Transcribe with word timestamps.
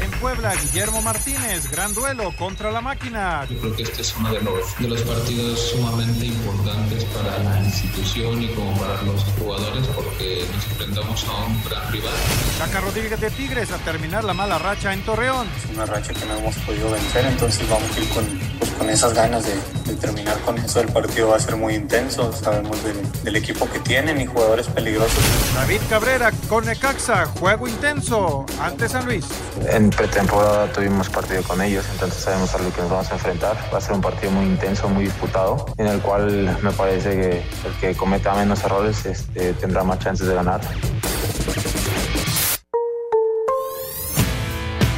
En 0.00 0.10
Puebla, 0.20 0.54
Guillermo 0.54 1.02
Martínez, 1.02 1.70
gran 1.70 1.92
duelo 1.94 2.32
contra 2.36 2.70
la 2.70 2.80
máquina. 2.80 3.46
Yo 3.50 3.58
creo 3.58 3.76
que 3.76 3.82
este 3.82 4.02
es 4.02 4.14
uno 4.16 4.32
de 4.32 4.40
los, 4.40 4.78
de 4.78 4.88
los 4.88 5.02
partidos 5.02 5.60
sumamente 5.70 6.26
importantes 6.26 7.04
para 7.06 7.38
la 7.38 7.60
institución 7.64 8.42
y 8.42 8.48
como 8.48 8.78
para 8.78 9.02
los 9.02 9.24
jugadores 9.38 9.86
porque 9.88 10.44
nos 10.54 10.64
enfrentamos 10.66 11.24
a 11.24 11.44
un 11.44 11.64
gran 11.64 11.92
rival. 11.92 12.12
Saca 12.58 12.80
Rodríguez 12.80 13.20
de 13.20 13.30
Tigres 13.30 13.72
a 13.72 13.78
terminar 13.78 14.24
la 14.24 14.34
mala 14.34 14.58
racha 14.58 14.92
en 14.92 15.02
Torreón. 15.02 15.48
Es 15.56 15.74
una 15.74 15.86
racha 15.86 16.12
que 16.12 16.24
no 16.26 16.36
hemos 16.36 16.54
podido 16.56 16.90
vencer, 16.90 17.26
entonces 17.26 17.68
vamos 17.68 17.90
a 17.96 18.00
ir 18.00 18.08
con, 18.10 18.24
pues, 18.58 18.70
con 18.72 18.90
esas 18.90 19.14
ganas 19.14 19.44
de, 19.44 19.54
de, 19.92 19.98
terminar 19.98 20.38
con 20.40 20.58
eso. 20.58 20.80
El 20.80 20.88
partido 20.92 21.28
va 21.28 21.36
a 21.36 21.40
ser 21.40 21.56
muy 21.56 21.74
intenso, 21.74 22.32
sabemos 22.32 22.82
del, 22.84 22.96
del 23.24 23.36
equipo 23.36 23.68
que 23.70 23.80
tienen 23.80 24.20
y 24.20 24.26
jugadores 24.26 24.66
peligrosos. 24.68 25.18
David 25.54 25.80
Cabrera 25.90 26.32
con 26.48 26.66
Necaxa, 26.66 27.26
juego 27.26 27.66
intenso 27.66 28.46
ante 28.60 28.88
San 28.88 29.04
Luis. 29.04 29.24
En 29.70 29.87
pretemporada 29.90 30.72
tuvimos 30.72 31.08
partido 31.08 31.42
con 31.42 31.60
ellos, 31.62 31.86
entonces 31.92 32.22
sabemos 32.22 32.54
a 32.54 32.58
lo 32.58 32.72
que 32.72 32.80
nos 32.80 32.90
vamos 32.90 33.10
a 33.10 33.14
enfrentar. 33.14 33.56
Va 33.72 33.78
a 33.78 33.80
ser 33.80 33.94
un 33.94 34.00
partido 34.00 34.32
muy 34.32 34.46
intenso, 34.46 34.88
muy 34.88 35.04
disputado, 35.04 35.66
en 35.76 35.86
el 35.86 36.00
cual 36.00 36.58
me 36.62 36.72
parece 36.72 37.10
que 37.10 37.68
el 37.68 37.74
que 37.80 37.94
cometa 37.96 38.34
menos 38.34 38.62
errores 38.64 39.04
este, 39.06 39.52
tendrá 39.54 39.84
más 39.84 39.98
chances 39.98 40.26
de 40.26 40.34
ganar. 40.34 40.60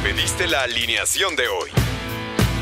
Pediste 0.03 0.47
la 0.47 0.63
alineación 0.63 1.35
de 1.35 1.47
hoy. 1.47 1.90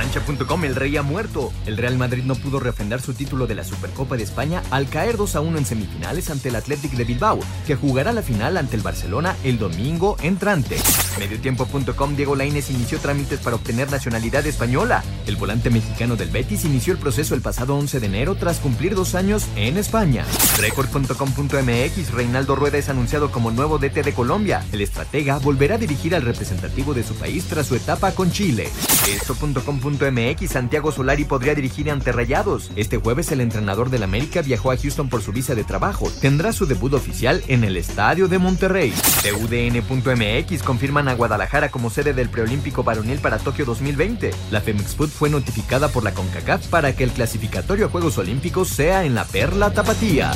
Cancha.com, 0.00 0.64
el 0.64 0.74
rey 0.74 0.96
ha 0.96 1.02
muerto. 1.02 1.52
El 1.66 1.76
Real 1.76 1.96
Madrid 1.96 2.24
no 2.24 2.34
pudo 2.34 2.58
refrendar 2.58 3.00
su 3.00 3.14
título 3.14 3.46
de 3.46 3.54
la 3.54 3.62
Supercopa 3.62 4.16
de 4.16 4.24
España 4.24 4.60
al 4.72 4.88
caer 4.88 5.16
2 5.16 5.36
a 5.36 5.40
1 5.40 5.56
en 5.56 5.64
semifinales 5.64 6.30
ante 6.30 6.48
el 6.48 6.56
Athletic 6.56 6.92
de 6.92 7.04
Bilbao, 7.04 7.38
que 7.64 7.76
jugará 7.76 8.12
la 8.12 8.22
final 8.22 8.56
ante 8.56 8.74
el 8.74 8.82
Barcelona 8.82 9.36
el 9.44 9.56
domingo 9.56 10.16
entrante. 10.20 10.78
Mediotiempo.com, 11.20 12.16
Diego 12.16 12.34
Lainez 12.34 12.70
inició 12.70 12.98
trámites 12.98 13.38
para 13.38 13.54
obtener 13.54 13.88
nacionalidad 13.90 14.44
española. 14.46 15.04
El 15.28 15.36
volante 15.36 15.70
mexicano 15.70 16.16
del 16.16 16.30
Betis 16.30 16.64
inició 16.64 16.92
el 16.92 16.98
proceso 16.98 17.36
el 17.36 17.40
pasado 17.40 17.76
11 17.76 18.00
de 18.00 18.06
enero 18.06 18.34
tras 18.34 18.58
cumplir 18.58 18.96
dos 18.96 19.14
años 19.14 19.46
en 19.54 19.78
España. 19.78 20.26
Record.com.mx, 20.58 22.10
Reinaldo 22.10 22.56
Rueda 22.56 22.78
es 22.78 22.88
anunciado 22.88 23.30
como 23.30 23.52
nuevo 23.52 23.78
DT 23.78 24.02
de 24.02 24.12
Colombia. 24.12 24.64
El 24.72 24.80
estratega 24.80 25.38
volverá 25.38 25.76
a 25.76 25.78
dirigir 25.78 26.16
al 26.16 26.22
representativo 26.22 26.94
de 26.94 27.04
su 27.04 27.14
país 27.14 27.44
tras 27.44 27.68
su 27.68 27.76
etapa 27.76 28.10
con 28.12 28.32
Chile. 28.32 28.68
Esto.com 29.08 29.80
MX, 29.84 30.50
Santiago 30.50 30.90
Solari 30.90 31.24
podría 31.24 31.54
dirigir 31.54 31.90
ante 31.90 32.10
Rayados. 32.10 32.70
Este 32.74 32.96
jueves 32.96 33.30
el 33.32 33.42
entrenador 33.42 33.90
del 33.90 34.02
América 34.02 34.40
viajó 34.40 34.70
a 34.70 34.76
Houston 34.78 35.10
por 35.10 35.20
su 35.20 35.30
visa 35.30 35.54
de 35.54 35.62
trabajo. 35.62 36.10
Tendrá 36.20 36.52
su 36.52 36.64
debut 36.64 36.94
oficial 36.94 37.42
en 37.48 37.64
el 37.64 37.76
Estadio 37.76 38.28
de 38.28 38.38
Monterrey. 38.38 38.94
TUDN.mx 39.22 40.62
confirman 40.62 41.08
a 41.08 41.14
Guadalajara 41.14 41.70
como 41.70 41.90
sede 41.90 42.14
del 42.14 42.30
preolímpico 42.30 42.82
varonil 42.82 43.18
para 43.18 43.38
Tokio 43.38 43.66
2020. 43.66 44.30
La 44.50 44.62
Femex 44.62 44.94
Food 44.94 45.10
fue 45.10 45.28
notificada 45.28 45.88
por 45.88 46.02
la 46.02 46.14
CONCACAF 46.14 46.68
para 46.68 46.96
que 46.96 47.04
el 47.04 47.10
clasificatorio 47.10 47.86
a 47.86 47.88
Juegos 47.90 48.16
Olímpicos 48.16 48.68
sea 48.68 49.04
en 49.04 49.14
la 49.14 49.24
Perla 49.24 49.72
Tapatía. 49.72 50.32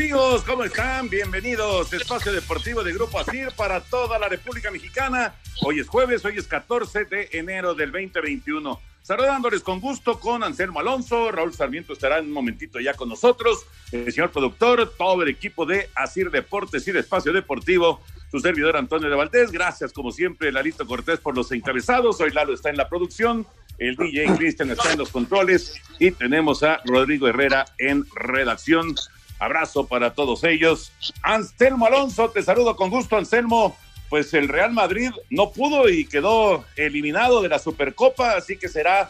Amigos, 0.00 0.44
¿cómo 0.44 0.64
están? 0.64 1.10
Bienvenidos. 1.10 1.92
Espacio 1.92 2.32
Deportivo 2.32 2.82
de 2.82 2.94
Grupo 2.94 3.18
ASIR 3.18 3.52
para 3.54 3.82
toda 3.82 4.18
la 4.18 4.30
República 4.30 4.70
Mexicana. 4.70 5.34
Hoy 5.60 5.80
es 5.80 5.88
jueves, 5.88 6.24
hoy 6.24 6.38
es 6.38 6.46
14 6.46 7.04
de 7.04 7.28
enero 7.32 7.74
del 7.74 7.92
2021. 7.92 8.80
Saludándoles 9.02 9.60
con 9.60 9.78
gusto 9.78 10.18
con 10.18 10.42
Anselmo 10.42 10.80
Alonso. 10.80 11.30
Raúl 11.30 11.52
Sarmiento 11.52 11.92
estará 11.92 12.16
en 12.16 12.24
un 12.24 12.32
momentito 12.32 12.80
ya 12.80 12.94
con 12.94 13.10
nosotros. 13.10 13.66
El 13.92 14.10
señor 14.10 14.30
productor, 14.30 14.90
todo 14.96 15.22
el 15.22 15.28
equipo 15.28 15.66
de 15.66 15.90
ASIR 15.94 16.30
Deportes 16.30 16.88
y 16.88 16.92
Espacio 16.92 17.34
Deportivo. 17.34 18.00
Su 18.30 18.40
servidor 18.40 18.78
Antonio 18.78 19.10
de 19.10 19.16
Valdés. 19.16 19.52
Gracias, 19.52 19.92
como 19.92 20.12
siempre, 20.12 20.50
Lalito 20.50 20.86
Cortés 20.86 21.18
por 21.20 21.36
los 21.36 21.52
encabezados. 21.52 22.18
Hoy 22.22 22.30
Lalo 22.30 22.54
está 22.54 22.70
en 22.70 22.78
la 22.78 22.88
producción. 22.88 23.46
El 23.76 23.96
DJ 23.96 24.34
Cristian 24.36 24.70
está 24.70 24.92
en 24.92 24.98
los 24.98 25.10
controles. 25.10 25.74
Y 25.98 26.10
tenemos 26.12 26.62
a 26.62 26.80
Rodrigo 26.86 27.28
Herrera 27.28 27.66
en 27.76 28.06
redacción. 28.14 28.94
Abrazo 29.40 29.86
para 29.86 30.12
todos 30.12 30.44
ellos. 30.44 30.92
Anselmo 31.22 31.86
Alonso, 31.86 32.28
te 32.30 32.42
saludo 32.42 32.76
con 32.76 32.90
gusto, 32.90 33.16
Anselmo. 33.16 33.74
Pues 34.10 34.34
el 34.34 34.48
Real 34.48 34.72
Madrid 34.72 35.10
no 35.30 35.50
pudo 35.50 35.88
y 35.88 36.04
quedó 36.04 36.64
eliminado 36.76 37.40
de 37.40 37.48
la 37.48 37.58
Supercopa, 37.58 38.32
así 38.32 38.58
que 38.58 38.68
será 38.68 39.08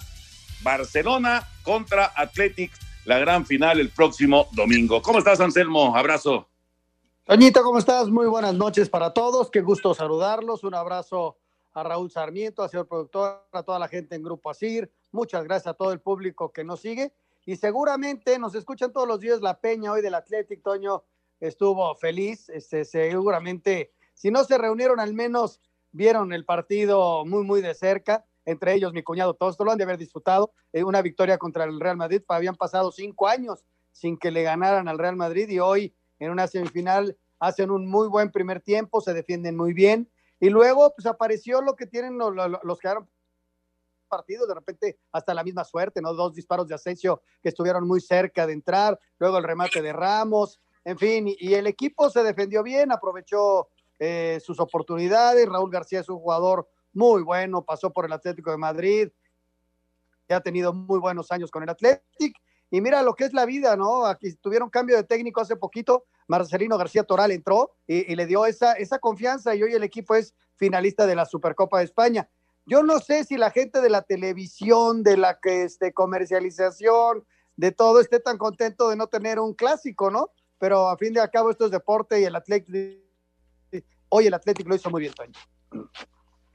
Barcelona 0.62 1.48
contra 1.64 2.12
Athletic, 2.14 2.70
la 3.06 3.18
gran 3.18 3.44
final 3.44 3.80
el 3.80 3.88
próximo 3.90 4.46
domingo. 4.52 5.02
¿Cómo 5.02 5.18
estás, 5.18 5.40
Anselmo? 5.40 5.96
Abrazo. 5.96 6.46
Toñito, 7.24 7.62
¿cómo 7.64 7.78
estás? 7.78 8.08
Muy 8.08 8.26
buenas 8.26 8.54
noches 8.54 8.88
para 8.88 9.12
todos. 9.12 9.50
Qué 9.50 9.62
gusto 9.62 9.94
saludarlos. 9.94 10.62
Un 10.62 10.74
abrazo 10.74 11.38
a 11.72 11.82
Raúl 11.82 12.10
Sarmiento, 12.10 12.62
al 12.62 12.70
señor 12.70 12.86
productor, 12.86 13.46
a 13.50 13.62
toda 13.64 13.80
la 13.80 13.88
gente 13.88 14.14
en 14.14 14.22
Grupo 14.22 14.50
Asir. 14.50 14.92
Muchas 15.10 15.42
gracias 15.42 15.68
a 15.68 15.74
todo 15.74 15.92
el 15.92 16.00
público 16.00 16.52
que 16.52 16.62
nos 16.62 16.80
sigue 16.80 17.12
y 17.46 17.56
seguramente 17.56 18.38
nos 18.38 18.54
escuchan 18.54 18.92
todos 18.92 19.08
los 19.08 19.20
días 19.20 19.40
la 19.40 19.60
peña 19.60 19.92
hoy 19.92 20.02
del 20.02 20.14
Athletic, 20.14 20.62
Toño. 20.62 21.04
Estuvo 21.40 21.94
feliz, 21.94 22.48
este, 22.50 22.84
seguramente, 22.84 23.92
si 24.14 24.30
no 24.30 24.44
se 24.44 24.58
reunieron 24.58 25.00
al 25.00 25.14
menos 25.14 25.60
vieron 25.92 26.32
el 26.32 26.44
partido 26.44 27.24
muy, 27.24 27.44
muy 27.44 27.62
de 27.62 27.74
cerca, 27.74 28.24
entre 28.44 28.74
ellos 28.74 28.92
mi 28.92 29.02
cuñado, 29.02 29.34
todos 29.34 29.56
lo 29.58 29.70
han 29.70 29.78
de 29.78 29.84
haber 29.84 29.98
disfrutado, 29.98 30.52
eh, 30.72 30.84
una 30.84 31.02
victoria 31.02 31.38
contra 31.38 31.64
el 31.64 31.80
Real 31.80 31.96
Madrid, 31.96 32.22
habían 32.28 32.56
pasado 32.56 32.92
cinco 32.92 33.26
años 33.26 33.64
sin 33.92 34.18
que 34.18 34.30
le 34.30 34.42
ganaran 34.42 34.88
al 34.88 34.98
Real 34.98 35.16
Madrid 35.16 35.48
y 35.48 35.58
hoy 35.58 35.94
en 36.18 36.30
una 36.30 36.46
semifinal 36.46 37.16
hacen 37.38 37.70
un 37.70 37.88
muy 37.88 38.08
buen 38.08 38.30
primer 38.30 38.60
tiempo, 38.60 39.00
se 39.00 39.14
defienden 39.14 39.56
muy 39.56 39.72
bien. 39.72 40.10
Y 40.38 40.50
luego 40.50 40.94
pues 40.94 41.06
apareció 41.06 41.60
lo 41.60 41.74
que 41.74 41.86
tienen 41.86 42.18
los, 42.18 42.34
los, 42.34 42.50
los 42.62 42.78
que 42.78 42.88
partido, 44.10 44.46
de 44.46 44.54
repente 44.54 44.98
hasta 45.12 45.32
la 45.32 45.42
misma 45.42 45.64
suerte, 45.64 46.02
¿no? 46.02 46.12
Dos 46.12 46.34
disparos 46.34 46.68
de 46.68 46.74
Asensio 46.74 47.22
que 47.42 47.48
estuvieron 47.48 47.86
muy 47.86 48.02
cerca 48.02 48.46
de 48.46 48.52
entrar, 48.52 49.00
luego 49.18 49.38
el 49.38 49.44
remate 49.44 49.80
de 49.80 49.94
Ramos, 49.94 50.60
en 50.84 50.98
fin, 50.98 51.26
y, 51.26 51.54
el 51.54 51.66
equipo 51.66 52.10
se 52.10 52.22
defendió 52.22 52.62
bien, 52.62 52.90
aprovechó 52.90 53.68
eh, 53.98 54.38
sus 54.42 54.58
oportunidades, 54.60 55.46
Raúl 55.46 55.70
García 55.70 56.00
es 56.00 56.08
un 56.08 56.18
jugador 56.18 56.68
muy 56.92 57.22
bueno, 57.22 57.64
pasó 57.64 57.92
por 57.92 58.06
el 58.06 58.12
Atlético 58.12 58.50
de 58.50 58.56
Madrid, 58.56 59.08
ha 60.28 60.40
tenido 60.40 60.72
muy 60.72 60.98
buenos 60.98 61.30
años 61.32 61.50
con 61.50 61.62
el 61.62 61.68
Atlético, 61.68 62.40
y 62.70 62.80
mira 62.80 63.02
lo 63.02 63.14
que 63.14 63.24
es 63.24 63.32
la 63.32 63.46
vida, 63.46 63.76
¿no? 63.76 64.06
Aquí 64.06 64.32
tuvieron 64.36 64.70
cambio 64.70 64.96
de 64.96 65.04
técnico 65.04 65.40
hace 65.40 65.56
poquito, 65.56 66.04
Marcelino 66.28 66.78
García 66.78 67.02
Toral 67.02 67.32
entró 67.32 67.72
y, 67.86 68.12
y 68.12 68.16
le 68.16 68.26
dio 68.26 68.46
esa, 68.46 68.74
esa 68.74 69.00
confianza 69.00 69.54
y 69.54 69.62
hoy 69.62 69.72
el 69.72 69.82
equipo 69.82 70.14
es 70.14 70.34
finalista 70.54 71.06
de 71.06 71.16
la 71.16 71.26
Supercopa 71.26 71.78
de 71.78 71.84
España. 71.84 72.28
Yo 72.66 72.82
no 72.82 72.98
sé 73.00 73.24
si 73.24 73.36
la 73.36 73.50
gente 73.50 73.80
de 73.80 73.90
la 73.90 74.02
televisión, 74.02 75.02
de 75.02 75.16
la 75.16 75.38
que 75.40 75.64
este, 75.64 75.92
comercialización, 75.92 77.24
de 77.56 77.72
todo 77.72 78.00
esté 78.00 78.20
tan 78.20 78.38
contento 78.38 78.88
de 78.88 78.96
no 78.96 79.06
tener 79.06 79.38
un 79.38 79.54
clásico, 79.54 80.10
¿no? 80.10 80.30
Pero 80.58 80.88
a 80.88 80.96
fin 80.96 81.12
de 81.12 81.28
cabo 81.30 81.50
esto 81.50 81.66
es 81.66 81.70
deporte 81.70 82.20
y 82.20 82.24
el 82.24 82.36
Atlético, 82.36 82.78
hoy 84.08 84.26
el 84.26 84.34
Atlético 84.34 84.68
lo 84.68 84.76
hizo 84.76 84.90
muy 84.90 85.02
bien, 85.02 85.14
Toño. 85.14 85.32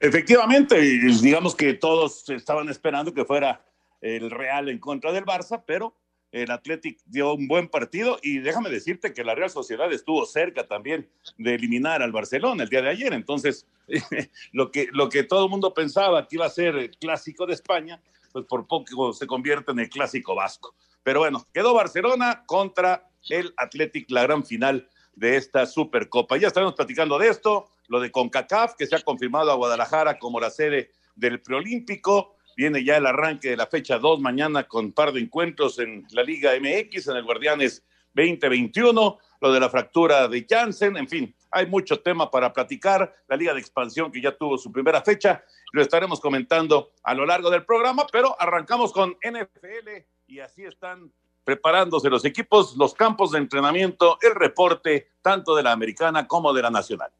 Efectivamente, 0.00 0.80
digamos 0.80 1.54
que 1.54 1.74
todos 1.74 2.28
estaban 2.28 2.68
esperando 2.68 3.14
que 3.14 3.24
fuera 3.24 3.64
el 4.00 4.30
Real 4.30 4.68
en 4.68 4.78
contra 4.78 5.12
del 5.12 5.24
Barça, 5.24 5.62
pero 5.66 5.94
el 6.42 6.50
Athletic 6.50 6.98
dio 7.06 7.32
un 7.32 7.48
buen 7.48 7.68
partido 7.68 8.18
y 8.22 8.38
déjame 8.38 8.68
decirte 8.68 9.14
que 9.14 9.24
la 9.24 9.34
Real 9.34 9.48
Sociedad 9.48 9.90
estuvo 9.90 10.26
cerca 10.26 10.66
también 10.66 11.08
de 11.38 11.54
eliminar 11.54 12.02
al 12.02 12.12
Barcelona 12.12 12.62
el 12.64 12.68
día 12.68 12.82
de 12.82 12.90
ayer. 12.90 13.14
Entonces, 13.14 13.66
lo 14.52 14.70
que, 14.70 14.88
lo 14.92 15.08
que 15.08 15.22
todo 15.22 15.44
el 15.44 15.50
mundo 15.50 15.72
pensaba 15.72 16.28
que 16.28 16.36
iba 16.36 16.44
a 16.44 16.50
ser 16.50 16.76
el 16.76 16.90
clásico 16.90 17.46
de 17.46 17.54
España, 17.54 18.02
pues 18.32 18.44
por 18.44 18.66
poco 18.66 19.14
se 19.14 19.26
convierte 19.26 19.72
en 19.72 19.78
el 19.78 19.88
clásico 19.88 20.34
vasco. 20.34 20.74
Pero 21.02 21.20
bueno, 21.20 21.46
quedó 21.54 21.72
Barcelona 21.72 22.44
contra 22.44 23.08
el 23.30 23.54
Athletic, 23.56 24.10
la 24.10 24.24
gran 24.24 24.44
final 24.44 24.88
de 25.14 25.36
esta 25.36 25.64
Supercopa. 25.64 26.36
Ya 26.36 26.48
estaremos 26.48 26.74
platicando 26.74 27.18
de 27.18 27.28
esto, 27.28 27.70
lo 27.88 27.98
de 27.98 28.10
CONCACAF, 28.10 28.74
que 28.76 28.86
se 28.86 28.94
ha 28.94 29.00
confirmado 29.00 29.50
a 29.50 29.54
Guadalajara 29.54 30.18
como 30.18 30.38
la 30.38 30.50
sede 30.50 30.90
del 31.14 31.40
preolímpico 31.40 32.35
Viene 32.56 32.82
ya 32.82 32.96
el 32.96 33.06
arranque 33.06 33.50
de 33.50 33.56
la 33.56 33.66
fecha 33.66 33.98
2 33.98 34.20
mañana 34.20 34.64
con 34.64 34.92
par 34.92 35.12
de 35.12 35.20
encuentros 35.20 35.78
en 35.78 36.06
la 36.10 36.22
Liga 36.22 36.52
MX, 36.58 37.08
en 37.08 37.16
el 37.16 37.24
Guardianes 37.24 37.84
2021, 38.14 39.18
lo 39.42 39.52
de 39.52 39.60
la 39.60 39.68
fractura 39.68 40.26
de 40.26 40.46
Janssen, 40.48 40.96
en 40.96 41.06
fin, 41.06 41.34
hay 41.50 41.66
mucho 41.66 42.00
tema 42.00 42.30
para 42.30 42.52
platicar. 42.54 43.14
La 43.28 43.36
Liga 43.36 43.52
de 43.52 43.60
Expansión 43.60 44.10
que 44.10 44.22
ya 44.22 44.34
tuvo 44.34 44.56
su 44.56 44.72
primera 44.72 45.02
fecha, 45.02 45.44
lo 45.72 45.82
estaremos 45.82 46.18
comentando 46.18 46.92
a 47.02 47.12
lo 47.12 47.26
largo 47.26 47.50
del 47.50 47.64
programa, 47.66 48.06
pero 48.10 48.34
arrancamos 48.40 48.90
con 48.90 49.16
NFL 49.22 49.90
y 50.26 50.40
así 50.40 50.64
están 50.64 51.12
preparándose 51.44 52.08
los 52.08 52.24
equipos, 52.24 52.74
los 52.76 52.94
campos 52.94 53.32
de 53.32 53.38
entrenamiento, 53.38 54.18
el 54.22 54.34
reporte 54.34 55.10
tanto 55.20 55.54
de 55.54 55.62
la 55.62 55.72
americana 55.72 56.26
como 56.26 56.54
de 56.54 56.62
la 56.62 56.70
nacional. 56.70 57.12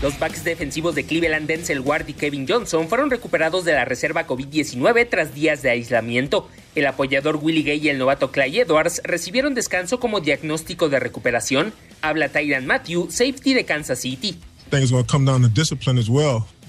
Los 0.00 0.16
backs 0.20 0.44
defensivos 0.44 0.94
de 0.94 1.04
Cleveland, 1.04 1.48
Denzel 1.48 1.80
Ward 1.80 2.08
y 2.08 2.12
Kevin 2.12 2.46
Johnson 2.48 2.88
fueron 2.88 3.10
recuperados 3.10 3.64
de 3.64 3.72
la 3.72 3.84
reserva 3.84 4.28
COVID-19 4.28 5.08
tras 5.10 5.34
días 5.34 5.60
de 5.62 5.70
aislamiento. 5.70 6.48
El 6.76 6.86
apoyador 6.86 7.40
Willie 7.42 7.64
Gay 7.64 7.80
y 7.84 7.88
el 7.88 7.98
novato 7.98 8.30
Clay 8.30 8.60
Edwards 8.60 9.00
recibieron 9.02 9.54
descanso 9.54 9.98
como 9.98 10.20
diagnóstico 10.20 10.88
de 10.88 11.00
recuperación. 11.00 11.72
Habla 12.00 12.28
Tyran 12.28 12.64
Matthew, 12.64 13.10
safety 13.10 13.54
de 13.54 13.64
Kansas 13.64 13.98
City. 13.98 14.38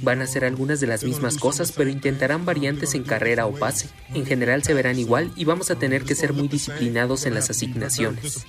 Van 0.02 0.22
a 0.22 0.24
hacer 0.24 0.44
algunas 0.44 0.80
de 0.80 0.88
las 0.88 1.04
mismas 1.04 1.38
cosas, 1.38 1.72
pero 1.72 1.92
intentarán 1.92 2.46
variantes 2.46 2.96
en 2.96 3.04
carrera 3.04 3.46
o 3.46 3.54
pase. 3.54 3.90
En 4.16 4.26
general 4.26 4.64
se 4.64 4.74
verán 4.74 4.98
igual 4.98 5.32
y 5.36 5.46
vamos 5.46 5.70
a 5.70 5.76
tener 5.76 6.04
que 6.04 6.16
ser 6.16 6.34
muy 6.34 6.48
disciplinados 6.48 7.28
en 7.28 7.36
las 7.36 7.52
asignaciones. 7.52 8.48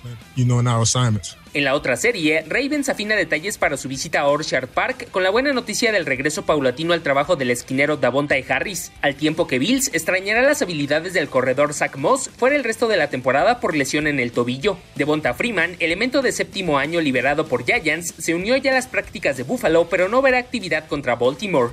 En 1.53 1.65
la 1.65 1.75
otra 1.75 1.97
serie, 1.97 2.45
Ravens 2.47 2.89
afina 2.91 3.17
detalles 3.17 3.59
para 3.59 3.77
su 3.77 3.89
visita 3.89 4.21
a 4.21 4.29
Orchard 4.29 4.69
Park 4.69 5.11
con 5.11 5.25
la 5.25 5.31
buena 5.31 5.53
noticia 5.53 5.91
del 5.91 6.07
regreso 6.07 6.47
paulatino 6.47 6.93
al 6.93 7.03
trabajo 7.03 7.35
del 7.35 7.51
esquinero 7.51 7.97
Davonta 7.97 8.37
Harris, 8.49 8.93
al 9.03 9.17
tiempo 9.17 9.49
que 9.49 9.59
Bills 9.59 9.91
extrañará 9.93 10.43
las 10.43 10.63
habilidades 10.63 11.13
del 11.13 11.29
corredor 11.29 11.75
Zach 11.75 11.97
Moss 11.97 12.31
fuera 12.37 12.55
el 12.55 12.63
resto 12.63 12.87
de 12.87 12.97
la 12.97 13.11
temporada 13.11 13.59
por 13.59 13.75
lesión 13.75 14.07
en 14.07 14.21
el 14.21 14.31
tobillo. 14.31 14.79
Devonta 14.95 15.35
Freeman, 15.35 15.75
elemento 15.81 16.23
de 16.23 16.31
séptimo 16.31 16.79
año 16.79 17.01
liberado 17.01 17.49
por 17.49 17.65
Giants, 17.65 18.15
se 18.17 18.37
unió 18.37 18.57
ya 18.57 18.71
a 18.71 18.75
las 18.75 18.87
prácticas 18.87 19.37
de 19.37 19.43
Buffalo, 19.43 19.89
pero 19.89 20.09
no 20.09 20.23
verá 20.23 20.39
actividad 20.39 20.87
contra 20.87 21.17
Baltimore. 21.17 21.73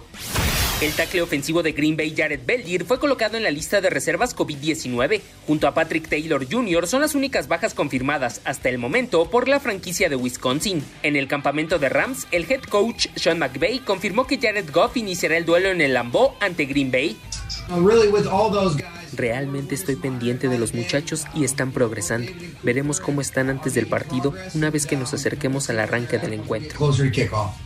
El 0.79 0.93
tackle 0.93 1.23
ofensivo 1.23 1.63
de 1.63 1.71
Green 1.71 1.97
Bay, 1.97 2.13
Jared 2.15 2.41
Bellier, 2.45 2.85
fue 2.85 2.99
colocado 2.99 3.35
en 3.35 3.41
la 3.41 3.49
lista 3.49 3.81
de 3.81 3.89
reservas 3.89 4.35
COVID-19. 4.35 5.21
Junto 5.47 5.67
a 5.67 5.73
Patrick 5.73 6.07
Taylor 6.07 6.45
Jr., 6.47 6.85
son 6.85 7.01
las 7.01 7.15
únicas 7.15 7.47
bajas 7.47 7.73
confirmadas 7.73 8.41
hasta 8.45 8.69
el 8.69 8.77
momento 8.77 9.27
por 9.27 9.47
la 9.47 9.59
franquicia 9.59 10.07
de 10.07 10.15
Wisconsin. 10.15 10.83
En 11.01 11.15
el 11.15 11.27
campamento 11.27 11.79
de 11.79 11.89
Rams, 11.89 12.27
el 12.29 12.45
head 12.47 12.61
coach 12.61 13.07
Sean 13.15 13.39
McVay 13.39 13.79
confirmó 13.79 14.27
que 14.27 14.37
Jared 14.37 14.69
Goff 14.71 14.97
iniciará 14.97 15.37
el 15.37 15.45
duelo 15.45 15.69
en 15.69 15.81
el 15.81 15.95
Lambeau 15.95 16.33
ante 16.39 16.65
Green 16.65 16.91
Bay. 16.91 17.17
Realmente 19.13 19.75
estoy 19.75 19.95
pendiente 19.95 20.47
de 20.49 20.57
los 20.57 20.73
muchachos 20.73 21.25
y 21.33 21.43
están 21.43 21.71
progresando. 21.71 22.31
Veremos 22.63 22.99
cómo 22.99 23.21
están 23.21 23.49
antes 23.49 23.73
del 23.73 23.87
partido 23.87 24.33
una 24.53 24.69
vez 24.69 24.85
que 24.85 24.97
nos 24.97 25.13
acerquemos 25.13 25.69
al 25.69 25.79
arranque 25.79 26.17
del 26.17 26.33
encuentro. 26.33 26.77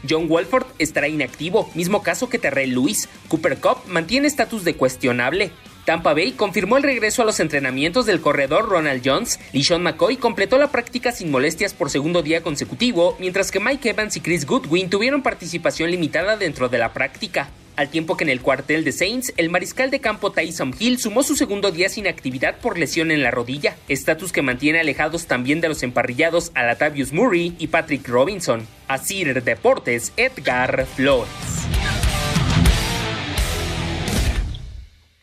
John 0.09 0.27
Wolford 0.27 0.65
estará 0.79 1.07
inactivo, 1.07 1.69
mismo 1.75 2.03
caso 2.03 2.29
que 2.29 2.39
Terrell 2.39 2.71
Lewis. 2.71 3.09
Cooper 3.27 3.57
Cup 3.59 3.77
mantiene 3.88 4.27
estatus 4.27 4.63
de 4.63 4.75
cuestionable. 4.75 5.51
Tampa 5.85 6.13
Bay 6.13 6.33
confirmó 6.33 6.77
el 6.77 6.83
regreso 6.83 7.23
a 7.23 7.25
los 7.25 7.39
entrenamientos 7.39 8.05
del 8.05 8.21
corredor 8.21 8.69
Ronald 8.69 9.01
Jones. 9.03 9.39
Sean 9.63 9.81
McCoy 9.81 10.17
completó 10.17 10.57
la 10.57 10.71
práctica 10.71 11.11
sin 11.11 11.31
molestias 11.31 11.73
por 11.73 11.89
segundo 11.89 12.21
día 12.21 12.44
consecutivo, 12.44 13.17
mientras 13.19 13.51
que 13.51 13.59
Mike 13.59 13.89
Evans 13.89 14.15
y 14.15 14.21
Chris 14.21 14.45
Goodwin 14.45 14.89
tuvieron 14.89 15.23
participación 15.23 15.89
limitada 15.89 16.37
dentro 16.37 16.69
de 16.69 16.77
la 16.77 16.94
práctica. 16.94 17.49
Al 17.77 17.89
tiempo 17.89 18.18
que 18.18 18.25
en 18.25 18.29
el 18.29 18.41
cuartel 18.41 18.83
de 18.83 18.91
Saints, 18.91 19.33
el 19.38 19.50
mariscal 19.50 19.89
de 19.91 20.01
campo 20.01 20.31
Tyson 20.31 20.75
Hill 20.77 21.00
sumó 21.00 21.23
su 21.23 21.35
segundo 21.35 21.71
día 21.71 21.88
sin 21.88 22.07
actividad 22.07 22.59
por 22.59 22.77
lesión 22.77 23.12
en 23.12 23.23
la 23.23 23.31
rodilla, 23.31 23.77
estatus 23.88 24.31
que 24.31 24.41
mantiene 24.41 24.81
alejados 24.81 25.25
también 25.25 25.62
de 25.62 25.69
los 25.69 25.81
emparrillados 25.83 26.51
a 26.53 26.63
Latavius 26.63 27.13
Murray 27.13 27.56
y 27.57 27.68
Patrick 27.68 28.07
Robinson. 28.07 28.68
Así 28.88 29.23
Deportes, 29.23 30.12
Edgar 30.18 30.85
Flores. 30.85 31.31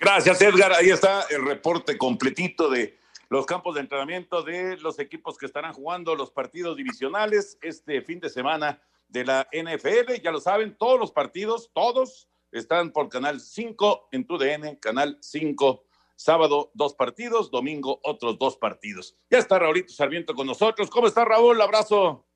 Gracias, 0.00 0.40
Edgar. 0.40 0.72
Ahí 0.72 0.90
está 0.90 1.26
el 1.30 1.44
reporte 1.44 1.98
completito 1.98 2.70
de 2.70 2.96
los 3.28 3.44
campos 3.44 3.74
de 3.74 3.82
entrenamiento 3.82 4.42
de 4.42 4.76
los 4.78 4.98
equipos 4.98 5.36
que 5.36 5.46
estarán 5.46 5.74
jugando 5.74 6.14
los 6.14 6.30
partidos 6.30 6.76
divisionales 6.76 7.58
este 7.60 8.00
fin 8.02 8.20
de 8.20 8.30
semana 8.30 8.80
de 9.08 9.24
la 9.24 9.48
NFL. 9.52 10.22
Ya 10.22 10.30
lo 10.30 10.40
saben, 10.40 10.76
todos 10.76 10.98
los 10.98 11.12
partidos, 11.12 11.70
todos 11.74 12.28
están 12.52 12.92
por 12.92 13.08
Canal 13.08 13.40
5 13.40 14.08
en 14.12 14.26
tu 14.26 14.38
DN, 14.38 14.78
Canal 14.78 15.18
5. 15.20 15.84
Sábado, 16.16 16.72
dos 16.74 16.94
partidos, 16.94 17.50
domingo, 17.50 18.00
otros 18.02 18.38
dos 18.38 18.56
partidos. 18.56 19.16
Ya 19.30 19.38
está 19.38 19.58
Raulito 19.58 19.92
Sarmiento 19.92 20.34
con 20.34 20.48
nosotros. 20.48 20.90
¿Cómo 20.90 21.06
está 21.06 21.24
Raúl? 21.24 21.60
Abrazo. 21.60 22.26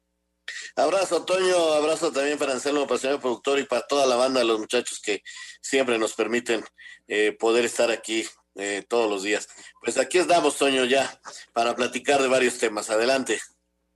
Abrazo, 0.76 1.24
Toño. 1.24 1.56
Abrazo 1.74 2.12
también 2.12 2.38
para 2.38 2.52
Anselmo, 2.52 2.82
para 2.82 2.94
el 2.94 3.00
señor 3.00 3.20
productor 3.20 3.58
y 3.58 3.64
para 3.64 3.86
toda 3.86 4.06
la 4.06 4.14
banda 4.14 4.40
de 4.40 4.46
los 4.46 4.60
muchachos 4.60 5.00
que 5.00 5.22
siempre 5.60 5.98
nos 5.98 6.14
permiten 6.14 6.64
eh, 7.08 7.32
poder 7.32 7.64
estar 7.64 7.90
aquí 7.90 8.24
eh, 8.54 8.84
todos 8.88 9.10
los 9.10 9.24
días. 9.24 9.48
Pues 9.80 9.98
aquí 9.98 10.18
estamos, 10.18 10.56
Toño, 10.58 10.84
ya 10.84 11.20
para 11.52 11.74
platicar 11.74 12.22
de 12.22 12.28
varios 12.28 12.58
temas. 12.58 12.88
Adelante. 12.88 13.40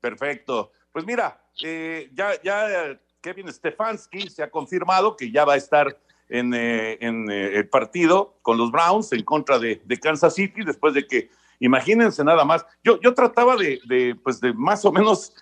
Perfecto. 0.00 0.72
Pues 0.90 1.04
mira, 1.04 1.48
eh, 1.62 2.10
ya, 2.12 2.42
ya 2.42 3.00
Kevin 3.20 3.52
Stefanski 3.52 4.30
se 4.30 4.42
ha 4.42 4.50
confirmado 4.50 5.16
que 5.16 5.30
ya 5.30 5.44
va 5.44 5.54
a 5.54 5.58
estar 5.58 6.00
en, 6.28 6.52
en 6.54 7.30
el 7.30 7.68
partido 7.68 8.38
con 8.42 8.58
los 8.58 8.70
Browns 8.70 9.12
en 9.12 9.22
contra 9.22 9.58
de, 9.58 9.80
de, 9.84 9.98
Kansas 9.98 10.34
City 10.34 10.64
después 10.64 10.94
de 10.94 11.06
que, 11.06 11.30
imagínense 11.60 12.24
nada 12.24 12.44
más, 12.44 12.66
yo, 12.82 13.00
yo 13.00 13.14
trataba 13.14 13.56
de, 13.56 13.80
de 13.86 14.16
pues 14.22 14.40
de 14.40 14.52
más 14.52 14.84
o 14.84 14.92
menos 14.92 15.34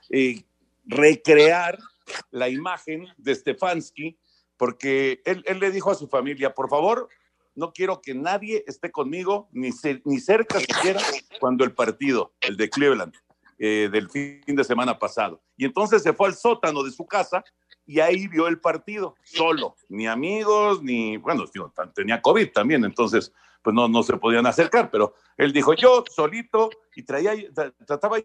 recrear 0.87 1.79
la 2.31 2.49
imagen 2.49 3.07
de 3.17 3.35
Stefanski, 3.35 4.19
porque 4.57 5.23
él, 5.25 5.43
él, 5.47 5.59
le 5.59 5.71
dijo 5.71 5.91
a 5.91 5.95
su 5.95 6.07
familia, 6.07 6.55
por 6.55 6.69
favor, 6.69 7.09
no 7.55 7.73
quiero 7.73 8.01
que 8.01 8.15
nadie 8.15 8.65
esté 8.67 8.91
conmigo, 8.91 9.49
ni, 9.53 9.71
ni 10.05 10.21
cerca 10.21 10.61
siquiera, 10.61 11.01
cuando 11.41 11.65
el 11.65 11.73
partido, 11.73 12.35
el 12.41 12.57
de 12.57 12.69
Cleveland, 12.69 13.15
eh, 13.59 13.89
del 13.91 14.11
fin 14.11 14.43
de 14.47 14.65
semana 14.65 14.99
pasado. 14.99 15.43
Y 15.57 15.65
entonces 15.65 16.03
se 16.03 16.13
fue 16.13 16.29
al 16.29 16.35
sótano 16.35 16.83
de 16.83 16.91
su 16.91 17.07
casa 17.07 17.45
y 17.87 18.01
ahí 18.01 18.29
vio 18.29 18.47
el 18.49 18.61
partido, 18.61 19.17
solo, 19.23 19.77
ni 19.89 20.07
amigos, 20.07 20.83
ni, 20.83 21.17
bueno, 21.17 21.45
tenía 21.95 22.23
COVID 22.23 22.51
también, 22.53 22.85
entonces 22.85 23.33
pues 23.63 23.75
no, 23.75 23.89
no 23.89 24.03
se 24.03 24.17
podían 24.19 24.47
acercar, 24.47 24.91
pero 24.91 25.15
él 25.39 25.53
dijo, 25.53 25.73
yo 25.75 26.05
solito, 26.15 26.71
y 26.95 27.03
trataba 27.03 28.19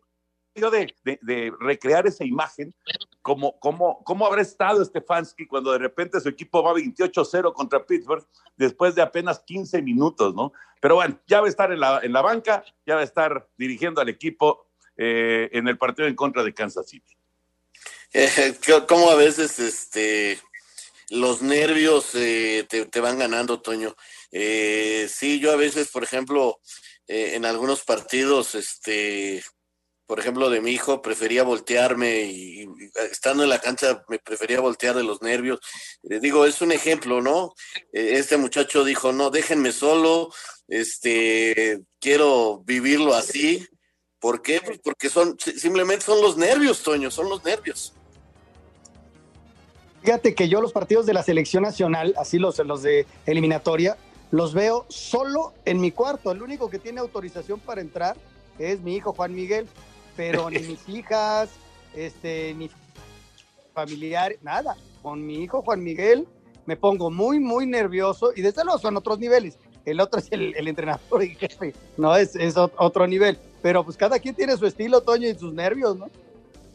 de, 0.54 0.94
de, 1.22 1.54
recrear 1.60 2.08
esa 2.08 2.26
imagen, 2.26 2.74
como, 3.22 3.58
como, 3.60 4.04
cómo 4.04 4.26
habrá 4.26 4.42
estado 4.42 4.84
Stefanski 4.84 5.48
cuando 5.48 5.72
de 5.72 5.78
repente 5.78 6.20
su 6.20 6.30
equipo 6.30 6.62
va 6.62 6.74
28-0 6.74 7.54
contra 7.54 7.86
Pittsburgh 7.86 8.26
después 8.58 8.96
de 8.96 9.02
apenas 9.02 9.40
15 9.40 9.82
minutos, 9.82 10.36
¿no? 10.36 10.52
Pero 10.82 10.96
bueno, 10.96 11.18
ya 11.28 11.40
va 11.40 11.48
a 11.48 11.50
estar 11.50 11.72
en 11.72 11.80
la, 11.80 12.00
en 12.04 12.12
la 12.12 12.22
banca, 12.22 12.64
ya 12.86 12.96
va 12.96 13.02
a 13.02 13.06
estar 13.06 13.48
dirigiendo 13.58 14.02
al 14.02 14.10
equipo 14.10 14.68
eh, 14.98 15.50
en 15.54 15.68
el 15.68 15.78
partido 15.78 16.08
en 16.08 16.16
contra 16.16 16.44
de 16.44 16.54
Kansas 16.54 16.88
City. 16.88 17.16
Eh, 18.14 18.56
como 18.88 19.10
a 19.12 19.16
veces 19.16 19.60
este, 19.60 20.40
los 21.10 21.42
nervios 21.42 22.16
eh, 22.16 22.66
te, 22.68 23.00
van 23.00 23.20
ganando, 23.20 23.62
Toño. 23.62 23.96
Eh, 24.32 25.10
sí, 25.12 25.40
yo 25.40 25.52
a 25.52 25.56
veces, 25.56 25.90
por 25.90 26.04
ejemplo, 26.04 26.60
en 27.08 27.46
algunos 27.46 27.84
partidos, 27.84 28.54
este, 28.54 29.44
por 30.10 30.20
ejemplo, 30.20 30.50
de 30.50 30.60
mi 30.60 30.72
hijo, 30.72 31.04
prefería 31.04 31.44
voltearme 31.44 32.24
y, 32.24 32.68
estando 33.12 33.44
en 33.44 33.50
la 33.50 33.60
cancha 33.60 34.04
me 34.08 34.18
prefería 34.18 34.60
voltear 34.60 34.96
de 34.96 35.04
los 35.04 35.22
nervios. 35.22 35.60
Eh, 36.02 36.20
digo, 36.20 36.48
es 36.48 36.64
un 36.64 36.72
ejemplo, 36.72 37.22
¿no? 37.22 37.54
Eh, 37.94 38.14
este 38.14 38.36
muchacho 38.36 38.84
dijo, 38.84 39.12
no, 39.12 39.30
déjenme 39.30 39.72
solo, 39.72 40.34
este, 40.68 41.82
quiero 42.00 42.64
vivirlo 42.66 43.14
así. 43.14 43.68
¿Por 44.18 44.42
qué? 44.42 44.60
Pues 44.66 44.80
porque 44.84 45.12
son, 45.12 45.38
simplemente 45.40 46.06
son 46.06 46.24
los 46.24 46.38
nervios, 46.38 46.82
Toño, 46.82 47.12
son 47.12 47.30
los 47.30 47.44
nervios. 47.44 47.94
Fíjate 50.02 50.36
que 50.36 50.48
yo 50.48 50.62
los 50.62 50.72
partidos 50.72 51.06
de 51.06 51.14
la 51.14 51.24
selección 51.24 51.64
nacional, 51.64 52.14
así 52.18 52.40
los, 52.40 52.58
los 52.60 52.82
de 52.84 53.06
eliminatoria, 53.26 53.98
los 54.32 54.54
veo 54.54 54.86
solo 54.90 55.54
en 55.66 55.82
mi 55.82 55.92
cuarto. 55.92 56.32
El 56.32 56.42
único 56.42 56.70
que 56.70 56.80
tiene 56.80 57.00
autorización 57.00 57.60
para 57.60 57.82
entrar 57.82 58.16
es 58.58 58.82
mi 58.82 58.96
hijo 58.96 59.14
Juan 59.14 59.34
Miguel 59.34 59.68
pero 60.20 60.50
ni 60.50 60.60
mis 60.60 60.90
hijas, 60.90 61.50
este, 61.96 62.54
ni 62.54 62.70
familiar, 63.74 64.36
nada. 64.42 64.76
Con 65.02 65.26
mi 65.26 65.42
hijo 65.42 65.62
Juan 65.62 65.82
Miguel 65.82 66.28
me 66.66 66.76
pongo 66.76 67.10
muy, 67.10 67.40
muy 67.40 67.66
nervioso 67.66 68.34
y 68.36 68.42
desde 68.42 68.66
luego 68.66 68.80
son 68.80 68.98
otros 68.98 69.18
niveles. 69.18 69.58
El 69.86 70.02
otro 70.02 70.20
es 70.20 70.28
el, 70.32 70.68
entrenador 70.68 71.24
y 71.24 71.36
jefe, 71.36 71.74
no 71.96 72.18
es, 72.18 72.36
es 72.36 72.58
otro 72.58 73.08
nivel. 73.08 73.40
Pero 73.62 73.86
pues 73.86 73.96
cada 73.96 74.20
quien 74.20 74.36
tiene 74.36 74.58
su 74.58 74.66
estilo, 74.66 75.00
Toño, 75.00 75.30
y 75.30 75.36
sus 75.36 75.54
nervios, 75.54 75.96
¿no? 75.96 76.10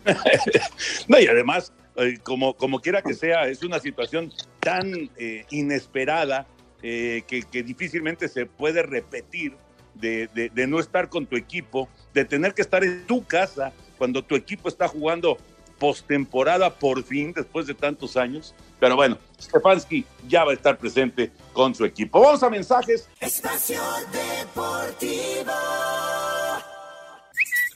no, 1.09 1.21
y 1.21 1.27
además, 1.27 1.71
eh, 1.97 2.19
como, 2.23 2.55
como 2.55 2.81
quiera 2.81 3.03
que 3.03 3.15
sea, 3.15 3.47
es 3.49 3.63
una 3.63 3.79
situación 3.79 4.33
tan 4.61 5.11
eh, 5.17 5.45
inesperada 5.51 6.47
eh, 6.83 7.23
que, 7.27 7.43
que, 7.43 7.63
difícilmente 7.63 8.29
se 8.29 8.47
puede 8.47 8.83
repetir 8.83 9.57
de, 9.95 10.51
no 10.69 10.81
estar 10.81 11.09
con 11.09 11.27
tu 11.27 11.37
equipo, 11.37 11.89
de 12.13 12.25
tener 12.25 12.55
que 12.55 12.63
estar 12.63 12.85
en 12.85 13.07
tu 13.07 13.25
casa 13.25 13.73
cuando 13.97 14.23
tu 14.23 14.35
equipo 14.35 14.69
está 14.69 14.89
jugando 14.89 15.39
postemporada 15.79 16.75
por 16.75 17.03
fin, 17.03 17.33
después 17.33 17.67
de 17.67 17.75
tantos 17.75 18.17
años. 18.17 18.55
Pero 18.81 18.97
bueno, 18.97 19.19
Stefanski 19.41 20.05
ya 20.29 20.45
va 20.45 20.51
a 20.51 20.55
estar 20.55 20.77
presente 20.79 21.31
con 21.53 21.75
su 21.75 21.85
equipo. 21.85 22.21
Vamos 22.21 22.43
a 22.43 22.51
mensajes. 22.51 23.09
Espacio 23.21 23.81
Deportivo. 24.13 25.53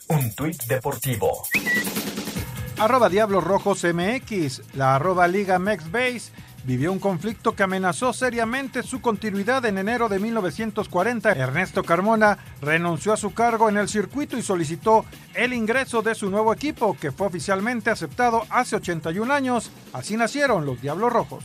Un 0.08 0.34
tuit 0.34 0.62
deportivo. 0.64 1.44
Arroba 2.80 3.08
Diablos 3.08 3.42
Rojos 3.42 3.82
MX, 3.82 4.74
la 4.74 4.94
arroba 4.94 5.26
Liga 5.26 5.58
Mex 5.58 5.90
Base 5.90 6.30
vivió 6.62 6.92
un 6.92 7.00
conflicto 7.00 7.56
que 7.56 7.64
amenazó 7.64 8.12
seriamente 8.12 8.84
su 8.84 9.00
continuidad 9.00 9.64
en 9.66 9.78
enero 9.78 10.08
de 10.08 10.20
1940. 10.20 11.32
Ernesto 11.32 11.82
Carmona 11.82 12.38
renunció 12.62 13.12
a 13.12 13.16
su 13.16 13.34
cargo 13.34 13.68
en 13.68 13.78
el 13.78 13.88
circuito 13.88 14.38
y 14.38 14.42
solicitó 14.42 15.04
el 15.34 15.54
ingreso 15.54 16.02
de 16.02 16.14
su 16.14 16.30
nuevo 16.30 16.52
equipo, 16.52 16.96
que 16.96 17.10
fue 17.10 17.26
oficialmente 17.26 17.90
aceptado 17.90 18.44
hace 18.48 18.76
81 18.76 19.34
años. 19.34 19.72
Así 19.92 20.16
nacieron 20.16 20.64
los 20.64 20.80
Diablos 20.80 21.12
Rojos. 21.12 21.42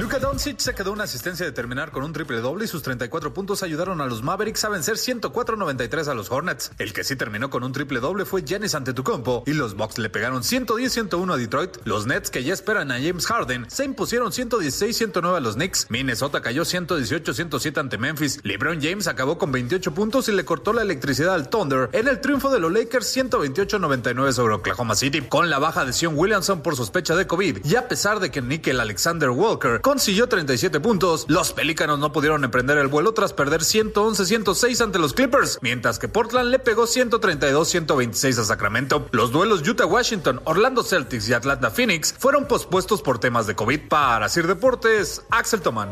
Luka 0.00 0.18
Doncic 0.18 0.58
se 0.60 0.74
quedó 0.74 0.92
una 0.92 1.04
asistencia 1.04 1.44
de 1.44 1.52
terminar 1.52 1.90
con 1.90 2.02
un 2.02 2.14
triple 2.14 2.40
doble 2.40 2.64
y 2.64 2.68
sus 2.68 2.82
34 2.82 3.34
puntos 3.34 3.62
ayudaron 3.62 4.00
a 4.00 4.06
los 4.06 4.22
Mavericks 4.22 4.64
a 4.64 4.70
vencer 4.70 4.94
104-93 4.94 6.08
a 6.08 6.14
los 6.14 6.30
Hornets. 6.30 6.72
El 6.78 6.94
que 6.94 7.04
sí 7.04 7.16
terminó 7.16 7.50
con 7.50 7.64
un 7.64 7.72
triple 7.72 8.00
doble 8.00 8.24
fue 8.24 8.42
Giannis 8.42 8.74
Antetokounmpo 8.74 9.44
y 9.46 9.52
los 9.52 9.76
Bucks 9.76 9.98
le 9.98 10.08
pegaron 10.08 10.42
110-101 10.42 11.34
a 11.34 11.36
Detroit. 11.36 11.76
Los 11.84 12.06
Nets 12.06 12.30
que 12.30 12.42
ya 12.42 12.54
esperan 12.54 12.90
a 12.92 12.94
James 12.94 13.26
Harden 13.26 13.66
se 13.68 13.84
impusieron 13.84 14.32
116-109 14.32 15.36
a 15.36 15.40
los 15.40 15.56
Knicks. 15.56 15.86
Minnesota 15.90 16.40
cayó 16.40 16.62
118-107 16.62 17.78
ante 17.78 17.98
Memphis. 17.98 18.40
LeBron 18.42 18.80
James 18.80 19.06
acabó 19.06 19.36
con 19.36 19.52
28 19.52 19.92
puntos 19.92 20.30
y 20.30 20.32
le 20.32 20.46
cortó 20.46 20.72
la 20.72 20.80
electricidad 20.80 21.34
al 21.34 21.50
Thunder 21.50 21.90
en 21.92 22.08
el 22.08 22.22
triunfo 22.22 22.48
de 22.48 22.58
los 22.58 22.72
Lakers 22.72 23.14
128-99 23.18 24.32
sobre 24.32 24.54
Oklahoma 24.54 24.94
City. 24.94 25.20
Con 25.20 25.50
la 25.50 25.58
baja 25.58 25.84
de 25.84 25.92
Sion 25.92 26.14
Williamson 26.16 26.62
por 26.62 26.74
sospecha 26.74 27.14
de 27.16 27.26
COVID 27.26 27.66
y 27.66 27.76
a 27.76 27.86
pesar 27.86 28.18
de 28.18 28.30
que 28.30 28.40
Nickel 28.40 28.80
Alexander 28.80 29.28
Walker 29.28 29.82
consiguió 29.90 30.28
37 30.28 30.78
puntos. 30.78 31.24
Los 31.26 31.52
Pelícanos 31.52 31.98
no 31.98 32.12
pudieron 32.12 32.44
emprender 32.44 32.78
el 32.78 32.86
vuelo 32.86 33.12
tras 33.12 33.32
perder 33.32 33.62
111-106 33.62 34.80
ante 34.84 35.00
los 35.00 35.14
Clippers, 35.14 35.58
mientras 35.62 35.98
que 35.98 36.06
Portland 36.06 36.48
le 36.48 36.60
pegó 36.60 36.84
132-126 36.84 38.38
a 38.38 38.44
Sacramento. 38.44 39.08
Los 39.10 39.32
duelos 39.32 39.66
Utah-Washington, 39.66 40.42
Orlando 40.44 40.84
Celtics 40.84 41.28
y 41.28 41.32
Atlanta 41.32 41.72
Phoenix 41.72 42.14
fueron 42.16 42.46
pospuestos 42.46 43.02
por 43.02 43.18
temas 43.18 43.48
de 43.48 43.56
COVID. 43.56 43.88
Para 43.88 44.28
Sir 44.28 44.46
Deportes, 44.46 45.26
Axel 45.28 45.60
Tomán. 45.60 45.90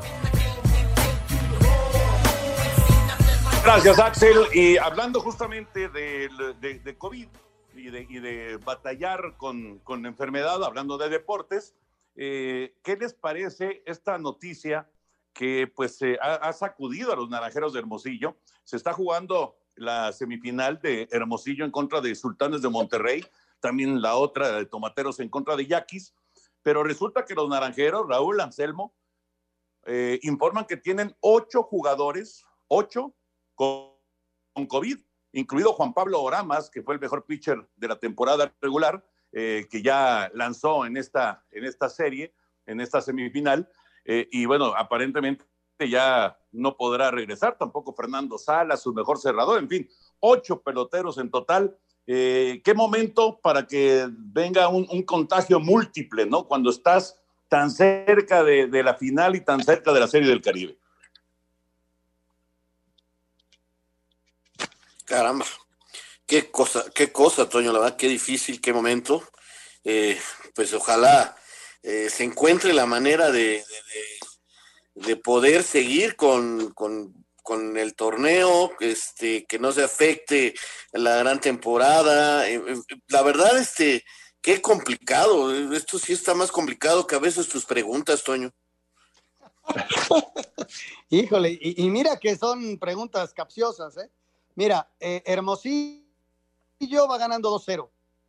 Gracias, 3.64 3.98
Axel. 3.98 4.36
Y 4.54 4.76
hablando 4.76 5.18
justamente 5.18 5.88
de, 5.88 6.94
COVID 6.96 7.26
y 7.74 7.90
de, 7.90 8.60
batallar 8.64 9.34
con 9.36 10.06
enfermedad, 10.06 10.62
hablando 10.62 10.98
de 10.98 11.08
deportes, 11.08 11.74
eh, 12.20 12.74
¿Qué 12.82 12.96
les 12.96 13.14
parece 13.14 13.82
esta 13.86 14.18
noticia 14.18 14.90
que 15.32 15.72
pues 15.72 16.00
ha, 16.20 16.52
sacudido 16.52 17.12
a 17.12 17.16
los 17.16 17.30
naranjeros 17.30 17.72
de 17.72 17.78
Hermosillo? 17.78 18.36
Se 18.64 18.76
está 18.76 18.92
jugando 18.92 19.56
la 19.76 20.12
semifinal 20.12 20.80
de 20.80 21.08
Hermosillo 21.12 21.64
en 21.64 21.70
contra 21.70 22.00
de 22.00 22.16
Sultanes 22.16 22.60
de 22.60 22.68
Monterrey, 22.68 23.24
también 23.60 24.02
la 24.02 24.16
otra 24.16 24.50
de 24.50 24.66
Tomateros 24.66 25.20
en 25.20 25.28
contra 25.28 25.54
de 25.54 25.66
Yaquis, 25.66 26.12
pero 26.62 26.82
resulta 26.82 27.24
que 27.24 27.36
los 27.36 27.48
naranjeros, 27.48 28.08
Raúl 28.08 28.40
Anselmo, 28.40 28.96
eh, 29.86 30.18
informan 30.22 30.66
que 30.66 30.76
tienen 30.76 31.16
ocho 31.20 31.62
jugadores, 31.62 32.44
ocho 32.66 33.14
con 33.54 33.92
COVID, 34.66 34.98
incluido 35.32 35.72
Juan 35.72 35.94
Pablo 35.94 36.20
Oramas, 36.20 36.68
que 36.68 36.82
fue 36.82 36.94
el 36.94 37.00
mejor 37.00 37.26
pitcher 37.26 37.68
de 37.76 37.86
la 37.88 38.00
temporada 38.00 38.52
regular, 38.60 39.04
eh, 39.32 39.66
que 39.70 39.82
ya 39.82 40.30
lanzó 40.34 40.86
en 40.86 40.96
esta, 40.96 41.44
en 41.50 41.64
esta 41.64 41.88
serie, 41.88 42.32
en 42.66 42.80
esta 42.80 43.00
semifinal, 43.00 43.68
eh, 44.04 44.28
y 44.30 44.46
bueno, 44.46 44.74
aparentemente 44.76 45.44
ya 45.78 46.36
no 46.50 46.76
podrá 46.76 47.10
regresar, 47.10 47.56
tampoco 47.58 47.92
Fernando 47.92 48.38
Sala, 48.38 48.76
su 48.76 48.92
mejor 48.92 49.18
cerrador, 49.18 49.58
en 49.58 49.68
fin, 49.68 49.88
ocho 50.20 50.60
peloteros 50.62 51.18
en 51.18 51.30
total. 51.30 51.76
Eh, 52.06 52.62
¿Qué 52.64 52.72
momento 52.72 53.38
para 53.38 53.66
que 53.66 54.08
venga 54.10 54.68
un, 54.68 55.02
contagio 55.02 55.60
múltiple, 55.60 56.24
¿no? 56.24 56.48
Cuando 56.48 56.70
estás 56.70 57.20
tan 57.48 57.70
cerca 57.70 58.42
de, 58.42 58.66
de 58.66 58.82
la 58.82 58.94
final 58.94 59.36
y 59.36 59.42
tan 59.42 59.62
cerca 59.62 59.92
de 59.92 60.00
la 60.00 60.08
Serie 60.08 60.28
del 60.28 60.40
Caribe. 60.40 60.78
Caramba, 65.04 65.46
Qué 66.28 66.50
cosa, 66.50 66.84
qué 66.94 67.10
cosa, 67.10 67.48
Toño, 67.48 67.72
la 67.72 67.78
verdad, 67.78 67.96
qué 67.96 68.06
difícil, 68.06 68.60
qué 68.60 68.74
momento. 68.74 69.26
Eh, 69.82 70.20
pues 70.54 70.74
ojalá 70.74 71.34
eh, 71.82 72.10
se 72.10 72.22
encuentre 72.22 72.74
la 72.74 72.84
manera 72.84 73.30
de, 73.30 73.64
de, 74.94 75.16
poder 75.16 75.62
seguir 75.62 76.16
con, 76.16 76.74
el 77.78 77.94
torneo, 77.94 78.72
este, 78.80 79.46
que 79.46 79.58
no 79.58 79.72
se 79.72 79.82
afecte 79.82 80.52
la 80.92 81.16
gran 81.16 81.40
temporada. 81.40 82.46
Eh, 82.46 82.62
la 83.06 83.22
verdad, 83.22 83.56
este, 83.56 84.04
qué 84.42 84.60
complicado. 84.60 85.74
Esto 85.74 85.98
sí 85.98 86.12
está 86.12 86.34
más 86.34 86.52
complicado 86.52 87.06
que 87.06 87.16
a 87.16 87.20
veces 87.20 87.48
tus 87.48 87.64
preguntas, 87.64 88.22
Toño. 88.22 88.52
Híjole, 91.08 91.58
y, 91.58 91.88
mira 91.88 92.18
que 92.18 92.36
son 92.36 92.78
preguntas 92.78 93.32
capciosas, 93.32 93.96
¿eh? 93.96 94.10
Mira, 94.54 94.90
Hermosillo 95.00 96.07
yo 96.86 97.08
va 97.08 97.18
ganando 97.18 97.50
2-0. 97.50 97.88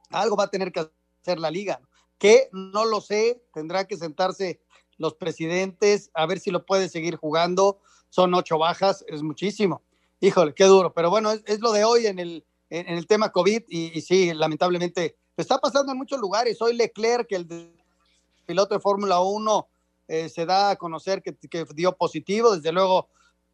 Algo 0.10 0.36
va 0.36 0.46
a 0.46 0.50
tener 0.50 0.72
que 0.72 0.90
hacer 1.22 1.40
la 1.40 1.52
liga. 1.52 1.80
Que 2.18 2.50
no 2.52 2.86
lo 2.86 3.02
sé, 3.02 3.44
tendrá 3.54 3.86
que 3.86 3.98
sentarse 3.98 4.60
los 4.98 5.14
presidentes 5.14 6.12
a 6.14 6.26
ver 6.26 6.40
si 6.40 6.52
lo 6.52 6.66
puede 6.66 6.90
seguir 6.90 7.16
jugando. 7.16 7.80
Son 8.10 8.34
ocho 8.34 8.58
bajas, 8.58 9.06
es 9.08 9.22
muchísimo. 9.22 9.84
Híjole, 10.20 10.54
qué 10.54 10.66
duro. 10.66 10.94
Pero 10.94 11.10
bueno, 11.10 11.32
es, 11.32 11.60
lo 11.60 11.72
de 11.72 11.86
hoy 11.86 12.08
en 12.08 12.20
el, 12.20 12.46
en, 12.70 12.88
el 12.90 13.08
tema 13.08 13.32
COVID 13.32 13.64
y, 13.70 14.02
sí, 14.02 14.34
lamentablemente 14.34 15.18
está 15.38 15.60
pasando 15.60 15.92
en 15.92 15.98
muchos 15.98 16.20
lugares. 16.20 16.62
Hoy 16.62 16.76
Leclerc, 16.76 17.32
el 17.32 17.74
piloto 18.46 18.74
de 18.74 18.82
Fórmula 18.82 19.22
1, 19.22 19.70
eh, 20.08 20.28
se 20.28 20.46
da 20.46 20.72
a 20.72 20.76
conocer 20.76 21.22
que, 21.22 21.36
que 21.36 21.66
dio 21.74 21.96
positivo. 21.96 22.56
Desde 22.56 22.72
luego, 22.72 23.10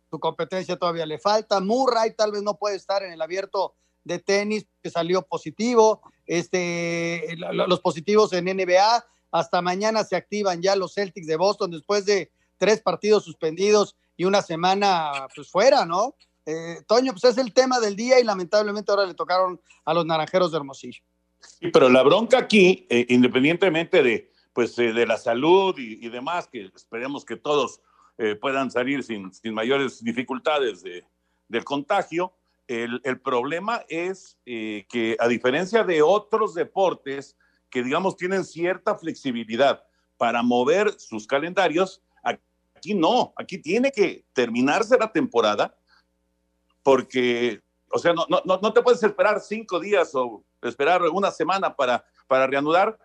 su 0.09 0.19
competencia 0.19 0.77
todavía 0.77 1.05
le 1.05 1.19
falta. 1.19 1.59
Murray 1.59 2.15
tal 2.15 2.31
vez 2.31 2.41
no 2.41 2.57
puede 2.57 2.77
estar 2.77 3.03
en 3.03 3.11
el 3.11 3.21
abierto 3.21 3.75
de 4.05 4.19
tenis 4.19 4.65
que 4.81 4.89
salió 4.89 5.23
positivo, 5.23 6.01
este, 6.25 7.35
los 7.37 7.81
positivos 7.81 8.31
en 8.31 8.45
NBA, 8.45 9.05
hasta 9.31 9.61
mañana 9.61 10.03
se 10.05 10.15
activan 10.15 10.61
ya 10.61 10.75
los 10.75 10.93
Celtics 10.93 11.27
de 11.27 11.35
Boston 11.35 11.71
después 11.71 12.05
de 12.05 12.31
tres 12.57 12.81
partidos 12.81 13.25
suspendidos 13.25 13.97
y 14.15 14.23
una 14.23 14.41
semana 14.41 15.27
pues 15.35 15.49
fuera, 15.49 15.85
¿no? 15.85 16.15
Eh, 16.45 16.77
Toño, 16.87 17.11
pues 17.11 17.25
es 17.25 17.37
el 17.37 17.51
tema 17.53 17.79
del 17.79 17.95
día 17.95 18.19
y 18.19 18.23
lamentablemente 18.23 18.91
ahora 18.91 19.07
le 19.07 19.15
tocaron 19.15 19.59
a 19.83 19.93
los 19.93 20.05
naranjeros 20.05 20.51
de 20.51 20.57
Hermosillo. 20.57 21.01
Sí, 21.41 21.69
pero 21.73 21.89
la 21.89 22.03
bronca 22.03 22.37
aquí, 22.37 22.85
eh, 22.89 23.05
independientemente 23.09 24.01
de 24.01 24.31
pues 24.53 24.77
de 24.77 25.05
la 25.05 25.17
salud 25.17 25.77
y, 25.77 26.07
demás, 26.07 26.47
que 26.47 26.71
esperemos 26.73 27.25
que 27.25 27.35
todos 27.35 27.81
puedan 28.39 28.71
salir 28.71 29.03
sin, 29.03 29.33
sin 29.33 29.53
mayores 29.53 30.01
dificultades 30.01 30.81
de, 30.81 31.03
del 31.49 31.65
contagio. 31.65 32.33
El, 32.67 33.01
el 33.03 33.21
problema 33.21 33.83
es 33.87 34.39
que 34.45 35.15
a 35.19 35.27
diferencia 35.27 35.83
de 35.83 36.01
otros 36.01 36.55
deportes 36.55 37.37
que 37.69 37.83
digamos 37.83 38.15
tienen 38.15 38.43
cierta 38.43 38.95
flexibilidad 38.95 39.83
para 40.17 40.41
mover 40.41 40.97
sus 40.99 41.27
calendarios, 41.27 42.01
aquí 42.23 42.93
no, 42.93 43.33
aquí 43.35 43.57
tiene 43.57 43.91
que 43.91 44.25
terminarse 44.33 44.97
la 44.97 45.11
temporada 45.11 45.75
porque, 46.83 47.61
o 47.91 47.97
sea, 47.97 48.13
no, 48.13 48.25
no, 48.29 48.41
no 48.45 48.73
te 48.73 48.81
puedes 48.81 49.01
esperar 49.01 49.41
cinco 49.41 49.79
días 49.79 50.13
o 50.13 50.43
esperar 50.61 51.01
una 51.03 51.31
semana 51.31 51.75
para, 51.75 52.05
para 52.27 52.47
reanudar 52.47 52.97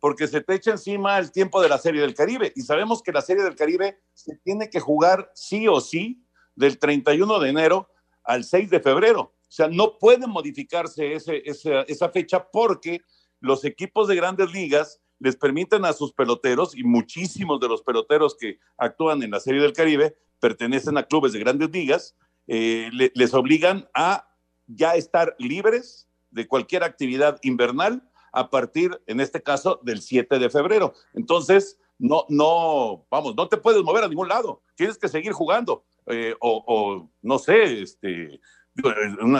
porque 0.00 0.26
se 0.26 0.40
te 0.40 0.54
echa 0.54 0.72
encima 0.72 1.18
el 1.18 1.32
tiempo 1.32 1.62
de 1.62 1.68
la 1.68 1.78
Serie 1.78 2.00
del 2.00 2.14
Caribe. 2.14 2.52
Y 2.54 2.62
sabemos 2.62 3.02
que 3.02 3.12
la 3.12 3.22
Serie 3.22 3.42
del 3.42 3.56
Caribe 3.56 3.98
se 4.14 4.36
tiene 4.36 4.68
que 4.68 4.80
jugar 4.80 5.30
sí 5.34 5.66
o 5.68 5.80
sí 5.80 6.22
del 6.54 6.78
31 6.78 7.38
de 7.38 7.48
enero 7.48 7.88
al 8.26 8.44
6 8.44 8.70
de 8.70 8.80
febrero. 8.80 9.20
O 9.20 9.52
sea, 9.56 9.68
no 9.68 9.98
puede 9.98 10.26
modificarse 10.26 11.14
ese, 11.14 11.42
esa, 11.44 11.82
esa 11.82 12.08
fecha 12.10 12.46
porque 12.50 13.00
los 13.40 13.64
equipos 13.64 14.08
de 14.08 14.16
grandes 14.16 14.52
ligas 14.52 15.00
les 15.18 15.36
permiten 15.36 15.84
a 15.84 15.92
sus 15.92 16.12
peloteros, 16.12 16.76
y 16.76 16.84
muchísimos 16.84 17.60
de 17.60 17.68
los 17.68 17.82
peloteros 17.82 18.36
que 18.36 18.58
actúan 18.76 19.22
en 19.22 19.30
la 19.30 19.40
Serie 19.40 19.62
del 19.62 19.72
Caribe 19.72 20.16
pertenecen 20.40 20.98
a 20.98 21.04
clubes 21.04 21.32
de 21.32 21.38
grandes 21.38 21.70
ligas, 21.70 22.14
eh, 22.46 22.90
les 22.92 23.34
obligan 23.34 23.88
a 23.94 24.28
ya 24.66 24.94
estar 24.94 25.34
libres 25.38 26.08
de 26.30 26.46
cualquier 26.46 26.84
actividad 26.84 27.38
invernal 27.42 28.08
a 28.32 28.50
partir, 28.50 29.00
en 29.06 29.20
este 29.20 29.42
caso, 29.42 29.80
del 29.82 30.02
7 30.02 30.38
de 30.38 30.50
febrero. 30.50 30.92
Entonces, 31.14 31.78
no, 31.98 32.26
no, 32.28 33.06
vamos, 33.10 33.34
no 33.34 33.48
te 33.48 33.56
puedes 33.56 33.82
mover 33.82 34.04
a 34.04 34.08
ningún 34.08 34.28
lado, 34.28 34.62
tienes 34.74 34.98
que 34.98 35.08
seguir 35.08 35.32
jugando. 35.32 35.84
Eh, 36.06 36.34
o, 36.40 37.08
no 37.22 37.38
sé, 37.38 37.82
este, 37.82 38.40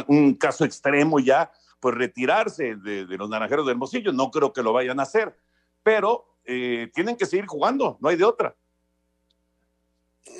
un 0.08 0.34
caso 0.34 0.64
extremo 0.64 1.20
ya, 1.20 1.52
pues 1.80 1.94
retirarse 1.94 2.76
de, 2.76 3.04
los 3.16 3.28
naranjeros 3.28 3.66
del 3.66 3.74
Hermosillo. 3.74 4.12
No 4.12 4.30
creo 4.30 4.52
que 4.52 4.62
lo 4.62 4.72
vayan 4.72 4.98
a 5.00 5.04
hacer, 5.04 5.36
pero 5.82 6.38
eh, 6.44 6.90
tienen 6.94 7.16
que 7.16 7.26
seguir 7.26 7.46
jugando, 7.46 7.98
no 8.00 8.08
hay 8.08 8.16
de 8.16 8.24
otra. 8.24 8.56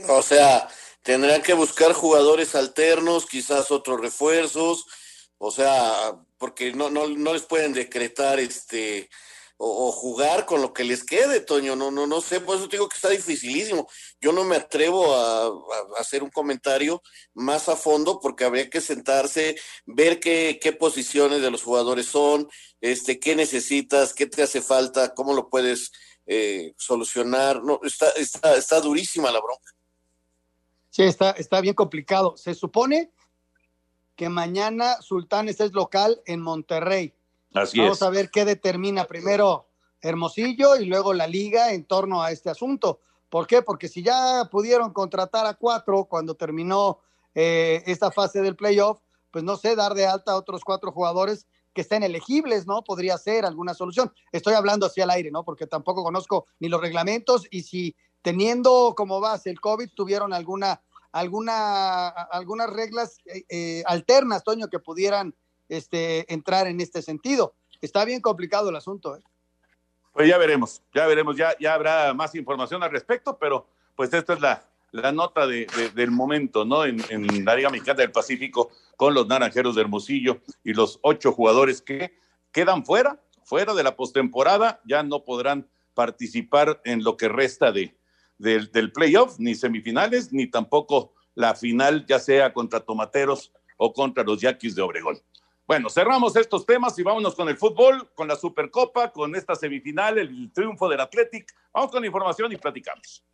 O 0.09 0.23
sea, 0.23 0.69
tendrán 1.03 1.43
que 1.43 1.55
buscar 1.55 1.93
jugadores 1.93 2.55
alternos, 2.55 3.27
quizás 3.27 3.71
otros 3.71 4.01
refuerzos, 4.01 4.87
o 5.39 5.51
sea, 5.51 6.17
porque 6.39 6.73
no, 6.73 6.91
no, 6.91 7.07
no 7.07 7.33
les 7.33 7.43
pueden 7.43 7.73
decretar 7.73 8.41
este 8.41 9.09
o, 9.59 9.93
jugar 9.93 10.45
con 10.47 10.61
lo 10.61 10.73
que 10.73 10.85
les 10.85 11.05
quede, 11.05 11.41
Toño. 11.41 11.77
No, 11.77 11.91
no, 11.91 12.07
no 12.07 12.21
sé, 12.21 12.41
por 12.41 12.57
eso 12.57 12.69
digo 12.69 12.89
que 12.89 12.97
está 12.97 13.09
dificilísimo. 13.09 13.89
Yo 14.21 14.33
no 14.33 14.45
me 14.45 14.57
atrevo 14.57 15.15
a, 15.15 15.51
hacer 15.99 16.23
un 16.23 16.31
comentario 16.31 17.03
más 17.35 17.69
a 17.69 17.77
fondo 17.77 18.21
porque 18.21 18.45
habría 18.45 18.69
que 18.69 18.81
sentarse, 18.81 19.57
ver 19.87 20.21
qué, 20.21 20.59
qué 20.61 20.73
posiciones 20.73 21.43
de 21.43 21.51
los 21.51 21.63
jugadores 21.63 22.07
son, 22.07 22.49
este, 22.81 23.19
qué 23.19 23.35
necesitas, 23.35 24.13
qué 24.13 24.27
te 24.27 24.43
hace 24.43 24.61
falta, 24.61 25.15
cómo 25.15 25.35
lo 25.35 25.49
puedes 25.49 25.93
eh, 26.27 26.75
solucionar. 26.77 27.63
No, 27.63 27.81
está, 27.83 28.11
está, 28.11 28.57
está 28.57 28.81
durísima 28.81 29.31
la 29.31 29.41
bronca. 29.41 29.73
Sí, 30.91 31.03
está, 31.03 31.33
está 31.33 31.61
bien 31.61 31.75
complicado. 31.75 32.37
Se 32.37 32.55
supone 32.55 33.11
que 34.17 34.29
mañana 34.29 35.01
Sultanes 35.03 35.61
es 35.61 35.73
local 35.73 36.21
en 36.27 36.41
Monterrey. 36.41 37.15
Vamos 37.53 38.03
a 38.03 38.11
ver 38.11 38.31
qué 38.31 38.45
determina 38.45 39.05
primero 39.05 39.67
Hermosillo 40.01 40.77
y 40.77 40.87
luego 40.87 41.15
la 41.15 41.27
liga 41.27 41.73
en 41.73 41.85
torno 41.85 42.23
a 42.23 42.31
este 42.31 42.51
asunto. 42.51 43.01
¿Por 43.29 43.47
qué? 43.47 43.63
Porque 43.63 43.89
si 43.89 44.03
ya 44.03 44.49
pudieron 44.51 44.93
contratar 44.93 45.47
a 45.47 45.55
cuatro 45.55 46.05
cuando 46.05 46.35
terminó 46.35 47.01
eh, 47.35 47.83
esta 47.87 48.11
fase 48.11 48.41
del 48.41 48.57
playoff, 48.57 49.01
pues 49.31 49.45
no 49.45 49.57
sé, 49.57 49.77
dar 49.77 49.95
de 49.95 50.07
alta 50.07 50.33
a 50.33 50.37
otros 50.37 50.63
cuatro 50.65 50.93
jugadores 50.93 51.47
que 51.75 51.83
estén 51.83 52.03
elegibles, 52.03 52.67
¿no? 52.67 52.83
Podría 52.83 53.19
ser 53.19 53.45
alguna 53.45 53.75
solución. 53.75 54.11
Estoy 54.33 54.55
hablando 54.55 54.87
así 54.87 55.01
al 55.03 55.11
aire, 55.11 55.31
¿no? 55.31 55.45
Porque 55.45 55.67
tampoco 55.67 56.03
conozco 56.03 56.47
ni 56.59 56.69
los 56.69 56.81
reglamentos 56.81 57.47
y 57.51 57.63
si 57.63 57.95
teniendo 58.23 58.95
como 58.97 59.21
base 59.21 59.51
el 59.51 59.61
COVID 59.61 59.91
tuvieron 59.95 60.33
alguna, 60.33 60.83
alguna, 61.13 62.09
algunas 62.09 62.71
reglas 62.71 63.19
eh, 63.27 63.45
eh, 63.49 63.83
alternas, 63.87 64.43
Toño, 64.43 64.69
que 64.69 64.79
pudieran 64.79 65.35
este, 65.69 66.33
entrar 66.33 66.67
en 66.67 66.81
este 66.81 67.03
sentido. 67.03 67.55
Está 67.81 68.05
bien 68.05 68.21
complicado 68.21 68.71
el 68.71 68.77
asunto. 68.77 69.17
¿eh? 69.17 69.21
Pues 70.13 70.29
ya 70.29 70.39
veremos, 70.39 70.83
ya 70.95 71.07
veremos, 71.07 71.37
ya, 71.37 71.57
habrá 71.73 72.15
más 72.15 72.35
información 72.35 72.83
al 72.83 72.91
respecto, 72.91 73.37
pero 73.39 73.67
pues 73.95 74.13
esta 74.13 74.35
es 74.35 74.41
la, 74.41 75.13
nota 75.13 75.47
de, 75.47 75.67
del 75.95 76.11
momento, 76.11 76.65
¿no? 76.65 76.85
En, 76.85 77.03
en, 77.11 77.45
la 77.45 77.55
Liga 77.55 77.69
Mexicana 77.69 78.01
del 78.01 78.13
Pacífico 78.13 78.71
con 78.97 79.13
los 79.13 79.27
Naranjeros 79.27 79.75
de 79.75 79.83
Hermosillo 79.83 80.41
y 80.65 80.73
los 80.73 80.99
ocho 81.03 81.33
jugadores 81.33 81.83
que 81.83 82.17
quedan 82.51 82.85
fuera, 82.87 83.21
fuera 83.45 83.75
de 83.75 83.83
la 83.83 83.95
postemporada, 83.95 84.81
ya 84.87 85.03
no 85.03 85.23
podrán 85.25 85.69
participar 85.93 86.81
en 86.85 87.05
lo 87.05 87.17
que 87.17 87.29
resta 87.29 87.73
de, 87.73 87.95
del 88.39 88.93
playoff, 88.93 89.39
ni 89.39 89.55
semifinales, 89.55 90.33
ni 90.33 90.47
tampoco 90.47 91.13
la 91.35 91.55
final, 91.55 92.07
ya 92.07 92.19
sea 92.19 92.53
contra 92.53 92.81
Tomateros 92.81 93.53
o 93.77 93.93
contra 93.93 94.25
los 94.25 94.41
Yaquis 94.41 94.75
de 94.75 94.83
Obregón. 94.83 95.19
Bueno, 95.67 95.91
cerramos 95.91 96.37
estos 96.37 96.65
temas 96.65 96.97
y 96.97 97.03
vámonos 97.03 97.35
con 97.35 97.49
el 97.49 97.57
fútbol, 97.57 98.09
con 98.15 98.29
la 98.29 98.37
Supercopa, 98.37 99.11
con 99.11 99.35
esta 99.35 99.57
semifinal, 99.57 100.17
el 100.17 100.53
triunfo 100.53 100.89
del 100.89 101.01
Athletic. 101.01 101.53
Vamos 101.73 101.91
con 101.91 102.01
la 102.01 102.07
información 102.07 102.53
y 102.53 102.57
platicamos. 102.57 103.25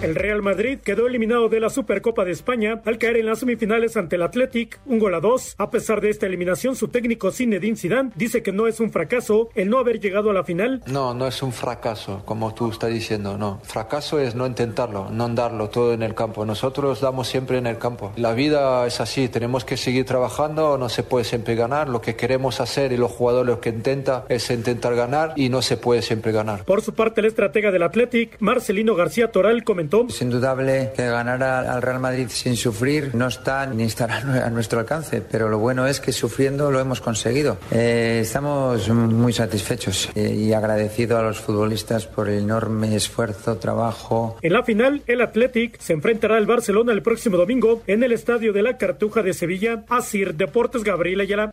El 0.00 0.14
Real 0.14 0.42
Madrid 0.42 0.78
quedó 0.78 1.08
eliminado 1.08 1.48
de 1.48 1.58
la 1.58 1.70
Supercopa 1.70 2.24
de 2.24 2.30
España 2.30 2.80
al 2.84 2.98
caer 2.98 3.16
en 3.16 3.26
las 3.26 3.40
semifinales 3.40 3.96
ante 3.96 4.14
el 4.14 4.22
Athletic, 4.22 4.78
un 4.86 5.00
gol 5.00 5.12
a 5.16 5.20
dos. 5.20 5.56
A 5.58 5.70
pesar 5.70 6.00
de 6.00 6.08
esta 6.08 6.26
eliminación, 6.26 6.76
su 6.76 6.86
técnico 6.86 7.32
Zinedine 7.32 7.76
Zidane 7.76 8.12
dice 8.14 8.44
que 8.44 8.52
no 8.52 8.68
es 8.68 8.78
un 8.78 8.92
fracaso 8.92 9.48
el 9.56 9.68
no 9.68 9.78
haber 9.78 9.98
llegado 9.98 10.30
a 10.30 10.32
la 10.32 10.44
final. 10.44 10.82
No, 10.86 11.14
no 11.14 11.26
es 11.26 11.42
un 11.42 11.52
fracaso, 11.52 12.22
como 12.24 12.54
tú 12.54 12.70
estás 12.70 12.90
diciendo, 12.90 13.36
no. 13.36 13.60
Fracaso 13.64 14.20
es 14.20 14.36
no 14.36 14.46
intentarlo, 14.46 15.10
no 15.10 15.28
darlo 15.30 15.68
todo 15.68 15.92
en 15.92 16.04
el 16.04 16.14
campo. 16.14 16.46
Nosotros 16.46 17.00
damos 17.00 17.26
siempre 17.26 17.58
en 17.58 17.66
el 17.66 17.78
campo. 17.78 18.12
La 18.14 18.34
vida 18.34 18.86
es 18.86 19.00
así, 19.00 19.28
tenemos 19.28 19.64
que 19.64 19.76
seguir 19.76 20.04
trabajando, 20.04 20.78
no 20.78 20.88
se 20.88 21.02
puede 21.02 21.24
siempre 21.24 21.56
ganar. 21.56 21.88
Lo 21.88 22.00
que 22.00 22.14
queremos 22.14 22.60
hacer 22.60 22.92
y 22.92 22.96
los 22.96 23.10
jugadores 23.10 23.48
lo 23.48 23.60
que 23.60 23.70
intentan 23.70 24.22
es 24.28 24.48
intentar 24.50 24.94
ganar 24.94 25.32
y 25.34 25.48
no 25.48 25.60
se 25.60 25.76
puede 25.76 26.02
siempre 26.02 26.30
ganar. 26.30 26.64
Por 26.64 26.82
su 26.82 26.94
parte, 26.94 27.20
el 27.20 27.26
estratega 27.26 27.72
del 27.72 27.82
Athletic, 27.82 28.36
Marcelino 28.38 28.94
García 28.94 29.32
Toral, 29.32 29.64
comentó 29.64 29.87
es 30.08 30.22
indudable 30.22 30.92
que 30.94 31.06
ganar 31.06 31.42
al 31.42 31.82
Real 31.82 32.00
Madrid 32.00 32.26
sin 32.28 32.56
sufrir 32.56 33.14
no 33.14 33.28
está 33.28 33.66
ni 33.66 33.84
estará 33.84 34.18
a 34.46 34.50
nuestro 34.50 34.80
alcance, 34.80 35.20
pero 35.20 35.48
lo 35.48 35.58
bueno 35.58 35.86
es 35.86 36.00
que 36.00 36.12
sufriendo 36.12 36.70
lo 36.70 36.80
hemos 36.80 37.00
conseguido. 37.00 37.58
Eh, 37.70 38.20
estamos 38.22 38.88
muy 38.88 39.32
satisfechos 39.32 40.10
eh, 40.14 40.34
y 40.34 40.52
agradecidos 40.52 41.18
a 41.18 41.22
los 41.22 41.40
futbolistas 41.40 42.06
por 42.06 42.28
el 42.28 42.40
enorme 42.40 42.94
esfuerzo, 42.94 43.56
trabajo. 43.56 44.36
En 44.42 44.52
la 44.52 44.62
final, 44.62 45.02
el 45.06 45.20
Athletic 45.20 45.78
se 45.78 45.92
enfrentará 45.92 46.36
al 46.36 46.46
Barcelona 46.46 46.92
el 46.92 47.02
próximo 47.02 47.36
domingo 47.36 47.82
en 47.86 48.02
el 48.02 48.12
Estadio 48.12 48.52
de 48.52 48.62
la 48.62 48.76
Cartuja 48.76 49.22
de 49.22 49.32
Sevilla. 49.32 49.84
Asir 49.88 50.34
Deportes 50.34 50.84
Gabriel 50.84 51.20
Ayala. 51.20 51.52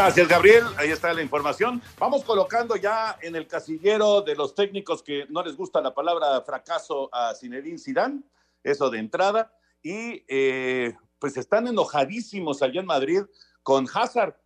Gracias, 0.00 0.28
Gabriel. 0.28 0.62
Ahí 0.76 0.90
está 0.90 1.12
la 1.12 1.22
información. 1.22 1.82
Vamos 1.98 2.22
colocando 2.22 2.76
ya 2.76 3.18
en 3.20 3.34
el 3.34 3.48
casillero 3.48 4.22
de 4.22 4.36
los 4.36 4.54
técnicos 4.54 5.02
que 5.02 5.26
no 5.28 5.42
les 5.42 5.56
gusta 5.56 5.80
la 5.80 5.92
palabra 5.92 6.40
fracaso 6.42 7.12
a 7.12 7.34
Zinedine 7.34 7.80
Zidane, 7.80 8.22
eso 8.62 8.90
de 8.90 9.00
entrada. 9.00 9.52
Y 9.82 10.24
eh, 10.28 10.94
pues 11.18 11.36
están 11.36 11.66
enojadísimos 11.66 12.62
allá 12.62 12.78
en 12.80 12.86
Madrid 12.86 13.22
con 13.64 13.88
Hazard. 13.92 14.36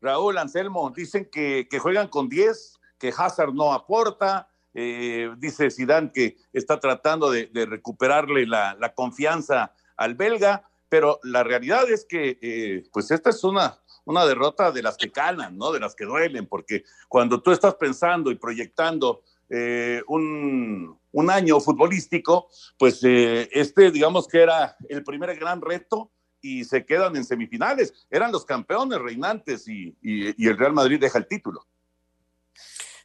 Raúl 0.00 0.38
Anselmo, 0.38 0.90
dicen 0.96 1.28
que, 1.30 1.68
juegan 1.78 2.08
con 2.08 2.30
10, 2.30 2.80
que 2.98 3.12
Hazard 3.14 3.52
no 3.52 3.74
aporta. 3.74 4.48
Eh, 4.72 5.30
dice 5.36 5.70
Zidane 5.70 6.10
que 6.10 6.38
está 6.54 6.80
tratando 6.80 7.30
de, 7.30 7.50
recuperarle 7.66 8.46
la, 8.46 8.94
confianza 8.94 9.74
al 9.94 10.14
belga, 10.14 10.66
pero 10.88 11.20
la 11.22 11.42
realidad 11.44 11.90
es 11.90 12.06
que 12.06 12.38
eh, 12.40 12.84
pues 12.90 13.10
esta 13.10 13.28
es 13.28 13.44
una 13.44 13.81
una 14.04 14.24
derrota 14.26 14.72
de 14.72 14.82
las 14.82 14.96
que 14.96 15.10
calan, 15.10 15.56
¿no? 15.56 15.72
De 15.72 15.80
las 15.80 15.94
que 15.94 16.04
duelen, 16.04 16.46
porque 16.46 16.84
cuando 17.08 17.40
tú 17.40 17.52
estás 17.52 17.74
pensando 17.74 18.30
y 18.30 18.36
proyectando 18.36 19.22
eh, 19.48 20.02
un, 20.08 20.98
año 21.30 21.60
futbolístico, 21.60 22.48
pues 22.78 23.00
eh, 23.04 23.48
este, 23.52 23.90
digamos 23.90 24.26
que 24.26 24.42
era 24.42 24.76
el 24.88 25.04
primer 25.04 25.34
gran 25.38 25.60
reto 25.60 26.10
y 26.40 26.64
se 26.64 26.84
quedan 26.84 27.16
en 27.16 27.24
semifinales. 27.24 27.94
Eran 28.10 28.32
los 28.32 28.44
campeones 28.44 28.98
reinantes 28.98 29.68
y, 29.68 29.96
el 30.02 30.58
Real 30.58 30.72
Madrid 30.72 31.00
deja 31.00 31.18
el 31.18 31.28
título. 31.28 31.66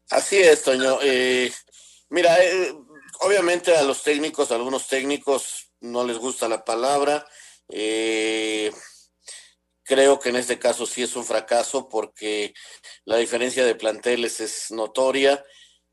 Así 0.10 0.38
es, 0.38 0.64
Toño. 0.64 1.00
Eh, 1.04 1.52
mira, 2.10 2.36
obviamente 3.22 3.76
a 3.76 3.84
los 3.84 4.02
técnicos, 4.04 4.52
a 4.52 4.56
algunos 4.56 4.88
técnicos, 4.88 5.72
no 5.82 6.04
les 6.04 6.18
gusta 6.18 6.48
la 6.48 6.64
palabra. 6.66 7.26
Eh, 7.70 8.72
creo 9.88 10.20
que 10.20 10.30
en 10.30 10.36
este 10.36 10.60
caso 10.60 10.86
sí 10.86 11.02
es 11.02 11.16
un 11.16 11.24
fracaso 11.24 11.88
porque 11.88 12.54
la 13.06 13.18
diferencia 13.18 13.66
de 13.66 13.76
planteles 13.76 14.42
es 14.42 14.70
notoria. 14.72 15.44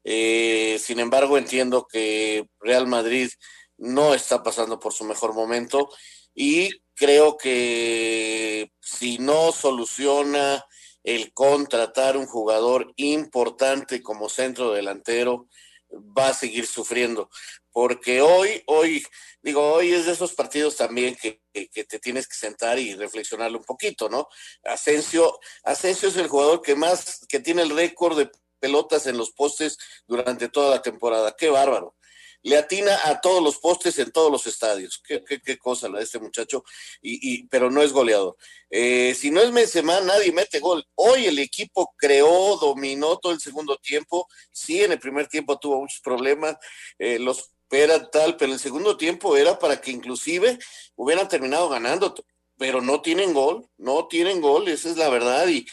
Eh, 0.03 0.79
sin 0.83 0.99
embargo, 0.99 1.39
entiendo 1.39 1.87
que 1.87 2.47
Real 2.61 2.87
Madrid 2.89 3.31
no 3.79 4.13
está 4.13 4.43
pasando 4.43 4.79
por 4.81 4.93
su 4.93 5.05
mejor 5.05 5.33
momento 5.33 5.89
y 6.35 6.71
creo 6.95 7.37
que 7.37 8.71
si 8.81 9.19
no 9.19 9.53
soluciona 9.53 10.65
el 11.05 11.33
contratar 11.33 12.17
un 12.17 12.27
jugador 12.27 12.93
importante 12.97 14.03
como 14.03 14.29
centro 14.29 14.73
delantero, 14.73 15.49
va 15.97 16.29
a 16.29 16.35
seguir 16.35 16.67
sufriendo. 16.67 17.31
Porque 17.71 18.21
hoy, 18.21 18.63
hoy, 18.67 19.05
digo, 19.43 19.73
hoy 19.73 19.93
es 19.93 20.07
de 20.07 20.13
esos 20.13 20.33
partidos 20.33 20.77
también 20.77 21.17
que, 21.17 21.41
que, 21.53 21.85
te 21.85 21.99
tienes 21.99 22.29
que 22.29 22.37
sentar 22.37 22.79
y 22.79 22.95
reflexionarlo 22.95 23.59
un 23.59 23.65
poquito, 23.65 24.09
¿no? 24.09 24.29
Asensio, 24.65 25.39
Asensio 25.65 26.09
es 26.09 26.17
el 26.17 26.29
jugador 26.29 26.63
que 26.63 26.77
más, 26.77 27.27
que 27.29 27.41
tiene 27.41 27.63
el 27.63 27.71
récord 27.71 28.17
de 28.17 28.31
pelotas 28.61 29.07
en 29.07 29.19
los 29.19 29.33
postes 29.33 29.79
durante 30.07 30.49
toda 30.49 30.71
la 30.77 30.83
temporada. 30.83 31.35
Qué 31.37 31.51
bárbaro 31.51 31.97
le 32.45 32.57
atina 32.59 32.97
a 33.05 33.21
todos 33.21 33.43
los 33.43 33.59
postes 33.59 33.99
en 33.99 34.13
todos 34.13 34.31
los 34.31 34.47
estadios. 34.47 35.03
Qué, 35.05 35.25
qué, 35.25 35.59
cosa 35.59 35.89
la 35.89 35.99
de 35.99 36.05
este 36.05 36.19
muchacho, 36.19 36.63
y, 37.03 37.47
pero 37.49 37.71
no 37.71 37.83
es 37.83 37.93
goleador. 37.93 38.37
Eh, 38.71 39.15
si 39.15 39.31
no 39.31 39.41
es 39.41 39.51
Benzema, 39.51 40.01
nadie 40.01 40.31
mete 40.31 40.61
gol. 40.61 40.87
Hoy 40.95 41.27
el 41.27 41.39
equipo 41.39 41.95
creó, 41.97 42.57
dominó 42.59 43.19
todo 43.19 43.33
el 43.33 43.41
segundo 43.41 43.79
tiempo. 43.79 44.29
Sí, 44.53 44.83
en 44.83 44.93
el 44.93 44.99
primer 44.99 45.27
tiempo 45.27 45.59
tuvo 45.59 45.81
muchos 45.81 46.01
problemas, 46.01 46.57
eh, 46.99 47.19
los 47.19 47.51
era 47.71 48.09
tal, 48.11 48.37
pero 48.37 48.53
el 48.53 48.61
segundo 48.61 48.97
tiempo 48.97 49.37
era 49.37 49.59
para 49.59 49.81
que 49.81 49.91
inclusive 49.91 50.59
hubieran 50.95 51.29
terminado 51.29 51.69
ganando, 51.69 52.15
pero 52.57 52.81
no 52.81 53.01
tienen 53.01 53.33
gol, 53.33 53.69
no 53.79 54.07
tienen 54.07 54.41
gol, 54.41 54.69
esa 54.69 54.91
es 54.91 54.97
la 54.97 55.09
verdad, 55.09 55.49
y, 55.49 55.67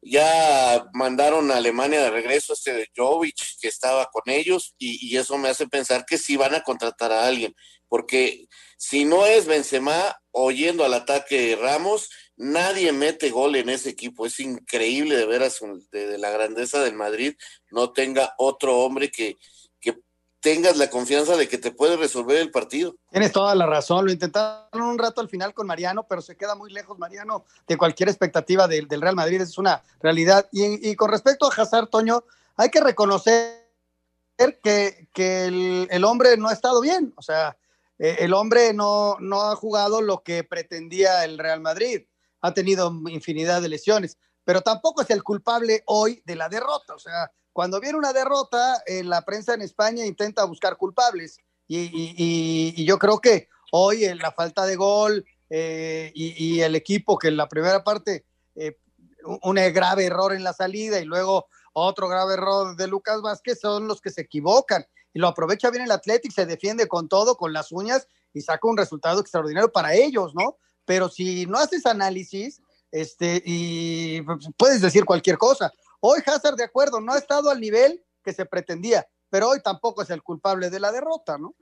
ya 0.00 0.86
mandaron 0.92 1.50
a 1.50 1.56
Alemania 1.56 2.02
de 2.02 2.10
regreso 2.10 2.52
este 2.52 2.72
de 2.72 2.88
Jovic 2.96 3.36
que 3.60 3.68
estaba 3.68 4.06
con 4.06 4.22
ellos 4.26 4.74
y, 4.78 5.16
eso 5.16 5.38
me 5.38 5.48
hace 5.48 5.66
pensar 5.66 6.04
que 6.06 6.18
sí 6.18 6.36
van 6.36 6.54
a 6.54 6.62
contratar 6.62 7.12
a 7.12 7.26
alguien, 7.26 7.54
porque 7.88 8.46
si 8.76 9.04
no 9.04 9.26
es 9.26 9.46
Benzema 9.46 10.16
oyendo 10.30 10.84
al 10.84 10.94
ataque 10.94 11.48
de 11.48 11.56
Ramos, 11.56 12.10
nadie 12.36 12.92
mete 12.92 13.30
gol 13.30 13.56
en 13.56 13.70
ese 13.70 13.90
equipo. 13.90 14.26
Es 14.26 14.38
increíble 14.38 15.16
de 15.16 15.26
veras 15.26 15.58
de 15.90 16.18
la 16.18 16.30
grandeza 16.30 16.80
del 16.82 16.94
Madrid 16.94 17.34
no 17.70 17.92
tenga 17.92 18.34
otro 18.38 18.78
hombre 18.78 19.10
que, 19.10 19.36
tengas 20.54 20.78
la 20.78 20.88
confianza 20.88 21.36
de 21.36 21.46
que 21.46 21.58
te 21.58 21.72
puede 21.72 21.98
resolver 21.98 22.38
el 22.38 22.50
partido. 22.50 22.96
Tienes 23.10 23.32
toda 23.32 23.54
la 23.54 23.66
razón, 23.66 24.06
lo 24.06 24.12
intentaron 24.12 24.80
un 24.80 24.98
rato 24.98 25.20
al 25.20 25.28
final 25.28 25.52
con 25.52 25.66
Mariano, 25.66 26.06
pero 26.08 26.22
se 26.22 26.38
queda 26.38 26.54
muy 26.54 26.72
lejos 26.72 26.98
Mariano 26.98 27.44
de 27.66 27.76
cualquier 27.76 28.08
expectativa 28.08 28.66
del, 28.66 28.88
Real 28.88 29.14
Madrid, 29.14 29.42
es 29.42 29.58
una 29.58 29.82
realidad. 30.00 30.48
Y, 30.50 30.96
con 30.96 31.10
respecto 31.10 31.46
a 31.46 31.54
Hazard, 31.54 31.88
Toño, 31.88 32.24
hay 32.56 32.70
que 32.70 32.80
reconocer 32.80 33.66
que, 34.62 35.06
el, 35.90 36.04
hombre 36.04 36.38
no 36.38 36.48
ha 36.48 36.54
estado 36.54 36.80
bien, 36.80 37.12
o 37.16 37.22
sea, 37.22 37.58
eh, 37.98 38.16
el 38.20 38.32
hombre 38.32 38.72
no, 38.72 39.16
no 39.20 39.42
ha 39.42 39.54
jugado 39.54 40.00
lo 40.00 40.22
que 40.22 40.44
pretendía 40.44 41.26
el 41.26 41.36
Real 41.36 41.60
Madrid, 41.60 42.06
ha 42.40 42.54
tenido 42.54 42.90
infinidad 43.08 43.60
de 43.60 43.68
lesiones, 43.68 44.16
pero 44.44 44.62
tampoco 44.62 45.02
es 45.02 45.10
el 45.10 45.22
culpable 45.22 45.82
hoy 45.84 46.22
de 46.24 46.36
la 46.36 46.48
derrota, 46.48 46.94
o 46.94 46.98
sea, 46.98 47.30
cuando 47.58 47.80
viene 47.80 47.98
una 47.98 48.12
derrota, 48.12 48.84
eh, 48.86 49.02
la 49.02 49.22
prensa 49.22 49.52
en 49.52 49.62
España 49.62 50.06
intenta 50.06 50.44
buscar 50.44 50.76
culpables 50.76 51.40
y, 51.66 52.84
yo 52.84 53.00
creo 53.00 53.18
que 53.18 53.48
hoy 53.72 54.04
en 54.04 54.18
la 54.18 54.30
falta 54.30 54.64
de 54.64 54.76
gol 54.76 55.24
eh, 55.50 56.12
y, 56.14 56.60
el 56.60 56.76
equipo 56.76 57.18
que 57.18 57.26
en 57.26 57.36
la 57.36 57.48
primera 57.48 57.82
parte 57.82 58.24
eh, 58.54 58.78
un 59.42 59.56
grave 59.74 60.04
error 60.04 60.32
en 60.32 60.44
la 60.44 60.52
salida 60.52 61.00
y 61.00 61.04
luego 61.04 61.48
otro 61.72 62.06
grave 62.06 62.34
error 62.34 62.76
de 62.76 62.86
Lucas 62.86 63.22
Vázquez 63.22 63.58
son 63.58 63.88
los 63.88 64.00
que 64.00 64.10
se 64.10 64.20
equivocan 64.20 64.86
y 65.12 65.18
lo 65.18 65.26
aprovecha 65.26 65.70
bien 65.70 65.82
el 65.82 65.90
Athletic, 65.90 66.30
se 66.30 66.46
defiende 66.46 66.86
con 66.86 67.08
todo, 67.08 67.36
con 67.36 67.52
las 67.52 67.72
uñas 67.72 68.06
y 68.32 68.40
saca 68.40 68.68
un 68.68 68.76
resultado 68.76 69.20
extraordinario 69.20 69.72
para 69.72 69.94
ellos, 69.94 70.32
¿no? 70.32 70.58
Pero 70.84 71.08
si 71.08 71.44
no 71.46 71.58
haces 71.58 71.86
análisis, 71.86 72.62
este, 72.92 73.42
y 73.44 74.22
pues, 74.22 74.48
puedes 74.56 74.80
decir 74.80 75.04
cualquier 75.04 75.38
cosa. 75.38 75.72
Hoy 76.00 76.20
Hazard, 76.24 76.56
de 76.56 76.64
acuerdo, 76.64 77.00
no 77.00 77.12
ha 77.12 77.18
estado 77.18 77.50
al 77.50 77.60
nivel 77.60 78.04
que 78.22 78.32
se 78.32 78.46
pretendía, 78.46 79.06
pero 79.30 79.48
hoy 79.48 79.60
tampoco 79.62 80.02
es 80.02 80.10
el 80.10 80.22
culpable 80.22 80.70
de 80.70 80.80
la 80.80 80.92
derrota, 80.92 81.38
¿no? 81.38 81.54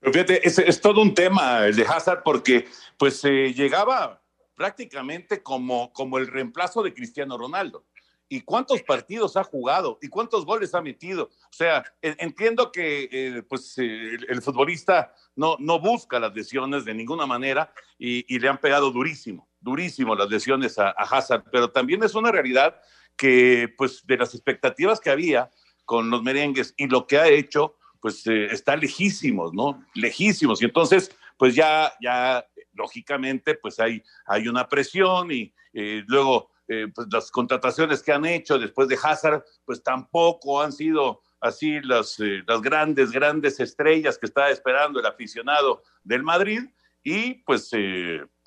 Pero 0.00 0.12
fíjate, 0.12 0.46
es, 0.46 0.80
todo 0.80 1.00
un 1.00 1.14
tema 1.14 1.66
el 1.66 1.76
de 1.76 1.82
Hazard 1.82 2.22
porque 2.22 2.66
pues 2.96 3.24
eh, 3.24 3.52
llegaba 3.52 4.22
prácticamente 4.54 5.42
como, 5.42 5.92
como 5.92 6.18
el 6.18 6.26
reemplazo 6.26 6.82
de 6.82 6.94
Cristiano 6.94 7.36
Ronaldo. 7.36 7.84
¿Y 8.30 8.42
cuántos 8.42 8.82
partidos 8.82 9.38
ha 9.38 9.44
jugado? 9.44 9.98
¿Y 10.02 10.08
cuántos 10.08 10.44
goles 10.44 10.74
ha 10.74 10.82
metido? 10.82 11.30
O 11.44 11.52
sea, 11.52 11.82
entiendo 12.02 12.70
que 12.70 13.08
eh, 13.10 13.42
pues, 13.48 13.78
eh, 13.78 14.18
el, 14.28 14.42
futbolista 14.42 15.14
no, 15.34 15.56
no 15.58 15.80
busca 15.80 16.20
las 16.20 16.34
lesiones 16.34 16.84
de 16.84 16.92
ninguna 16.92 17.24
manera 17.24 17.72
y, 17.98 18.38
le 18.38 18.48
han 18.48 18.58
pegado 18.58 18.90
durísimo, 18.90 19.48
durísimo 19.60 20.14
las 20.14 20.28
lesiones 20.28 20.78
a, 20.78 20.90
a 20.90 21.04
Hazard, 21.04 21.44
pero 21.50 21.70
también 21.70 22.02
es 22.02 22.14
una 22.14 22.30
realidad 22.30 22.78
que 23.18 23.74
pues 23.76 24.06
de 24.06 24.16
las 24.16 24.34
expectativas 24.34 25.00
que 25.00 25.10
había 25.10 25.50
con 25.84 26.08
los 26.08 26.22
merengues 26.22 26.72
y 26.76 26.86
lo 26.86 27.06
que 27.06 27.18
ha 27.18 27.28
hecho, 27.28 27.76
pues 28.00 28.26
eh, 28.26 28.46
está 28.46 28.76
lejísimos, 28.76 29.52
¿no? 29.52 29.84
Lejísimos. 29.94 30.62
Y 30.62 30.66
entonces, 30.66 31.10
pues 31.36 31.54
ya, 31.54 31.92
ya, 32.00 32.46
lógicamente, 32.72 33.54
pues 33.54 33.80
hay, 33.80 34.02
hay 34.26 34.48
una 34.48 34.68
presión 34.68 35.32
y 35.32 35.52
eh, 35.72 36.04
luego, 36.06 36.50
eh, 36.68 36.86
pues 36.94 37.08
las 37.10 37.30
contrataciones 37.30 38.02
que 38.02 38.12
han 38.12 38.24
hecho 38.24 38.58
después 38.58 38.88
de 38.88 38.98
Hazard, 39.02 39.42
pues 39.64 39.82
tampoco 39.82 40.62
han 40.62 40.72
sido 40.72 41.22
así 41.40 41.80
las, 41.80 42.16
las 42.46 42.60
grandes, 42.62 43.10
grandes 43.10 43.58
estrellas 43.58 44.18
que 44.18 44.26
está 44.26 44.50
esperando 44.50 45.00
el 45.00 45.06
aficionado 45.06 45.82
del 46.02 46.22
Madrid 46.22 46.60
y 47.02 47.34
pues 47.44 47.70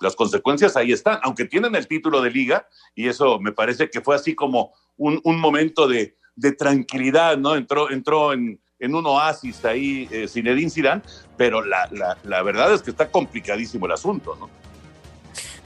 las 0.01 0.15
consecuencias 0.15 0.75
ahí 0.75 0.91
están, 0.91 1.19
aunque 1.23 1.45
tienen 1.45 1.75
el 1.75 1.87
título 1.87 2.21
de 2.21 2.31
liga 2.31 2.67
y 2.95 3.07
eso 3.07 3.39
me 3.39 3.51
parece 3.51 3.89
que 3.89 4.01
fue 4.01 4.15
así 4.15 4.35
como 4.35 4.73
un, 4.97 5.39
momento 5.39 5.87
de, 5.87 6.15
tranquilidad, 6.57 7.37
¿no? 7.37 7.55
Entró, 7.55 7.91
entró 7.91 8.33
en, 8.33 8.59
un 8.79 9.05
oasis 9.05 9.63
ahí 9.63 10.07
eh, 10.11 10.27
Zinedine 10.27 10.69
Zidane, 10.69 11.01
pero 11.37 11.63
la, 11.63 12.43
verdad 12.43 12.73
es 12.73 12.81
que 12.81 12.91
está 12.91 13.09
complicadísimo 13.09 13.85
el 13.85 13.91
asunto, 13.93 14.35
¿no? 14.39 14.49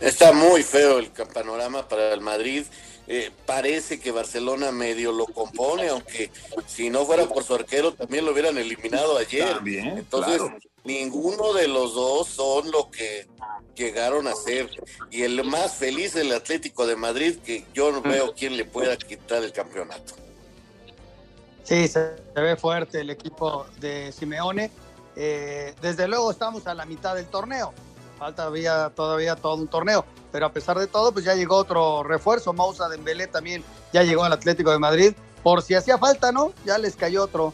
Está 0.01 0.33
muy 0.33 0.61
feo 0.63 0.99
el 0.99 1.09
panorama 1.33 1.87
para 1.87 2.13
el 2.13 2.19
Madrid. 2.19 2.65
Eh, 3.07 3.31
parece 3.45 3.99
que 3.99 4.11
Barcelona 4.11 4.71
medio 4.71 5.11
lo 5.11 5.27
compone, 5.27 5.89
aunque 5.89 6.31
si 6.67 6.89
no 6.89 7.05
fuera 7.05 7.27
por 7.27 7.43
su 7.43 7.53
arquero 7.53 7.93
también 7.93 8.25
lo 8.25 8.31
hubieran 8.31 8.57
eliminado 8.57 9.17
ayer. 9.17 9.47
También, 9.47 9.97
Entonces, 9.99 10.41
ninguno 10.83 11.53
de 11.53 11.67
los 11.67 11.93
dos 11.93 12.27
son 12.27 12.71
lo 12.71 12.89
que 12.89 13.27
llegaron 13.75 14.27
a 14.27 14.33
ser. 14.33 14.69
Y 15.11 15.21
el 15.21 15.43
más 15.43 15.73
feliz 15.73 16.15
el 16.15 16.31
Atlético 16.31 16.87
de 16.87 16.95
Madrid, 16.95 17.37
que 17.45 17.65
yo 17.73 17.91
no 17.91 18.01
veo 18.01 18.33
quién 18.33 18.57
le 18.57 18.65
pueda 18.65 18.97
quitar 18.97 19.43
el 19.43 19.51
campeonato. 19.51 20.15
Sí, 21.63 21.87
se 21.87 22.15
ve 22.35 22.55
fuerte 22.55 23.01
el 23.01 23.09
equipo 23.09 23.65
de 23.79 24.11
Simeone. 24.11 24.71
Eh, 25.15 25.73
desde 25.81 26.07
luego 26.07 26.31
estamos 26.31 26.67
a 26.67 26.73
la 26.73 26.85
mitad 26.85 27.15
del 27.15 27.25
torneo. 27.25 27.73
Falta 28.17 28.43
todavía, 28.43 28.91
todavía 28.95 29.35
todo 29.35 29.55
un 29.55 29.67
torneo. 29.67 30.05
Pero 30.31 30.45
a 30.45 30.51
pesar 30.51 30.77
de 30.77 30.87
todo, 30.87 31.11
pues 31.11 31.25
ya 31.25 31.35
llegó 31.35 31.55
otro 31.57 32.03
refuerzo. 32.03 32.53
Moussa 32.53 32.89
Dembélé 32.89 33.27
también 33.27 33.63
ya 33.93 34.03
llegó 34.03 34.23
al 34.23 34.33
Atlético 34.33 34.71
de 34.71 34.79
Madrid. 34.79 35.13
Por 35.43 35.61
si 35.61 35.75
hacía 35.75 35.97
falta, 35.97 36.31
¿no? 36.31 36.53
Ya 36.65 36.77
les 36.77 36.95
cayó 36.95 37.23
otro. 37.23 37.53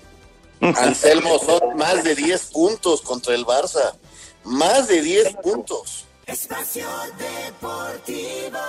Anselmo, 0.61 1.39
son 1.39 1.75
más 1.75 2.03
de 2.03 2.15
10 2.15 2.51
puntos 2.51 3.01
contra 3.01 3.35
el 3.35 3.45
Barça. 3.45 3.97
Más 4.43 4.87
de 4.87 5.01
10 5.01 5.35
puntos. 5.43 6.05
Espacio 6.25 6.87
Deportivo. 7.17 8.59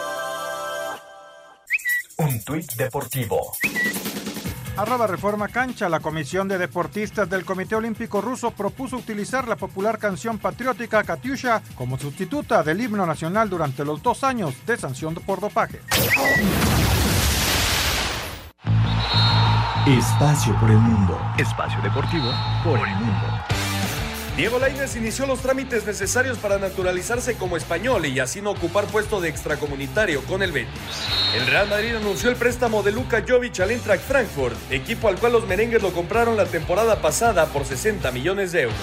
Un 2.19 2.45
tuit 2.45 2.73
deportivo. 2.75 3.53
Arroba 4.77 5.07
Reforma 5.07 5.49
Cancha, 5.49 5.89
la 5.89 6.01
Comisión 6.01 6.49
de 6.49 6.57
Deportistas 6.57 7.29
del 7.29 7.45
Comité 7.45 7.75
Olímpico 7.75 8.21
Ruso 8.23 8.53
propuso 8.53 8.97
utilizar 8.97 9.47
la 9.47 9.57
popular 9.57 9.99
canción 9.99 10.39
patriótica 10.39 11.05
Katyusha 11.05 11.63
como 11.75 11.99
sustituta 11.99 12.63
del 12.63 12.81
himno 12.81 13.05
nacional 13.05 13.51
durante 13.51 13.85
los 13.85 14.03
dos 14.03 14.25
años 14.25 14.55
de 14.67 14.77
sanción 14.79 15.15
por 15.15 15.41
dopaje. 15.41 15.81
Espacio 19.87 20.59
por 20.59 20.71
el 20.71 20.79
mundo. 20.79 21.21
Espacio 21.37 21.81
deportivo 21.83 22.31
por 22.65 22.79
el 22.89 22.95
mundo. 22.95 23.52
Diego 24.37 24.59
Lainez 24.59 24.97
inició 24.97 25.27
los 25.27 25.41
trámites 25.41 25.85
necesarios 25.85 26.39
para 26.39 26.59
naturalizarse 26.59 27.35
como 27.35 27.59
español 27.59 28.07
y 28.07 28.19
así 28.19 28.41
no 28.41 28.53
ocupar 28.53 28.87
puesto 28.87 29.21
de 29.21 29.29
extracomunitario 29.29 30.23
con 30.23 30.43
el 30.43 30.53
Betis. 30.53 30.73
El 31.37 31.47
Real 31.47 31.69
Madrid 31.69 31.97
anunció 31.97 32.31
el 32.31 32.37
préstamo 32.37 32.83
de 32.83 32.93
Luka 32.93 33.23
Jovic 33.29 33.61
al 33.61 33.73
Eintracht 33.73 34.03
Frankfurt, 34.03 34.57
equipo 34.71 35.09
al 35.09 35.17
cual 35.17 35.33
los 35.33 35.47
merengues 35.47 35.83
lo 35.83 35.93
compraron 35.93 36.39
la 36.39 36.47
temporada 36.47 37.03
pasada 37.03 37.45
por 37.47 37.67
60 37.67 38.11
millones 38.11 38.53
de 38.53 38.63
euros. 38.63 38.77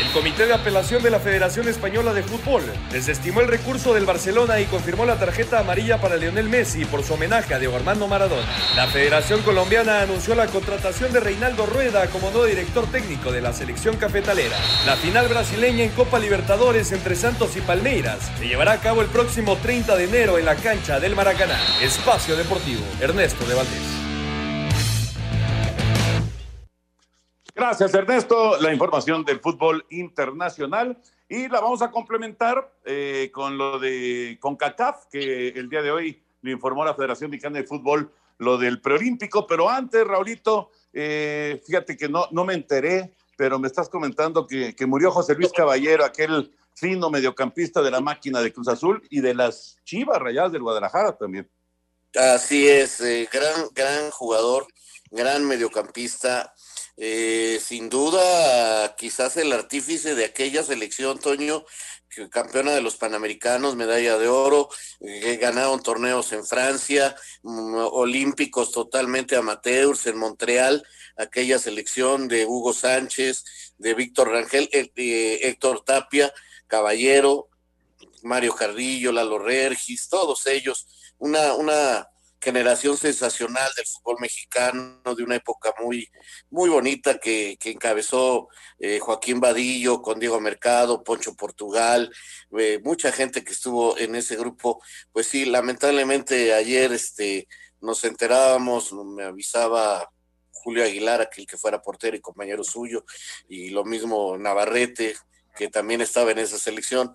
El 0.00 0.10
Comité 0.12 0.46
de 0.46 0.54
Apelación 0.54 1.02
de 1.02 1.10
la 1.10 1.20
Federación 1.20 1.68
Española 1.68 2.14
de 2.14 2.22
Fútbol 2.22 2.62
desestimó 2.90 3.42
el 3.42 3.48
recurso 3.48 3.92
del 3.92 4.06
Barcelona 4.06 4.58
y 4.60 4.64
confirmó 4.64 5.04
la 5.04 5.18
tarjeta 5.18 5.60
amarilla 5.60 6.00
para 6.00 6.16
Lionel 6.16 6.48
Messi 6.48 6.86
por 6.86 7.04
su 7.04 7.12
homenaje 7.12 7.52
a 7.52 7.58
Diego 7.58 7.76
Armando 7.76 8.08
Maradona. 8.08 8.48
La 8.74 8.86
Federación 8.86 9.42
Colombiana 9.42 10.00
anunció 10.00 10.34
la 10.34 10.46
contratación 10.46 11.12
de 11.12 11.20
Reinaldo 11.20 11.66
Rueda 11.66 12.06
como 12.06 12.30
nuevo 12.30 12.46
director 12.46 12.86
técnico 12.90 13.32
de 13.32 13.42
la 13.42 13.52
selección 13.52 13.96
cafetalera. 13.96 14.56
Final 14.96 15.28
brasileña 15.28 15.84
en 15.84 15.90
Copa 15.90 16.18
Libertadores 16.18 16.92
entre 16.92 17.14
Santos 17.16 17.56
y 17.56 17.60
Palmeiras 17.60 18.30
se 18.38 18.46
llevará 18.46 18.72
a 18.72 18.80
cabo 18.80 19.02
el 19.02 19.08
próximo 19.08 19.56
30 19.56 19.96
de 19.96 20.04
enero 20.04 20.38
en 20.38 20.44
la 20.44 20.56
cancha 20.56 21.00
del 21.00 21.16
Maracaná. 21.16 21.58
Espacio 21.82 22.36
Deportivo, 22.36 22.82
Ernesto 23.00 23.44
de 23.46 23.54
Valdés. 23.54 24.04
Gracias, 27.54 27.94
Ernesto. 27.94 28.60
La 28.60 28.72
información 28.72 29.24
del 29.24 29.40
fútbol 29.40 29.84
internacional. 29.90 30.98
Y 31.28 31.48
la 31.48 31.60
vamos 31.60 31.82
a 31.82 31.90
complementar 31.90 32.72
eh, 32.84 33.30
con 33.32 33.56
lo 33.56 33.78
de 33.78 34.36
CONCACAF, 34.40 35.06
que 35.10 35.48
el 35.48 35.68
día 35.68 35.82
de 35.82 35.90
hoy 35.90 36.22
le 36.42 36.50
informó 36.50 36.84
la 36.84 36.94
Federación 36.94 37.30
Mexicana 37.30 37.58
de 37.58 37.64
Fútbol 37.64 38.12
lo 38.38 38.58
del 38.58 38.80
preolímpico. 38.80 39.46
Pero 39.46 39.70
antes, 39.70 40.06
Raulito, 40.06 40.70
eh, 40.92 41.62
fíjate 41.64 41.96
que 41.96 42.08
no, 42.08 42.26
no 42.32 42.44
me 42.44 42.54
enteré 42.54 43.14
pero 43.36 43.58
me 43.58 43.68
estás 43.68 43.88
comentando 43.88 44.46
que, 44.46 44.74
murió 44.86 45.10
José 45.10 45.34
Luis 45.34 45.52
Caballero, 45.52 46.04
aquel 46.04 46.54
fino 46.74 47.10
mediocampista 47.10 47.82
de 47.82 47.90
la 47.90 48.00
máquina 48.00 48.40
de 48.40 48.52
Cruz 48.52 48.68
Azul 48.68 49.02
y 49.10 49.20
de 49.20 49.34
las 49.34 49.76
Chivas 49.84 50.18
Rayadas 50.18 50.52
del 50.52 50.62
Guadalajara 50.62 51.16
también. 51.16 51.50
Así 52.14 52.68
es, 52.68 53.00
eh, 53.00 53.28
gran, 53.32 53.68
gran 53.72 54.10
jugador, 54.10 54.66
gran 55.10 55.46
mediocampista. 55.46 56.54
Eh, 56.96 57.58
sin 57.60 57.88
duda, 57.88 58.94
quizás 58.96 59.36
el 59.36 59.52
artífice 59.52 60.14
de 60.14 60.26
aquella 60.26 60.62
selección, 60.62 61.18
Toño, 61.18 61.64
campeona 62.30 62.72
de 62.72 62.80
los 62.80 62.96
Panamericanos, 62.96 63.76
medalla 63.76 64.18
de 64.18 64.28
oro, 64.28 64.68
eh, 65.00 65.38
ganaron 65.40 65.82
torneos 65.82 66.32
en 66.32 66.44
Francia, 66.44 67.16
mm, 67.42 67.74
olímpicos 67.92 68.70
totalmente 68.72 69.36
amateurs 69.36 70.06
en 70.06 70.18
Montreal, 70.18 70.84
aquella 71.16 71.58
selección 71.58 72.28
de 72.28 72.46
Hugo 72.46 72.72
Sánchez, 72.72 73.44
de 73.78 73.94
Víctor 73.94 74.30
Rangel, 74.30 74.68
eh, 74.72 75.40
Héctor 75.42 75.84
Tapia, 75.84 76.32
Caballero, 76.66 77.48
Mario 78.22 78.54
Carrillo, 78.54 79.12
Lalo 79.12 79.38
Regis, 79.38 80.08
todos 80.08 80.46
ellos, 80.46 80.86
una, 81.18 81.54
una 81.54 82.08
generación 82.44 82.98
sensacional 82.98 83.70
del 83.74 83.86
fútbol 83.86 84.16
mexicano, 84.20 85.00
de 85.16 85.24
una 85.24 85.36
época 85.36 85.72
muy, 85.82 86.06
muy 86.50 86.68
bonita 86.68 87.18
que, 87.18 87.56
encabezó 87.64 88.48
eh, 88.78 88.98
Joaquín 88.98 89.40
Vadillo 89.40 90.02
con 90.02 90.20
Diego 90.20 90.38
Mercado, 90.40 91.02
Poncho 91.02 91.34
Portugal, 91.34 92.12
eh, 92.58 92.80
mucha 92.84 93.10
gente 93.12 93.42
que 93.42 93.52
estuvo 93.52 93.96
en 93.96 94.14
ese 94.14 94.36
grupo. 94.36 94.82
Pues 95.10 95.26
sí, 95.26 95.46
lamentablemente 95.46 96.52
ayer 96.52 96.92
este, 96.92 97.48
nos 97.80 98.04
enterábamos, 98.04 98.92
me 98.92 99.24
avisaba 99.24 100.10
Julio 100.50 100.84
Aguilar, 100.84 101.22
aquel 101.22 101.46
que 101.46 101.56
fuera 101.56 101.80
portero 101.80 102.14
y 102.14 102.20
compañero 102.20 102.62
suyo, 102.62 103.06
y 103.48 103.70
lo 103.70 103.84
mismo 103.84 104.36
Navarrete, 104.36 105.16
que 105.56 105.68
también 105.68 106.02
estaba 106.02 106.30
en 106.32 106.40
esa 106.40 106.58
selección 106.58 107.14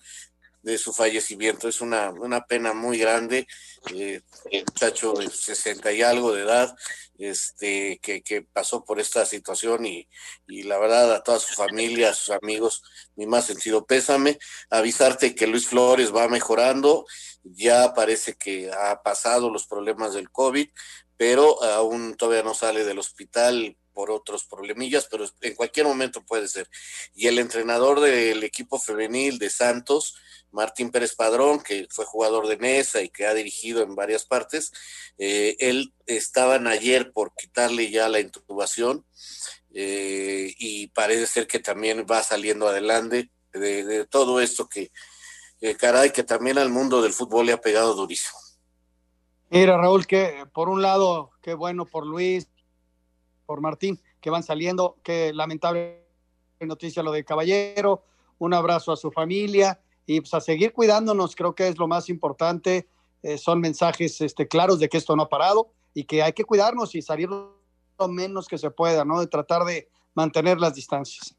de 0.62 0.78
su 0.78 0.94
fallecimiento. 0.94 1.68
Es 1.68 1.82
una, 1.82 2.12
una 2.12 2.46
pena 2.46 2.74
muy 2.74 2.98
grande, 2.98 3.48
eh, 3.94 4.22
el 4.52 4.66
muchacho 4.66 5.14
de 5.14 5.30
60 5.30 5.92
y 5.92 6.02
algo 6.02 6.34
de 6.34 6.44
edad, 6.44 6.76
este, 7.18 8.00
que, 8.02 8.22
que 8.22 8.42
pasó 8.42 8.86
por 8.86 9.00
esta 9.00 9.26
situación 9.26 9.86
y, 9.86 10.08
y, 10.48 10.64
la 10.64 10.78
verdad 10.78 11.14
a 11.14 11.24
toda 11.24 11.40
su 11.40 11.54
familia, 11.54 12.10
a 12.12 12.14
sus 12.14 12.30
amigos, 12.30 12.82
mi 13.16 13.26
más 13.26 13.46
sentido 13.46 13.86
pésame, 13.86 14.40
avisarte 14.70 15.36
que 15.36 15.48
Luis 15.48 15.68
Flores 15.68 16.16
va 16.16 16.30
mejorando, 16.30 17.06
ya 17.44 17.94
parece 17.94 18.36
que 18.36 18.72
ha 18.72 19.02
pasado 19.02 19.50
los 19.50 19.68
problemas 19.68 20.14
del 20.14 20.32
COVID, 20.32 20.70
pero 21.18 21.62
aún 21.64 22.16
todavía 22.16 22.44
no 22.44 22.54
sale 22.54 22.86
del 22.86 23.00
hospital 23.00 23.76
por 23.94 24.12
otros 24.12 24.46
problemillas, 24.46 25.08
pero 25.12 25.26
en 25.42 25.56
cualquier 25.56 25.86
momento 25.86 26.24
puede 26.26 26.48
ser. 26.48 26.70
Y 27.14 27.28
el 27.28 27.38
entrenador 27.38 28.00
del 28.00 28.42
equipo 28.46 28.80
femenil 28.80 29.40
de 29.40 29.50
Santos, 29.50 30.16
Martín 30.52 30.92
Pérez 30.92 31.16
Padrón, 31.16 31.62
que 31.62 31.88
fue 31.90 32.06
jugador 32.06 32.48
de 32.48 32.58
mesa 32.58 33.02
y 33.02 33.10
que 33.10 33.26
ha 33.26 33.34
dirigido 33.34 33.84
en 33.84 33.96
varias 33.96 34.26
partes, 34.26 34.72
eh, 35.18 35.56
él 35.60 35.94
estaban 36.06 36.68
ayer 36.68 37.12
por 37.12 37.34
quitarle 37.36 37.92
ya 37.92 38.10
la 38.10 38.20
intubación 38.20 39.06
eh, 39.74 40.54
y 40.58 40.88
parece 40.88 41.28
ser 41.28 41.48
que 41.48 41.60
también 41.60 42.06
va 42.10 42.24
saliendo 42.24 42.68
adelante 42.68 43.30
de, 43.54 44.06
todo 44.06 44.42
esto 44.42 44.68
que, 44.68 44.92
caray, 45.78 46.12
que 46.12 46.24
también 46.24 46.58
al 46.58 46.70
mundo 46.70 47.02
del 47.02 47.14
fútbol 47.14 47.46
le 47.46 47.54
ha 47.54 47.62
pegado 47.62 47.94
durísimo. 47.94 48.38
Mira, 49.50 49.78
Raúl, 49.78 50.06
que 50.06 50.46
por 50.54 50.70
un 50.70 50.82
lado, 50.82 51.32
qué 51.42 51.54
bueno 51.56 51.86
por 51.86 52.06
Luis, 52.06 52.48
por 53.46 53.62
Martín, 53.62 54.00
que 54.22 54.30
van 54.30 54.44
saliendo, 54.44 54.98
qué 55.04 55.34
lamentable 55.34 56.06
noticia 56.60 57.02
lo 57.02 57.12
de 57.12 57.24
Caballero, 57.24 58.04
un 58.38 58.54
abrazo 58.54 58.92
a 58.92 58.98
su 58.98 59.12
familia 59.12 59.80
y 60.10 60.22
pues 60.22 60.34
a 60.34 60.42
seguir 60.42 60.74
cuidándonos, 60.74 61.36
creo 61.36 61.54
que 61.54 61.68
es 61.68 61.78
lo 61.78 61.88
más 61.88 62.10
importante. 62.10 62.88
Eh, 63.22 63.38
son 63.38 63.62
mensajes 63.62 64.20
este, 64.22 64.48
claros 64.48 64.80
de 64.80 64.90
que 64.90 64.98
esto 64.98 65.16
no 65.16 65.22
ha 65.22 65.30
parado 65.30 65.72
y 65.94 66.06
que 66.06 66.24
hay 66.24 66.34
que 66.34 66.46
cuidarnos 66.46 66.96
y 66.96 67.04
salir 67.04 67.30
lo 67.30 68.08
menos 68.08 68.48
que 68.48 68.58
se 68.58 68.72
pueda, 68.72 69.06
¿no? 69.06 69.20
De 69.20 69.28
tratar 69.28 69.66
de 69.66 69.88
mantener 70.16 70.60
las 70.60 70.74
distancias. 70.74 71.36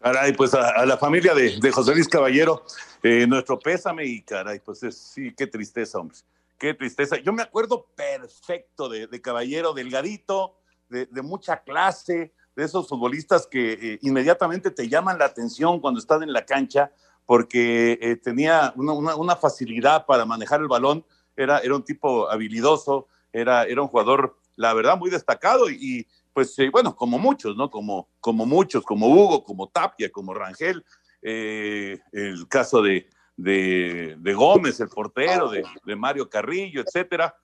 Caray, 0.00 0.32
pues 0.32 0.54
a, 0.54 0.86
la 0.86 0.96
familia 0.96 1.34
de, 1.34 1.70
José 1.70 1.92
Luis 1.92 2.08
Caballero, 2.08 2.64
eh, 3.02 3.26
nuestro 3.26 3.58
pésame 3.58 4.06
y 4.06 4.22
caray, 4.22 4.60
pues 4.60 4.82
es, 4.82 4.96
sí, 4.96 5.34
qué 5.36 5.46
tristeza, 5.46 5.98
hombre, 5.98 6.16
qué 6.56 6.72
tristeza. 6.72 7.18
Yo 7.18 7.34
me 7.34 7.42
acuerdo 7.42 7.86
perfecto 7.94 8.88
de, 8.88 9.20
Caballero, 9.20 9.74
delgadito, 9.74 10.56
de, 10.88 11.06
mucha 11.20 11.62
clase, 11.62 12.32
de 12.54 12.64
esos 12.64 12.88
futbolistas 12.88 13.46
que 13.46 13.72
eh, 13.72 13.98
inmediatamente 14.00 14.70
te 14.70 14.88
llaman 14.88 15.18
la 15.18 15.26
atención 15.26 15.80
cuando 15.80 16.00
están 16.00 16.22
en 16.22 16.32
la 16.32 16.46
cancha, 16.46 16.92
porque 17.26 17.98
eh, 18.00 18.16
tenía 18.16 18.72
una, 18.76 19.36
facilidad 19.36 20.06
para 20.06 20.24
manejar 20.24 20.60
el 20.60 20.68
balón, 20.68 21.04
era, 21.36 21.58
era 21.58 21.74
un 21.74 21.82
tipo 21.82 22.30
habilidoso, 22.30 23.08
era, 23.32 23.64
era 23.64 23.82
un 23.82 23.88
jugador, 23.88 24.38
la 24.54 24.72
verdad, 24.72 24.96
muy 24.96 25.10
destacado 25.10 25.68
y, 25.68 26.06
pues 26.32 26.56
eh, 26.60 26.70
bueno, 26.70 26.94
como 26.94 27.18
muchos, 27.18 27.56
¿no? 27.56 27.68
Como, 27.68 28.08
como 28.20 28.46
muchos, 28.46 28.84
como 28.84 29.08
Hugo, 29.08 29.42
como 29.42 29.68
Tapia, 29.68 30.10
como 30.10 30.32
Rangel, 30.32 30.84
eh, 31.20 31.98
el 32.12 32.46
caso 32.46 32.80
de, 32.80 33.08
de, 33.36 34.34
Gómez, 34.34 34.78
el 34.78 34.88
portero, 34.88 35.50
de, 35.50 35.96
Mario 35.96 36.30
Carrillo, 36.30 36.80
etcétera, 36.80 37.36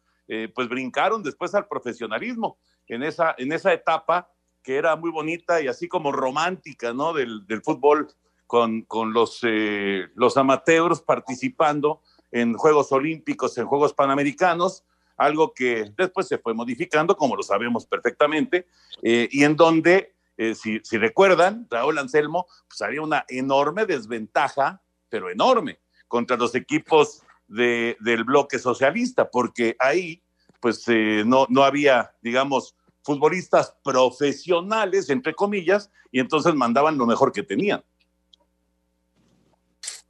pues 0.55 0.69
brincaron 0.69 1.23
después 1.23 1.55
al 1.55 1.67
profesionalismo 1.67 2.57
en 2.89 3.03
esa, 3.03 3.35
en 3.37 3.53
esa 3.53 3.73
etapa 3.73 4.31
que 4.63 4.77
era 4.77 4.97
muy 4.97 5.11
bonita 5.11 5.61
y 5.61 5.67
así 5.67 5.89
como 5.89 6.13
romántica, 6.13 6.95
¿no? 6.95 7.13
Del, 7.13 7.47
del 7.47 7.61
fútbol 7.63 8.09
con, 8.53 9.15
los, 9.15 9.39
eh, 9.45 10.09
los 10.15 10.37
amateurs 10.37 11.01
participando 11.01 12.03
en 12.31 12.53
Juegos 12.53 12.93
Olímpicos, 12.93 13.57
en 13.57 13.65
Juegos 13.65 13.95
Panamericanos, 13.95 14.85
algo 15.17 15.55
que 15.55 15.91
después 15.97 16.29
se 16.29 16.37
fue 16.37 16.53
modificando, 16.53 17.17
como 17.17 17.35
lo 17.35 17.43
sabemos 17.43 17.87
perfectamente, 17.87 18.67
eh, 19.03 19.27
y 19.33 19.45
en 19.45 19.57
donde, 19.57 20.15
eh, 20.37 20.55
si, 20.55 20.81
si, 20.85 20.99
recuerdan, 20.99 21.67
Raúl 21.71 21.97
Anselmo, 21.97 22.47
pues 22.69 22.83
había 22.83 23.01
una 23.01 23.25
enorme 23.29 23.87
desventaja, 23.87 24.83
pero 25.09 25.31
enorme, 25.31 25.79
contra 26.07 26.37
los 26.37 26.55
equipos 26.55 27.23
de, 27.49 27.97
del 28.01 28.25
bloque 28.25 28.59
socialista, 28.59 29.31
porque 29.31 29.77
ahí, 29.79 30.23
pues 30.61 30.87
no, 31.25 31.47
no 31.49 31.65
había, 31.65 32.15
digamos, 32.21 32.77
futbolistas 33.03 33.75
profesionales, 33.83 35.09
entre 35.09 35.35
comillas, 35.35 35.91
y 36.11 36.21
entonces 36.21 36.55
mandaban 36.55 36.99
lo 36.99 37.07
mejor 37.07 37.33
que 37.33 37.43
tenían. 37.43 37.83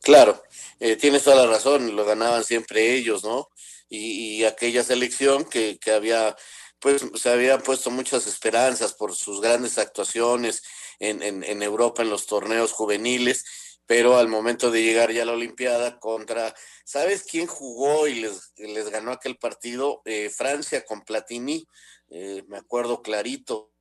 Claro, 0.03 0.43
eh, 0.81 0.97
tienes 0.97 1.23
toda 1.23 1.37
la 1.37 1.47
razón, 1.47 1.95
lo 1.95 2.05
ganaban 2.05 2.43
siempre 2.45 2.95
ellos, 2.95 3.23
¿no? 3.23 3.49
Y, 3.89 4.43
aquella 4.45 4.83
selección 4.83 5.45
que, 5.45 5.79
que, 5.79 5.93
había, 5.93 6.37
pues 6.81 7.05
se 7.15 7.31
habían 7.31 7.63
puesto 7.63 7.91
muchas 7.91 8.27
esperanzas 8.27 8.95
por 8.95 9.15
sus 9.15 9.41
grandes 9.41 9.79
actuaciones 9.79 10.63
en, 10.99 11.23
en, 11.23 11.45
en, 11.45 11.63
Europa 11.63 12.03
en 12.03 12.11
los 12.11 12.27
torneos 12.27 12.73
juveniles, 12.73 13.45
pero 13.87 14.17
al 14.17 14.29
momento 14.29 14.71
de 14.71 14.83
llegar 14.83 15.13
ya 15.13 15.23
a 15.23 15.27
la 15.27 15.33
Olimpiada 15.33 16.01
contra, 16.01 16.55
¿sabes 16.85 17.25
quién 17.25 17.47
jugó 17.47 18.09
y 18.09 18.15
les, 18.17 18.89
ganó 18.91 19.13
aquel 19.13 19.37
partido? 19.37 20.03
Eh, 20.05 20.31
Francia 20.31 20.85
con 20.85 21.03
Platini, 21.03 21.67
eh, 22.11 22.43
me 22.49 22.59
acuerdo 22.59 23.03
clarito. 23.03 23.73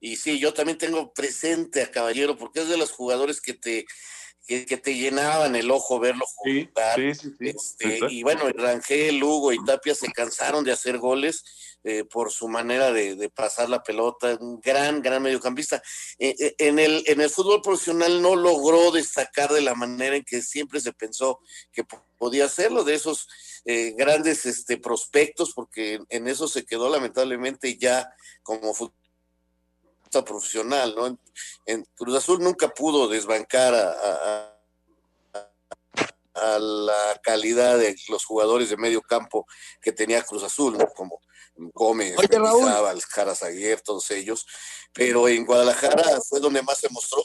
Y 0.00 0.16
sí, 0.16 0.38
yo 0.40 0.54
también 0.54 0.78
tengo 0.78 1.12
presente 1.12 1.82
a 1.82 1.90
Caballero 1.90 2.36
porque 2.36 2.60
es 2.62 2.68
de 2.68 2.78
los 2.78 2.90
jugadores 2.90 3.40
que 3.40 3.54
te, 3.54 3.84
que, 4.46 4.64
te 4.78 4.94
llenaban 4.94 5.56
el 5.56 5.70
ojo 5.70 5.98
verlo 5.98 6.24
jugar. 6.26 6.98
Este, 6.98 7.98
y 8.10 8.22
bueno, 8.22 8.48
Rangel, 8.48 9.18
Lugo 9.18 9.52
y 9.52 9.62
Tapia 9.64 9.94
se 9.94 10.10
cansaron 10.10 10.64
de 10.64 10.72
hacer 10.72 10.98
goles 10.98 11.44
eh, 11.84 12.04
por 12.04 12.32
su 12.32 12.48
manera 12.48 12.92
de, 12.92 13.30
pasar 13.30 13.68
la 13.68 13.82
pelota, 13.82 14.36
un 14.40 14.60
gran, 14.60 15.00
gran 15.00 15.22
mediocampista. 15.22 15.82
Eh, 16.18 16.34
eh, 16.38 16.54
en, 16.58 16.78
el, 16.78 17.04
en 17.06 17.20
el 17.20 17.30
fútbol 17.30 17.62
profesional 17.62 18.20
no 18.20 18.36
logró 18.36 18.90
destacar 18.90 19.52
de 19.52 19.60
la 19.60 19.74
manera 19.74 20.16
en 20.16 20.24
que 20.24 20.42
siempre 20.42 20.80
se 20.80 20.92
pensó 20.92 21.40
que 21.70 21.84
podía 22.18 22.46
hacerlo, 22.46 22.84
de 22.84 22.94
esos 22.94 23.28
grandes 23.96 24.46
este, 24.46 24.78
prospectos, 24.78 25.52
porque 25.52 26.00
en 26.08 26.26
eso 26.26 26.48
se 26.48 26.64
quedó 26.64 26.88
lamentablemente 26.88 27.76
ya 27.76 28.10
como 28.42 28.72
futbolista 28.72 29.07
profesional, 30.24 30.94
¿no? 30.96 31.18
En, 31.66 31.84
Cruz 31.96 32.16
Azul 32.16 32.40
nunca 32.40 32.68
pudo 32.68 33.08
desbancar 33.08 33.74
a, 33.74 34.54
a 36.34 36.58
la 36.58 37.20
calidad 37.22 37.78
de 37.78 37.96
los 38.08 38.24
jugadores 38.24 38.70
de 38.70 38.76
medio 38.76 39.02
campo 39.02 39.46
que 39.80 39.92
tenía 39.92 40.22
Cruz 40.22 40.42
Azul, 40.42 40.76
¿no? 40.76 40.86
como 40.88 41.20
Gómez, 41.74 42.14
Jara 43.08 43.34
todos 43.84 44.10
ellos, 44.12 44.46
pero 44.92 45.28
en 45.28 45.44
Guadalajara 45.44 46.20
fue 46.28 46.40
donde 46.40 46.62
más 46.62 46.78
se 46.78 46.88
mostró. 46.90 47.22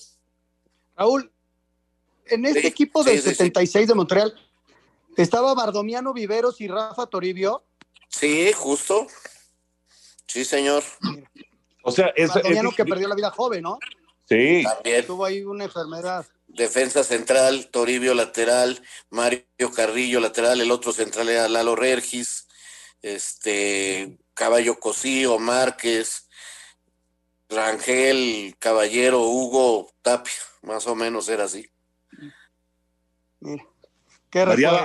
Raúl, 0.95 1.31
en 2.25 2.45
este 2.45 2.67
equipo 2.67 3.03
del 3.03 3.21
76 3.21 3.87
de 3.87 3.93
Montreal, 3.93 4.33
¿estaba 5.17 5.53
Bardomiano 5.53 6.13
Viveros 6.13 6.61
y 6.61 6.67
Rafa 6.67 7.05
Toribio? 7.05 7.63
Sí, 8.09 8.51
justo. 8.53 9.07
Sí, 10.27 10.45
señor. 10.45 10.83
O 11.83 11.91
sea, 11.91 12.07
es, 12.15 12.31
que 12.75 12.85
perdió 12.85 13.07
la 13.07 13.15
vida 13.15 13.29
joven, 13.29 13.61
¿no? 13.61 13.77
Sí. 14.27 14.63
También. 14.63 15.05
Tuvo 15.05 15.25
ahí 15.25 15.43
una 15.43 15.65
enfermedad. 15.65 16.25
Defensa 16.47 17.03
central, 17.03 17.67
Toribio 17.67 18.13
lateral, 18.13 18.81
Mario 19.09 19.43
Carrillo 19.75 20.19
lateral, 20.19 20.61
el 20.61 20.71
otro 20.71 20.93
central 20.93 21.29
era 21.29 21.49
Lalo 21.49 21.75
Regis, 21.75 22.47
este 23.01 24.17
Caballo 24.33 24.79
Cosío, 24.79 25.39
Márquez, 25.39 26.29
Rangel, 27.49 28.55
Caballero, 28.59 29.21
Hugo, 29.21 29.91
Tapia, 30.01 30.33
más 30.61 30.87
o 30.87 30.95
menos 30.95 31.27
era 31.27 31.45
así. 31.45 31.69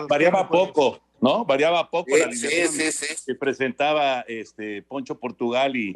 variaba, 0.09 0.49
poco, 0.49 1.01
¿no? 1.21 1.45
Variaba 1.45 1.91
poco 1.91 2.17
la 2.17 2.33
sí, 2.33 2.69
sí, 2.69 2.93
sí. 2.93 3.15
que 3.27 3.35
presentaba 3.35 4.21
este 4.29 4.83
Poncho 4.83 5.19
Portugal 5.19 5.77
y, 5.77 5.93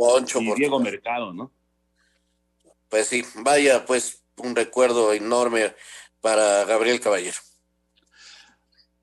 Diego 0.57 0.81
Mercado, 0.81 1.33
¿no? 1.33 1.51
Pues 2.89 3.09
sí, 3.09 3.25
vaya, 3.37 3.85
pues 3.87 4.23
un 4.37 4.55
recuerdo 4.55 5.13
enorme 5.13 5.75
para 6.21 6.65
Gabriel 6.65 7.01
Caballero. 7.01 7.39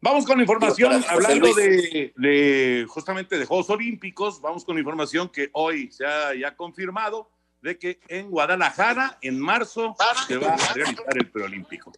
Vamos 0.01 0.25
con 0.25 0.39
información, 0.39 1.03
hablando 1.09 1.53
de, 1.53 2.85
justamente 2.87 3.37
de 3.37 3.45
Juegos 3.45 3.69
Olímpicos, 3.69 4.39
vamos 4.39 4.63
con 4.63 4.77
información 4.77 5.27
que 5.27 5.49
hoy 5.51 5.91
se 5.91 6.05
ha 6.05 6.33
ya 6.33 6.55
confirmado 6.55 7.29
de 7.61 7.77
que 7.77 7.99
en 8.07 8.29
Guadalajara, 8.29 9.17
en 9.21 9.37
marzo, 9.37 9.95
se 10.25 10.37
va 10.37 10.53
a 10.53 10.73
realizar 10.73 11.17
el 11.17 11.29
preolímpico. 11.29 11.91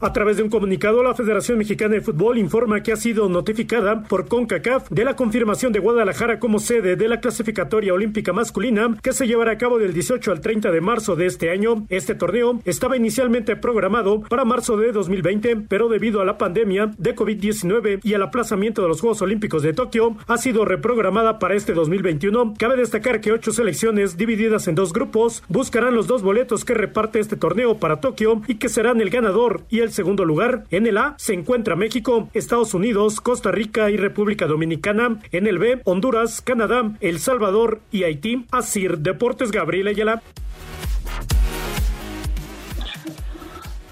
A 0.00 0.12
través 0.12 0.36
de 0.36 0.44
un 0.44 0.48
comunicado, 0.48 1.02
la 1.02 1.14
Federación 1.14 1.58
Mexicana 1.58 1.94
de 1.94 2.00
Fútbol 2.00 2.38
informa 2.38 2.84
que 2.84 2.92
ha 2.92 2.96
sido 2.96 3.28
notificada 3.28 4.04
por 4.04 4.28
CONCACAF 4.28 4.88
de 4.90 5.04
la 5.04 5.16
confirmación 5.16 5.72
de 5.72 5.80
Guadalajara 5.80 6.38
como 6.38 6.60
sede 6.60 6.94
de 6.94 7.08
la 7.08 7.20
clasificatoria 7.20 7.92
olímpica 7.92 8.32
masculina 8.32 8.96
que 9.02 9.12
se 9.12 9.26
llevará 9.26 9.52
a 9.52 9.58
cabo 9.58 9.78
del 9.78 9.92
18 9.92 10.30
al 10.30 10.40
30 10.40 10.70
de 10.70 10.80
marzo 10.80 11.16
de 11.16 11.26
este 11.26 11.50
año. 11.50 11.84
Este 11.88 12.14
torneo 12.14 12.60
estaba 12.64 12.96
inicialmente 12.96 13.56
programado 13.56 14.20
para 14.20 14.44
marzo 14.44 14.76
de 14.76 14.92
2020, 14.92 15.64
pero 15.68 15.88
debido 15.88 16.20
a 16.20 16.24
la 16.24 16.38
pandemia 16.38 16.92
de 16.96 17.16
COVID-19 17.16 17.98
y 18.04 18.14
al 18.14 18.22
aplazamiento 18.22 18.82
de 18.82 18.88
los 18.88 19.00
Juegos 19.00 19.20
Olímpicos 19.22 19.64
de 19.64 19.72
Tokio, 19.72 20.16
ha 20.28 20.38
sido 20.38 20.64
reprogramada 20.64 21.40
para 21.40 21.56
este 21.56 21.72
2021. 21.74 22.54
Cabe 22.56 22.76
destacar 22.76 23.20
que 23.20 23.32
ocho 23.32 23.50
selecciones 23.50 24.16
divididas 24.16 24.68
en 24.68 24.76
dos 24.76 24.92
grupos 24.92 25.42
buscarán 25.48 25.96
los 25.96 26.06
dos 26.06 26.22
boletos 26.22 26.64
que 26.64 26.74
reparte 26.74 27.18
este 27.18 27.34
torneo 27.34 27.78
para 27.78 28.00
Tokio 28.00 28.42
y 28.46 28.56
que 28.56 28.68
serán 28.68 29.00
el 29.00 29.10
ganador 29.10 29.62
y 29.70 29.80
el 29.80 29.87
segundo 29.92 30.24
lugar. 30.24 30.64
En 30.70 30.86
el 30.86 30.98
A 30.98 31.14
se 31.18 31.34
encuentra 31.34 31.76
México, 31.76 32.28
Estados 32.34 32.74
Unidos, 32.74 33.20
Costa 33.20 33.50
Rica 33.50 33.90
y 33.90 33.96
República 33.96 34.46
Dominicana. 34.46 35.20
En 35.32 35.46
el 35.46 35.58
B, 35.58 35.80
Honduras, 35.84 36.40
Canadá, 36.42 36.92
El 37.00 37.18
Salvador 37.18 37.80
y 37.90 38.04
Haití. 38.04 38.46
Asir 38.50 38.98
Deportes 38.98 39.50
Gabriel 39.50 39.88
Ayala. 39.88 40.22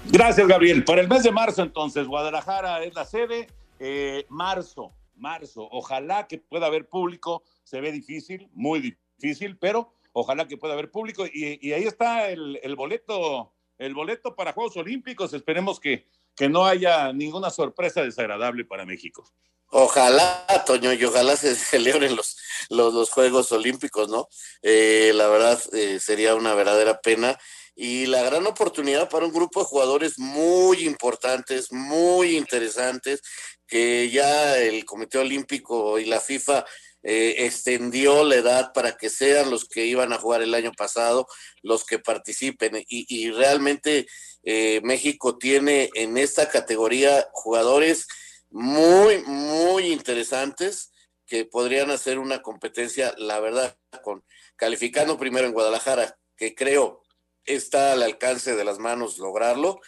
Gracias, 0.09 0.47
Gabriel. 0.47 0.83
Para 0.83 1.01
el 1.01 1.09
mes 1.09 1.23
de 1.23 1.31
marzo, 1.31 1.61
entonces, 1.61 2.07
Guadalajara 2.07 2.83
es 2.83 2.95
la 2.95 3.05
sede. 3.05 3.47
Eh, 3.79 4.25
marzo, 4.29 4.93
marzo. 5.15 5.67
Ojalá 5.69 6.27
que 6.27 6.37
pueda 6.37 6.67
haber 6.67 6.87
público. 6.87 7.43
Se 7.63 7.81
ve 7.81 7.91
difícil, 7.91 8.49
muy 8.53 8.97
difícil, 9.19 9.57
pero 9.57 9.93
ojalá 10.13 10.47
que 10.47 10.57
pueda 10.57 10.73
haber 10.73 10.91
público. 10.91 11.25
Y, 11.31 11.71
ahí 11.73 11.83
está 11.83 12.29
el, 12.29 12.59
el 12.63 12.75
boleto 12.75 13.53
el 13.77 13.93
boleto 13.93 14.35
para 14.35 14.53
Juegos 14.53 14.77
Olímpicos. 14.77 15.33
Esperemos 15.33 15.79
que, 15.79 16.07
que 16.35 16.49
no 16.49 16.65
haya 16.65 17.11
ninguna 17.13 17.49
sorpresa 17.49 18.03
desagradable 18.03 18.65
para 18.65 18.85
México. 18.85 19.29
Ojalá, 19.69 20.45
Toño, 20.65 20.93
y 20.93 21.03
ojalá 21.03 21.35
se 21.35 21.55
celebren 21.55 22.15
los, 22.15 22.37
los, 22.69 23.09
Juegos 23.09 23.51
Olímpicos, 23.51 24.09
¿no? 24.09 24.29
Eh, 24.61 25.11
la 25.13 25.27
verdad 25.27 25.61
eh, 25.73 25.99
sería 25.99 26.35
una 26.35 26.53
verdadera 26.53 27.01
pena 27.01 27.37
y 27.75 28.07
la 28.07 28.23
gran 28.23 28.47
oportunidad 28.47 29.09
para 29.09 29.25
un 29.25 29.33
grupo 29.33 29.59
de 29.59 29.67
jugadores 29.67 30.17
muy 30.17 30.85
importantes, 30.85 31.71
muy 31.71 32.35
interesantes, 32.35 33.21
que 33.67 34.09
ya 34.09 34.57
el 34.57 34.85
Comité 34.85 35.19
Olímpico 35.19 35.99
y 35.99 36.05
la 36.05 36.19
FIFA 36.19 36.65
eh, 37.03 37.45
extendió 37.45 38.23
la 38.23 38.35
edad 38.35 38.73
para 38.73 38.97
que 38.97 39.09
sean 39.09 39.49
los 39.49 39.65
que 39.67 39.85
iban 39.85 40.13
a 40.13 40.17
jugar 40.17 40.41
el 40.41 40.53
año 40.53 40.71
pasado, 40.73 41.27
los 41.61 41.85
que 41.85 41.99
participen. 41.99 42.83
Y, 42.87 43.31
realmente 43.31 44.07
eh, 44.43 44.81
México 44.83 45.37
tiene 45.37 45.89
en 45.93 46.17
esta 46.17 46.49
categoría 46.49 47.27
jugadores 47.31 48.07
muy, 48.49 49.19
muy 49.23 49.91
interesantes 49.91 50.91
que 51.25 51.45
podrían 51.45 51.91
hacer 51.91 52.19
una 52.19 52.41
competencia, 52.41 53.13
la 53.17 53.39
verdad, 53.39 53.77
con 54.03 54.23
calificando 54.55 55.17
primero 55.17 55.47
en 55.47 55.53
Guadalajara, 55.53 56.17
que 56.35 56.55
creo 56.55 57.03
está 57.45 57.93
al 57.93 58.03
alcance 58.03 58.55
de 58.55 58.65
las 58.65 58.79
manos 58.79 59.17
lograrlo, 59.17 59.79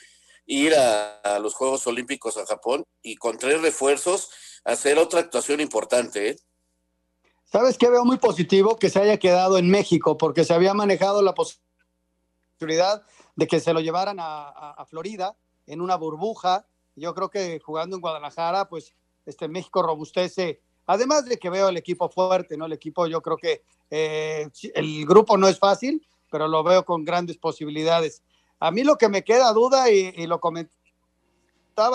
ir 0.45 0.73
a, 0.75 1.39
los 1.41 1.53
Juegos 1.53 1.85
Olímpicos 1.87 2.37
a 2.37 2.45
Japón 2.45 2.85
y 3.01 3.15
con 3.17 3.37
tres 3.37 3.61
refuerzos 3.61 4.29
hacer 4.63 4.97
otra 4.97 5.19
actuación 5.19 5.59
importante. 5.59 6.29
¿eh? 6.29 6.37
¿Sabes 7.51 7.79
qué 7.79 7.89
veo 7.89 8.05
muy 8.05 8.17
positivo? 8.17 8.77
Que 8.77 8.91
se 8.91 8.99
haya 8.99 9.17
quedado 9.17 9.57
en 9.57 9.71
México, 9.71 10.17
porque 10.19 10.43
se 10.43 10.53
había 10.53 10.75
manejado 10.75 11.23
la 11.23 11.33
posibilidad 11.33 13.03
de 13.35 13.47
que 13.47 13.59
se 13.59 13.73
lo 13.73 13.79
llevaran 13.79 14.17
a, 14.19 14.85
Florida 14.87 15.35
en 15.65 15.81
una 15.81 15.95
burbuja. 15.95 16.67
Yo 16.95 17.15
creo 17.15 17.29
que 17.31 17.59
jugando 17.59 17.95
en 17.95 18.01
Guadalajara, 18.01 18.69
pues 18.69 18.93
este 19.25 19.47
México 19.47 19.81
robustece. 19.81 20.61
Además 20.85 21.25
de 21.25 21.39
que 21.39 21.49
veo 21.49 21.69
el 21.69 21.77
equipo 21.77 22.07
fuerte, 22.07 22.55
¿no? 22.55 22.65
El 22.65 22.73
equipo, 22.73 23.07
yo 23.07 23.19
creo 23.21 23.37
que 23.37 23.63
eh, 23.89 24.47
el 24.75 25.05
grupo 25.07 25.35
no 25.35 25.47
es 25.47 25.57
fácil, 25.57 26.05
pero 26.29 26.47
lo 26.47 26.63
veo 26.63 26.85
con 26.85 27.03
grandes 27.03 27.37
posibilidades. 27.37 28.21
A 28.59 28.69
mí 28.69 28.83
lo 28.83 28.95
que 28.95 29.09
me 29.09 29.23
queda 29.23 29.51
duda, 29.53 29.89
y, 29.89 30.13
y 30.15 30.27
lo 30.27 30.39
comentaba 30.39 30.69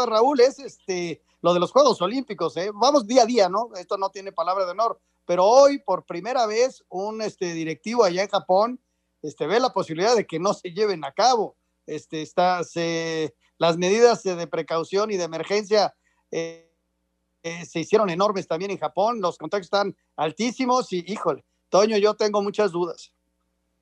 Raúl, 0.05 0.41
es 0.41 0.59
este, 0.59 1.23
lo 1.43 1.55
de 1.55 1.61
los 1.61 1.71
Juegos 1.71 2.03
Olímpicos. 2.03 2.57
¿eh? 2.57 2.73
Vamos 2.75 3.07
día 3.07 3.23
a 3.23 3.27
día, 3.27 3.49
¿no? 3.49 3.71
Esto 3.77 3.99
no 3.99 4.11
tiene 4.11 4.33
palabra 4.33 4.65
de 4.65 4.73
honor, 4.73 4.99
pero 5.27 5.45
hoy 5.45 5.79
por 5.79 6.05
primera 6.05 6.47
vez 6.47 6.85
un 6.89 7.23
este, 7.23 7.53
directivo 7.55 8.05
allá 8.05 8.23
en 8.23 8.29
Japón 8.29 8.81
este, 9.23 9.47
ve 9.47 9.61
la 9.61 9.73
posibilidad 9.73 10.15
de 10.15 10.27
que 10.27 10.39
no 10.39 10.55
se 10.55 10.71
lleven 10.71 11.05
a 11.05 11.13
cabo. 11.13 11.57
Este, 11.87 12.23
está, 12.23 12.61
las 13.59 13.77
medidas 13.77 14.23
de 14.23 14.47
precaución 14.47 15.11
y 15.11 15.17
de 15.17 15.25
emergencia 15.25 15.95
eh, 16.31 16.71
eh, 17.45 17.67
se 17.67 17.81
hicieron 17.81 18.09
enormes 18.09 18.47
también 18.47 18.71
en 18.71 18.79
Japón, 18.79 19.21
los 19.21 19.37
contactos 19.37 19.67
están 19.67 19.95
altísimos 20.17 20.91
y 20.95 21.05
híjole, 21.07 21.45
Toño, 21.69 21.99
yo 21.99 22.15
tengo 22.15 22.43
muchas 22.43 22.73
dudas. 22.73 23.13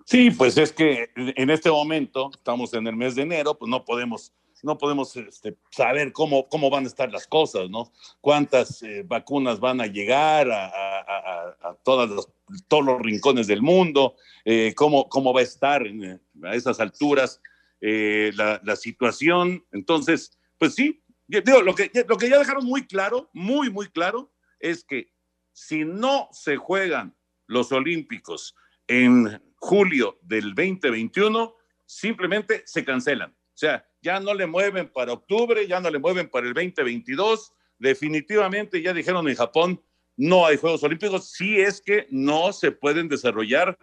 Sí, 0.04 0.32
pues 0.32 0.58
es 0.58 0.72
que 0.72 1.10
en 1.14 1.48
este 1.48 1.70
momento, 1.70 2.30
estamos 2.34 2.74
en 2.74 2.88
el 2.88 2.96
mes 2.96 3.14
de 3.14 3.22
enero, 3.22 3.56
pues 3.56 3.70
no 3.70 3.84
podemos 3.84 4.32
no 4.62 4.78
podemos 4.78 5.16
este, 5.16 5.56
saber 5.70 6.12
cómo, 6.12 6.48
cómo 6.48 6.70
van 6.70 6.84
a 6.84 6.86
estar 6.86 7.10
las 7.10 7.26
cosas, 7.26 7.68
¿no? 7.68 7.92
Cuántas 8.20 8.82
eh, 8.82 9.02
vacunas 9.04 9.60
van 9.60 9.80
a 9.80 9.86
llegar 9.86 10.48
a, 10.50 11.76
todos 11.84 12.28
los 12.70 13.00
rincones 13.00 13.46
del 13.46 13.62
mundo, 13.62 14.16
eh, 14.44 14.72
cómo, 14.76 15.08
cómo 15.08 15.32
va 15.32 15.40
a 15.40 15.44
estar 15.44 15.86
eh, 15.86 16.18
a 16.44 16.54
esas 16.54 16.80
alturas 16.80 17.40
la, 17.80 18.76
situación. 18.76 19.64
Entonces, 19.72 20.38
pues 20.58 20.74
sí, 20.74 21.02
lo, 21.28 21.74
que, 21.74 21.90
lo 22.06 22.16
que 22.16 22.28
ya 22.28 22.38
dejaron 22.38 22.64
muy 22.64 22.86
claro, 22.86 23.28
muy, 23.32 23.70
muy 23.70 23.88
claro, 23.88 24.32
es 24.60 24.84
que 24.84 25.12
si 25.52 25.84
no 25.84 26.28
se 26.30 26.56
juegan 26.56 27.16
los 27.46 27.72
Olímpicos 27.72 28.54
en 28.86 29.42
julio 29.56 30.18
del 30.22 30.54
2021, 30.54 31.54
simplemente 31.84 32.62
se 32.66 32.84
cancelan. 32.84 33.30
O 33.30 33.56
sea, 33.56 33.86
ya 34.02 34.20
no 34.20 34.34
le 34.34 34.46
mueven 34.46 34.88
para 34.88 35.12
octubre, 35.12 35.66
ya 35.66 35.80
no 35.80 35.90
le 35.90 35.98
mueven 35.98 36.28
para 36.28 36.46
el 36.46 36.54
2022. 36.54 37.52
Definitivamente 37.78 38.82
ya 38.82 38.92
dijeron 38.92 39.28
en 39.28 39.36
Japón, 39.36 39.82
no 40.16 40.44
hay 40.44 40.56
Juegos 40.56 40.82
Olímpicos 40.82 41.30
si 41.30 41.60
es 41.60 41.80
que 41.80 42.06
no 42.10 42.52
se 42.52 42.72
pueden 42.72 43.08
desarrollar 43.08 43.78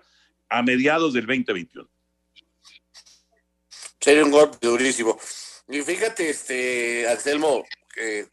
a 0.50 0.62
mediados 0.62 1.14
del 1.14 1.26
2021. 1.26 1.90
Sería 4.00 4.24
un 4.24 4.32
golpe 4.32 4.58
durísimo. 4.62 5.20
Y 5.68 5.82
fíjate, 5.82 6.30
este, 6.30 7.08
Anselmo, 7.08 7.66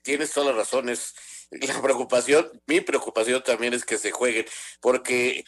tienes 0.02 0.32
todas 0.32 0.48
las 0.48 0.56
razones. 0.56 1.14
La 1.50 1.80
preocupación, 1.80 2.50
mi 2.66 2.80
preocupación 2.80 3.42
también 3.44 3.74
es 3.74 3.84
que 3.84 3.98
se 3.98 4.10
jueguen, 4.10 4.46
porque 4.80 5.44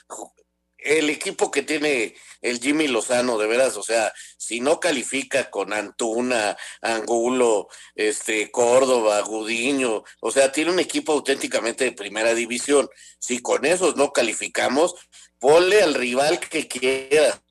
el 0.79 1.11
equipo 1.11 1.51
que 1.51 1.63
tiene 1.63 2.15
el 2.41 2.61
Jimmy 2.61 2.87
Lozano, 2.87 3.37
de 3.37 3.47
veras, 3.47 3.77
o 3.77 3.83
sea, 3.83 4.13
si 4.37 4.61
no 4.61 4.79
califica 4.81 5.51
con 5.51 5.73
Antuna, 5.73 6.57
Angulo, 6.81 7.69
este, 7.95 8.51
Córdoba, 8.51 9.21
Gudiño, 9.23 10.05
o 10.21 10.31
sea, 10.31 10.53
tiene 10.53 10.71
un 10.71 10.79
equipo 10.79 11.13
auténticamente 11.13 11.85
de 11.85 11.93
primera 11.93 12.35
división. 12.35 12.89
Si 13.19 13.41
con 13.41 13.65
esos 13.65 13.97
no 13.97 14.13
calificamos, 14.13 14.95
ponle 15.39 15.83
al 15.83 15.95
rival 15.95 16.39
que 16.41 16.69
quiera. 16.69 17.43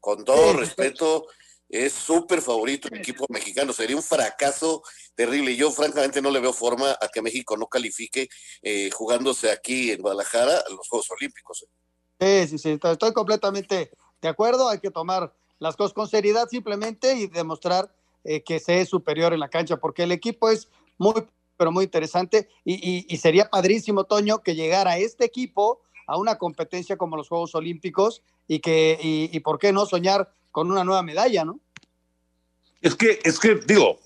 Con 0.00 0.24
todo 0.24 0.52
respeto, 0.52 1.26
es 1.74 1.92
súper 1.92 2.40
favorito 2.40 2.88
el 2.88 2.98
equipo 2.98 3.26
mexicano. 3.28 3.72
Sería 3.72 3.96
un 3.96 4.02
fracaso 4.02 4.82
terrible. 5.14 5.56
Yo 5.56 5.70
francamente 5.70 6.22
no 6.22 6.30
le 6.30 6.40
veo 6.40 6.52
forma 6.52 6.92
a 6.92 7.08
que 7.12 7.20
México 7.20 7.56
no 7.56 7.66
califique 7.66 8.28
eh, 8.62 8.90
jugándose 8.90 9.50
aquí 9.50 9.90
en 9.90 10.00
Guadalajara 10.00 10.58
a 10.58 10.70
los 10.70 10.88
Juegos 10.88 11.10
Olímpicos. 11.10 11.66
Sí, 12.20 12.48
sí, 12.48 12.58
sí, 12.58 12.78
estoy 12.82 13.12
completamente 13.12 13.90
de 14.22 14.28
acuerdo. 14.28 14.68
Hay 14.68 14.78
que 14.78 14.90
tomar 14.90 15.34
las 15.58 15.76
cosas 15.76 15.92
con 15.92 16.08
seriedad 16.08 16.48
simplemente 16.48 17.14
y 17.14 17.26
demostrar 17.26 17.92
eh, 18.22 18.42
que 18.42 18.60
se 18.60 18.80
es 18.80 18.88
superior 18.88 19.32
en 19.32 19.40
la 19.40 19.50
cancha, 19.50 19.78
porque 19.78 20.04
el 20.04 20.12
equipo 20.12 20.50
es 20.50 20.68
muy, 20.98 21.26
pero 21.56 21.72
muy 21.72 21.84
interesante 21.84 22.48
y, 22.64 23.04
y 23.12 23.16
sería 23.16 23.50
padrísimo, 23.50 24.04
Toño, 24.04 24.42
que 24.42 24.54
llegara 24.54 24.96
este 24.98 25.24
equipo 25.24 25.82
a 26.06 26.16
una 26.18 26.38
competencia 26.38 26.96
como 26.96 27.16
los 27.16 27.28
Juegos 27.28 27.54
Olímpicos 27.54 28.22
y 28.46 28.60
que, 28.60 28.98
y, 29.02 29.34
y 29.34 29.40
por 29.40 29.58
qué 29.58 29.72
no 29.72 29.86
soñar 29.86 30.32
con 30.50 30.70
una 30.70 30.84
nueva 30.84 31.02
medalla, 31.02 31.44
¿no? 31.44 31.60
Es 32.84 32.94
que, 32.94 33.18
es 33.24 33.40
que, 33.40 33.54
digo, 33.66 33.98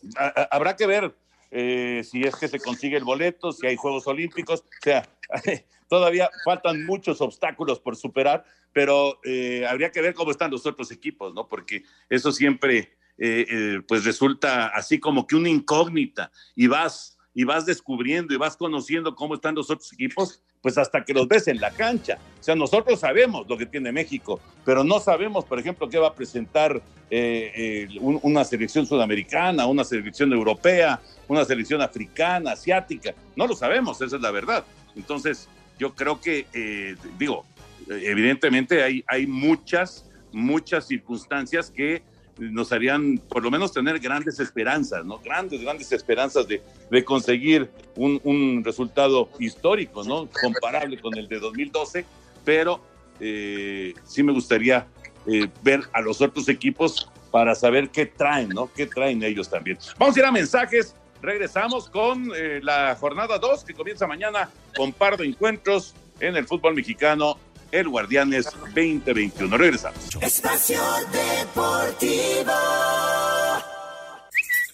habrá 0.52 0.76
que 0.76 0.86
ver 0.86 1.12
eh, 1.50 2.02
si 2.08 2.22
es 2.22 2.36
que 2.36 2.46
se 2.46 2.60
consigue 2.60 2.96
el 2.96 3.02
boleto, 3.02 3.50
si 3.50 3.66
hay 3.66 3.74
Juegos 3.74 4.06
Olímpicos, 4.06 4.60
o 4.60 4.82
sea, 4.84 5.02
todavía 5.88 6.30
faltan 6.44 6.86
muchos 6.86 7.20
obstáculos 7.20 7.80
por 7.80 7.96
superar, 7.96 8.44
pero 8.72 9.18
eh, 9.24 9.66
habría 9.68 9.90
que 9.90 10.00
ver 10.00 10.14
cómo 10.14 10.30
están 10.30 10.52
los 10.52 10.64
otros 10.64 10.92
equipos, 10.92 11.34
¿no? 11.34 11.48
Porque 11.48 11.82
eso 12.08 12.30
siempre, 12.30 12.96
eh, 13.18 13.80
pues 13.88 14.04
resulta 14.04 14.68
así 14.68 15.00
como 15.00 15.26
que 15.26 15.34
una 15.34 15.48
incógnita 15.48 16.30
y 16.54 16.68
vas 16.68 17.18
y 17.34 17.42
vas 17.42 17.66
descubriendo 17.66 18.32
y 18.32 18.36
vas 18.36 18.56
conociendo 18.56 19.16
cómo 19.16 19.34
están 19.34 19.56
los 19.56 19.70
otros 19.70 19.92
equipos, 19.92 20.40
pues 20.68 20.76
hasta 20.76 21.02
que 21.02 21.14
los 21.14 21.26
ves 21.26 21.48
en 21.48 21.62
la 21.62 21.70
cancha. 21.70 22.18
O 22.38 22.42
sea, 22.42 22.54
nosotros 22.54 23.00
sabemos 23.00 23.48
lo 23.48 23.56
que 23.56 23.64
tiene 23.64 23.90
México, 23.90 24.38
pero 24.66 24.84
no 24.84 25.00
sabemos, 25.00 25.46
por 25.46 25.58
ejemplo, 25.58 25.88
qué 25.88 25.96
va 25.96 26.08
a 26.08 26.14
presentar 26.14 26.82
eh, 27.10 27.88
una 28.00 28.44
selección 28.44 28.84
sudamericana, 28.84 29.64
una 29.64 29.82
selección 29.82 30.30
europea, 30.30 31.00
una 31.26 31.42
selección 31.46 31.80
africana, 31.80 32.52
asiática. 32.52 33.14
No 33.34 33.46
lo 33.46 33.56
sabemos, 33.56 34.02
esa 34.02 34.16
es 34.16 34.20
la 34.20 34.30
verdad. 34.30 34.62
Entonces, 34.94 35.48
yo 35.78 35.94
creo 35.94 36.20
que, 36.20 36.44
eh, 36.52 36.96
digo, 37.18 37.46
evidentemente 37.88 38.82
hay, 38.82 39.02
hay 39.06 39.26
muchas, 39.26 40.04
muchas 40.32 40.86
circunstancias 40.86 41.70
que 41.70 42.02
nos 42.38 42.72
harían 42.72 43.18
por 43.18 43.42
lo 43.42 43.50
menos 43.50 43.72
tener 43.72 43.98
grandes 43.98 44.40
esperanzas, 44.40 45.04
¿no? 45.04 45.18
Grandes, 45.18 45.60
grandes 45.60 45.90
esperanzas 45.92 46.46
de, 46.46 46.62
de 46.90 47.04
conseguir 47.04 47.70
un, 47.96 48.20
un, 48.24 48.62
resultado 48.64 49.28
histórico, 49.38 50.04
¿no? 50.04 50.28
Comparable 50.40 51.00
con 51.00 51.16
el 51.16 51.28
de 51.28 51.38
2012, 51.38 52.04
pero 52.44 52.80
eh, 53.20 53.94
sí 54.04 54.22
me 54.22 54.32
gustaría 54.32 54.86
eh, 55.26 55.48
ver 55.62 55.80
a 55.92 56.00
los 56.00 56.20
otros 56.20 56.48
equipos 56.48 57.10
para 57.30 57.54
saber 57.54 57.90
qué 57.90 58.06
traen, 58.06 58.50
¿no? 58.50 58.72
¿Qué 58.72 58.86
traen 58.86 59.22
ellos 59.22 59.50
también? 59.50 59.78
Vamos 59.98 60.16
a 60.16 60.20
ir 60.20 60.24
a 60.24 60.32
mensajes. 60.32 60.94
Regresamos 61.20 61.88
con 61.90 62.30
eh, 62.34 62.60
la 62.62 62.94
jornada 62.94 63.38
2 63.38 63.64
que 63.64 63.74
comienza 63.74 64.06
mañana 64.06 64.48
con 64.76 64.92
par 64.92 65.16
de 65.16 65.26
encuentros 65.26 65.94
en 66.20 66.36
el 66.36 66.46
fútbol 66.46 66.74
mexicano 66.74 67.36
el 67.72 67.88
Guardianes 67.88 68.46
2021. 68.74 69.56
Regresamos. 69.56 70.16
Espacio 70.20 70.80
Deportivo. 71.12 72.52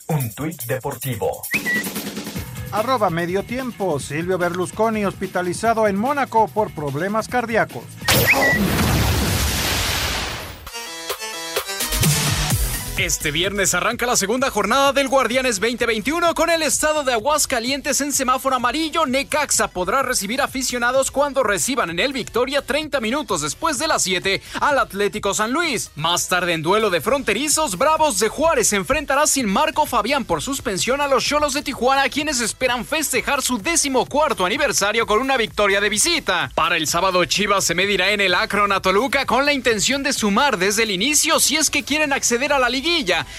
Un 0.09 0.35
tuit 0.35 0.63
deportivo. 0.65 1.43
Arroba 2.73 3.11
medio 3.11 3.43
tiempo. 3.43 3.99
Silvio 3.99 4.37
Berlusconi 4.39 5.05
hospitalizado 5.05 5.89
en 5.89 5.97
Mónaco 5.97 6.49
por 6.49 6.71
problemas 6.73 7.29
cardíacos. 7.29 7.85
Este 12.99 13.33
viernes 13.33 13.75
arranca 13.75 14.07
la 14.07 14.15
segunda 14.15 14.51
jornada 14.51 14.93
del 14.93 15.09
Guardianes 15.09 15.59
2021 15.59 16.33
con 16.33 16.49
el 16.49 16.63
estado 16.63 17.03
de 17.03 17.13
Aguascalientes 17.13 18.01
en 18.01 18.13
semáforo 18.13 18.55
amarillo. 18.55 19.05
Necaxa 19.05 19.67
podrá 19.67 20.03
recibir 20.03 20.41
aficionados 20.41 21.11
cuando 21.11 21.43
reciban 21.43 21.91
en 21.91 21.99
el 21.99 22.13
Victoria 22.13 22.63
30 22.63 23.01
minutos 23.01 23.43
después 23.43 23.81
de 23.81 23.89
las 23.89 24.05
7 24.05 24.41
al 24.61 24.79
Atlético 24.79 25.35
San 25.35 25.53
Luis. 25.53 25.91
Más 25.97 26.29
tarde 26.29 26.53
en 26.53 26.63
duelo 26.63 26.89
de 26.89 27.01
fronterizos, 27.01 27.77
Bravos 27.79 28.21
de 28.21 28.29
Juárez 28.29 28.69
se 28.69 28.77
enfrentará 28.77 29.27
sin 29.27 29.49
Marco 29.53 29.87
Fabián 29.87 30.25
por 30.25 30.41
suspensión 30.41 31.01
a 31.01 31.09
los 31.09 31.25
Cholos 31.25 31.53
de 31.53 31.63
Tijuana, 31.63 32.09
quienes 32.09 32.41
esperan 32.41 32.85
festejar 32.85 33.43
su 33.43 33.59
décimo 33.59 34.07
cuarto 34.07 34.47
aniversario 34.47 35.05
con 35.05 35.19
una 35.19 35.37
victoria 35.37 35.81
de 35.81 35.89
visita. 35.89 36.53
Para 36.55 36.77
el 36.77 36.87
sábado, 36.87 37.25
Chivas 37.25 37.65
se 37.65 37.75
medirá 37.75 38.13
en 38.13 38.21
el 38.21 38.37
Akron 38.37 38.71
a 38.71 38.81
Toluca 38.81 39.27
con 39.27 39.45
la 39.45 39.53
intención 39.53 40.05
de 40.05 40.13
sumar 40.13 40.59
desde 40.59 40.85
el 40.85 40.93
inicio 40.93 41.41
si 41.41 41.57
es 41.57 41.71
que 41.71 41.83
quieren 41.83 42.13
acceder 42.13 42.53
a 42.53 42.61
la 42.61 42.69
liga 42.69 42.84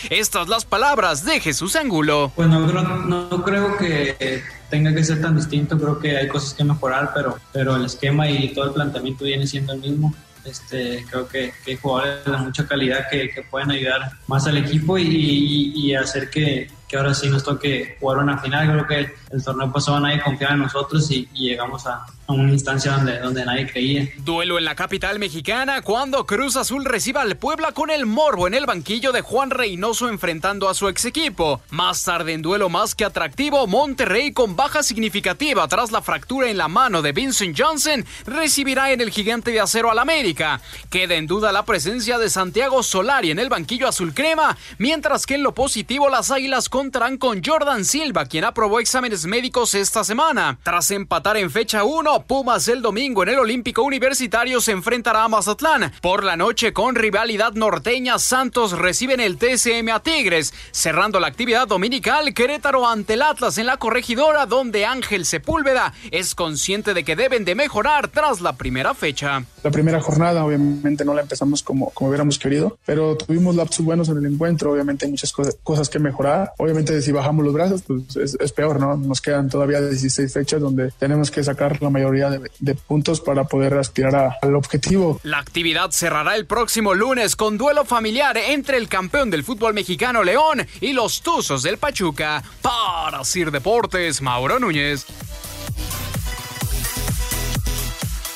estas 0.10 0.48
las 0.48 0.66
palabras 0.66 1.24
de 1.24 1.40
Jesús 1.40 1.76
Angulo. 1.76 2.32
Pues 2.36 2.48
no, 2.48 2.60
no 2.60 3.44
creo 3.44 3.78
que 3.78 4.44
tenga 4.70 4.94
que 4.94 5.04
ser 5.04 5.22
tan 5.22 5.36
distinto, 5.36 5.78
creo 5.78 6.00
que 6.00 6.18
hay 6.18 6.28
cosas 6.28 6.54
que 6.54 6.64
mejorar, 6.64 7.12
pero, 7.14 7.38
pero 7.54 7.76
el 7.76 7.86
esquema 7.86 8.30
y 8.30 8.54
todo 8.54 8.66
el 8.66 8.72
planteamiento 8.72 9.26
viene 9.26 9.48
siendo 9.48 9.74
el 9.74 9.80
mismo. 9.80 10.14
Este, 10.44 11.04
creo 11.10 11.28
que, 11.28 11.54
hay 11.66 11.76
jugadores 11.76 12.24
de 12.24 12.38
mucha 12.38 12.68
calidad 12.68 13.10
que, 13.10 13.32
pueden 13.50 13.72
ayudar 13.72 14.12
más 14.28 14.46
al 14.48 14.58
equipo 14.58 14.98
y, 14.98 15.94
hacer 15.96 16.30
que, 16.30 16.70
ahora 16.96 17.14
sí 17.14 17.28
nos 17.28 17.44
toque 17.44 17.98
jugar 18.00 18.20
una 18.20 18.38
final. 18.38 18.72
Creo 18.72 18.88
que 18.88 19.14
el 19.32 19.44
torneo 19.44 19.72
pasado 19.72 20.00
nadie 20.00 20.22
confiaba 20.22 20.54
en 20.54 20.62
nosotros 20.62 21.10
y 21.12 21.28
llegamos 21.34 21.86
a, 21.88 22.06
a, 22.28 22.34
una 22.34 22.52
instancia 22.52 22.92
donde, 23.22 23.46
nadie 23.46 23.68
creía. 23.68 24.08
Duelo 24.18 24.58
en 24.58 24.66
la 24.66 24.76
capital 24.76 25.20
mexicana 25.20 25.82
cuando 25.82 26.26
Cruz 26.26 26.56
Azul 26.56 26.86
reciba 26.86 27.22
al 27.22 27.38
Puebla 27.38 27.72
con 27.72 27.90
el 27.90 28.06
morbo 28.06 28.48
en 28.48 28.54
el 28.54 28.66
banquillo 28.66 29.12
de 29.12 29.22
Juan 29.22 29.50
Reynoso 29.50 30.10
enfrentando 30.10 30.70
a 30.70 30.74
su 30.74 30.88
ex 30.88 31.06
equipo. 31.06 31.62
Más 31.70 32.04
tarde 32.04 32.34
en 32.34 32.42
duelo 32.42 32.70
más 32.70 32.96
que 32.96 33.06
atractivo, 33.06 33.68
Monterrey 33.68 34.32
con 34.32 34.56
baja 34.56 34.84
significativa 34.84 35.68
tras 35.68 35.92
la 35.92 36.02
fractura 36.02 36.50
en 36.50 36.58
la 36.58 36.68
mano 36.68 37.02
de 37.02 37.12
Vincent 37.12 37.60
Johnson 37.60 38.06
recibirá 38.26 38.92
en 38.92 39.02
el 39.02 39.12
gigante 39.12 39.52
de 39.52 39.60
acero 39.60 39.92
al 39.92 40.00
América. 40.00 40.62
Queda 40.90 41.16
en 41.16 41.28
duda 41.28 41.52
la 41.52 41.66
presencia 41.66 42.18
de 42.18 42.30
Santiago 42.30 42.84
Solari 42.84 43.32
en 43.32 43.40
el 43.40 43.50
banquillo 43.50 43.88
azul 43.88 44.14
crema, 44.14 44.58
mientras 44.78 45.26
que 45.26 45.36
en 45.36 45.44
lo 45.44 45.54
positivo 45.54 46.10
las 46.10 46.32
Águilas 46.32 46.70
contarán 46.70 47.18
con 47.18 47.44
Jordan 47.44 47.86
Silva, 47.86 48.26
quien 48.26 48.44
aprobó 48.44 48.80
exámenes 48.80 49.26
médicos 49.26 49.74
esta 49.74 50.04
semana. 50.04 50.58
Tras 50.64 50.92
empatar 50.92 51.38
en 51.38 51.52
fecha 51.52 51.84
1, 51.84 52.15
Pumas 52.24 52.68
el 52.68 52.82
domingo 52.82 53.24
en 53.24 53.30
el 53.30 53.40
Olímpico 53.40 53.84
Universitario 53.84 54.62
se 54.62 54.72
enfrentará 54.72 55.24
a 55.24 55.28
Mazatlán. 55.28 55.92
Por 56.02 56.24
la 56.24 56.38
noche, 56.38 56.74
con 56.74 56.96
rivalidad 56.96 57.54
norteña, 57.54 58.20
Santos 58.20 58.72
reciben 58.72 59.20
el 59.20 59.38
TCM 59.38 59.90
a 59.94 60.02
Tigres. 60.02 60.54
Cerrando 60.72 61.20
la 61.20 61.28
actividad 61.28 61.68
dominical, 61.68 62.34
Querétaro 62.34 62.88
ante 62.88 63.14
el 63.14 63.22
Atlas 63.22 63.58
en 63.58 63.66
la 63.66 63.78
corregidora, 63.78 64.46
donde 64.46 64.86
Ángel 64.86 65.26
Sepúlveda 65.26 65.94
es 66.12 66.36
consciente 66.36 66.94
de 66.94 67.04
que 67.04 67.16
deben 67.16 67.46
de 67.46 67.56
mejorar 67.56 68.08
tras 68.08 68.42
la 68.42 68.54
primera 68.54 68.94
fecha. 68.94 69.44
La 69.64 69.72
primera 69.72 70.00
jornada, 70.00 70.46
obviamente, 70.46 71.06
no 71.06 71.14
la 71.14 71.22
empezamos 71.22 71.64
como, 71.64 71.90
como 71.90 72.10
hubiéramos 72.10 72.40
querido, 72.40 72.78
pero 72.86 73.18
tuvimos 73.18 73.56
lapsos 73.56 73.86
buenos 73.86 74.10
en 74.10 74.18
el 74.18 74.26
encuentro. 74.26 74.72
Obviamente, 74.72 75.06
hay 75.06 75.12
muchas 75.12 75.32
cosas, 75.32 75.90
que 75.90 76.00
mejorar 76.00 76.54
obviamente 76.58 77.02
si 77.02 77.12
bajamos 77.12 77.46
los 77.46 77.54
brazos, 77.54 77.84
pues 77.84 78.16
es, 78.16 78.38
es, 78.40 78.52
peor, 78.52 78.80
¿no? 78.80 78.98
Nos 78.98 79.22
quedan 79.22 79.50
todavía 79.50 79.82
16 79.82 80.32
fechas 80.32 80.62
donde 80.62 80.92
tenemos 80.98 81.30
que 81.32 81.44
sacar 81.44 81.82
la 81.82 81.90
de, 82.12 82.76
puntos 82.76 83.22
para 83.22 83.46
poder 83.46 83.74
aspirar 83.76 84.38
al 84.42 84.56
objetivo. 84.56 85.20
La 85.24 85.40
actividad 85.40 85.92
cerrará 85.92 86.36
el 86.36 86.46
próximo 86.46 86.94
lunes 86.94 87.36
con 87.36 87.58
duelo 87.58 87.86
familiar 87.86 88.38
entre 88.38 88.78
el 88.78 88.88
campeón 88.88 89.30
del 89.30 89.44
fútbol 89.44 89.74
mexicano 89.74 90.24
León 90.24 90.66
y 90.82 90.94
los 90.94 91.22
Tuzos 91.22 91.64
del 91.64 91.78
Pachuca. 91.78 92.44
Para 92.62 93.24
Sir 93.24 93.52
Deportes, 93.52 94.22
Mauro 94.22 94.60
Núñez. 94.60 95.06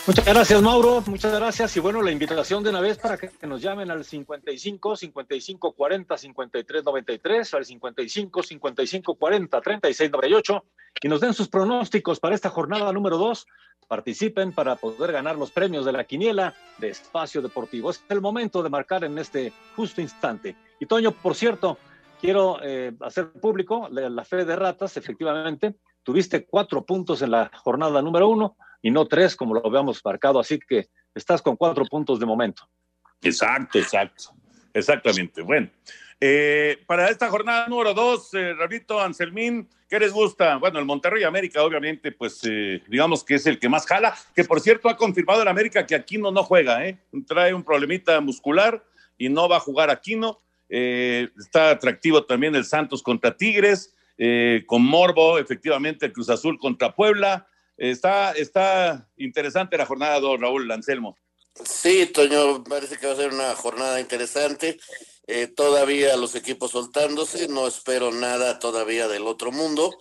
Muchas 0.10 0.26
gracias, 0.26 0.60
Mauro. 0.64 1.04
Muchas 1.06 1.32
gracias. 1.32 1.78
Y 1.78 1.80
bueno, 1.80 2.02
la 2.02 2.10
invitación 2.10 2.64
de 2.64 2.72
una 2.72 2.82
vez 2.82 2.98
para 2.98 3.16
que 3.16 3.30
nos 3.46 3.62
llamen 3.62 3.92
al 3.92 4.04
55 4.04 4.96
55 4.96 5.74
40 5.74 6.18
53 6.18 6.84
93, 6.84 7.54
al 7.54 7.64
55 7.64 8.42
55 8.42 9.14
40 9.14 9.62
36 9.62 10.12
98 10.12 10.66
y 11.04 11.08
nos 11.10 11.22
den 11.22 11.36
sus 11.36 11.48
pronósticos 11.48 12.20
para 12.20 12.34
esta 12.34 12.50
jornada 12.50 12.92
número 12.92 13.20
2. 13.20 13.46
Participen 13.88 14.52
para 14.52 14.78
poder 14.78 15.12
ganar 15.12 15.36
los 15.36 15.52
premios 15.52 15.86
de 15.86 15.92
la 15.92 16.04
quiniela 16.06 16.56
de 16.80 16.90
Espacio 16.90 17.44
Deportivo. 17.44 17.92
Es 17.92 18.04
el 18.10 18.20
momento 18.20 18.64
de 18.64 18.70
marcar 18.70 19.04
en 19.04 19.16
este 19.20 19.54
justo 19.76 20.02
instante. 20.02 20.56
Y 20.80 20.88
Toño, 20.88 21.12
por 21.12 21.36
cierto, 21.36 21.78
quiero 22.20 22.58
eh, 22.64 22.94
hacer 23.02 23.32
público 23.34 23.88
la, 23.92 24.10
la 24.10 24.26
fe 24.26 24.44
de 24.44 24.56
ratas, 24.56 24.98
efectivamente. 24.98 25.76
Tuviste 26.02 26.48
cuatro 26.48 26.84
puntos 26.84 27.22
en 27.22 27.30
la 27.30 27.52
jornada 27.54 28.02
número 28.02 28.28
uno 28.28 28.56
y 28.82 28.92
no 28.92 29.08
tres 29.08 29.36
como 29.36 29.54
lo 29.54 29.66
habíamos 29.66 30.04
marcado, 30.04 30.40
así 30.40 30.60
que 30.60 30.88
estás 31.14 31.42
con 31.42 31.56
cuatro 31.56 31.86
puntos 31.86 32.20
de 32.20 32.26
momento. 32.26 32.70
Exacto, 33.22 33.80
exacto, 33.80 34.32
exactamente. 34.74 35.42
Bueno, 35.42 35.70
eh, 36.22 36.78
para 36.86 37.10
esta 37.10 37.30
jornada 37.30 37.68
número 37.68 37.94
dos, 37.94 38.34
eh, 38.34 38.54
Rabito 38.54 39.00
Anselmín, 39.00 39.70
¿qué 39.90 40.00
les 40.00 40.12
gusta? 40.12 40.58
Bueno, 40.58 40.80
el 40.80 40.86
Monterrey 40.86 41.24
América, 41.24 41.64
obviamente, 41.64 42.12
pues 42.12 42.42
eh, 42.44 42.82
digamos 42.88 43.24
que 43.24 43.36
es 43.36 43.46
el 43.46 43.60
que 43.60 43.70
más 43.70 43.86
jala, 43.86 44.16
que 44.36 44.44
por 44.44 44.60
cierto 44.60 44.90
ha 44.90 44.98
confirmado 44.98 45.42
el 45.42 45.48
América 45.48 45.86
que 45.86 45.96
Aquino 45.96 46.32
no 46.32 46.44
juega, 46.44 46.86
¿eh? 46.86 46.98
Trae 47.26 47.54
un 47.54 47.64
problemita 47.64 48.20
muscular 48.20 48.84
y 49.18 49.30
no 49.30 49.48
va 49.48 49.58
a 49.58 49.62
jugar 49.62 49.90
Aquino. 49.90 50.42
Eh, 50.70 51.30
está 51.38 51.72
atractivo 51.72 52.24
también 52.26 52.54
el 52.56 52.66
Santos 52.66 53.02
contra 53.02 53.36
Tigres, 53.36 53.96
con 54.66 54.84
Morbo, 54.84 55.40
efectivamente, 55.40 56.08
el 56.08 56.12
Cruz 56.12 56.30
Azul 56.30 56.60
contra 56.60 56.94
Puebla. 56.94 57.48
Está, 57.80 58.34
está 58.34 59.10
interesante 59.16 59.78
la 59.78 59.86
jornada 59.86 60.20
2, 60.20 60.42
Raúl 60.42 60.70
Anselmo. 60.70 61.18
Sí, 61.64 62.08
Toño, 62.08 62.62
parece 62.66 62.98
que 62.98 63.08
va 63.08 63.14
a 63.14 63.16
ser 63.16 63.34
una 63.34 63.56
jornada 63.56 64.02
interesante. 64.02 64.78
Eh, 65.28 65.48
todavía 65.48 66.18
los 66.18 66.36
equipos 66.36 66.72
soltándose, 66.72 67.48
no 67.48 67.68
espero 67.68 68.12
nada 68.12 68.60
todavía 68.60 69.08
del 69.08 69.26
otro 69.28 69.54
mundo. 69.54 69.98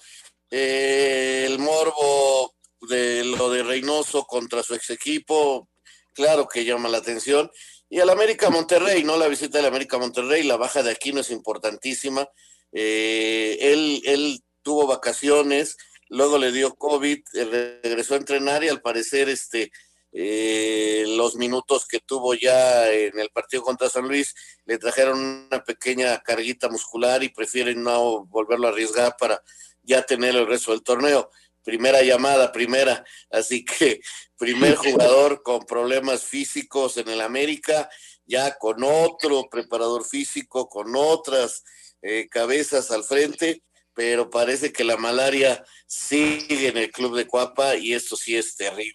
Eh, 0.50 1.44
el 1.46 1.60
morbo 1.60 2.52
de 2.88 3.24
lo 3.24 3.48
de 3.50 3.62
Reynoso 3.62 4.24
contra 4.24 4.64
su 4.64 4.74
ex 4.74 4.90
equipo, 4.90 5.68
claro 6.14 6.48
que 6.48 6.64
llama 6.64 6.88
la 6.88 6.98
atención. 6.98 7.48
Y 7.88 8.00
al 8.00 8.10
América 8.10 8.50
Monterrey, 8.50 9.04
¿no? 9.04 9.16
La 9.16 9.28
visita 9.28 9.58
del 9.58 9.66
América 9.66 9.98
Monterrey, 9.98 10.42
la 10.42 10.56
baja 10.56 10.82
de 10.82 10.90
Aquino 10.90 11.20
es 11.20 11.30
importantísima. 11.30 12.28
Eh, 12.72 13.56
él, 13.60 14.02
él 14.04 14.42
tuvo 14.62 14.88
vacaciones, 14.88 15.76
luego 16.09 16.38
le 16.38 16.52
dio 16.52 16.74
COVID, 16.74 17.18
eh, 17.34 17.80
regresó 17.82 18.14
a 18.14 18.18
entrenar 18.18 18.64
y 18.64 18.68
al 18.68 18.80
parecer 18.80 19.28
este, 19.28 19.70
eh, 20.12 21.04
los 21.06 21.34
minutos 21.36 21.86
que 21.86 22.00
tuvo 22.00 22.34
ya 22.34 22.90
en 22.90 23.18
el 23.18 23.28
partido 23.28 23.62
contra 23.62 23.90
San 23.90 24.09
Luis 24.09 24.34
le 24.64 24.78
trajeron 24.78 25.18
una 25.18 25.62
pequeña 25.62 26.18
carguita 26.22 26.68
muscular 26.68 27.22
y 27.22 27.28
prefieren 27.28 27.82
no 27.82 28.24
volverlo 28.24 28.68
a 28.68 28.70
arriesgar 28.70 29.16
para 29.18 29.42
ya 29.82 30.02
tener 30.02 30.34
el 30.34 30.46
resto 30.46 30.72
del 30.72 30.82
torneo. 30.82 31.30
Primera 31.62 32.02
llamada, 32.02 32.50
primera. 32.52 33.04
Así 33.30 33.64
que 33.64 34.00
primer 34.38 34.76
jugador 34.76 35.42
con 35.42 35.66
problemas 35.66 36.24
físicos 36.24 36.96
en 36.96 37.09
el 37.09 37.20
América, 37.20 37.90
ya 38.24 38.56
con 38.56 38.82
otro 38.82 39.48
preparador 39.50 40.04
físico, 40.06 40.68
con 40.68 40.96
otras 40.96 41.64
eh, 42.00 42.28
cabezas 42.30 42.90
al 42.90 43.04
frente 43.04 43.62
pero 43.99 44.30
parece 44.30 44.72
que 44.72 44.84
la 44.84 44.96
malaria 44.96 45.64
sigue 45.84 46.68
en 46.68 46.76
el 46.76 46.92
club 46.92 47.16
de 47.16 47.26
Cuapa 47.26 47.74
y 47.74 47.94
esto 47.94 48.14
sí 48.14 48.36
es 48.36 48.55
terrible, 48.55 48.94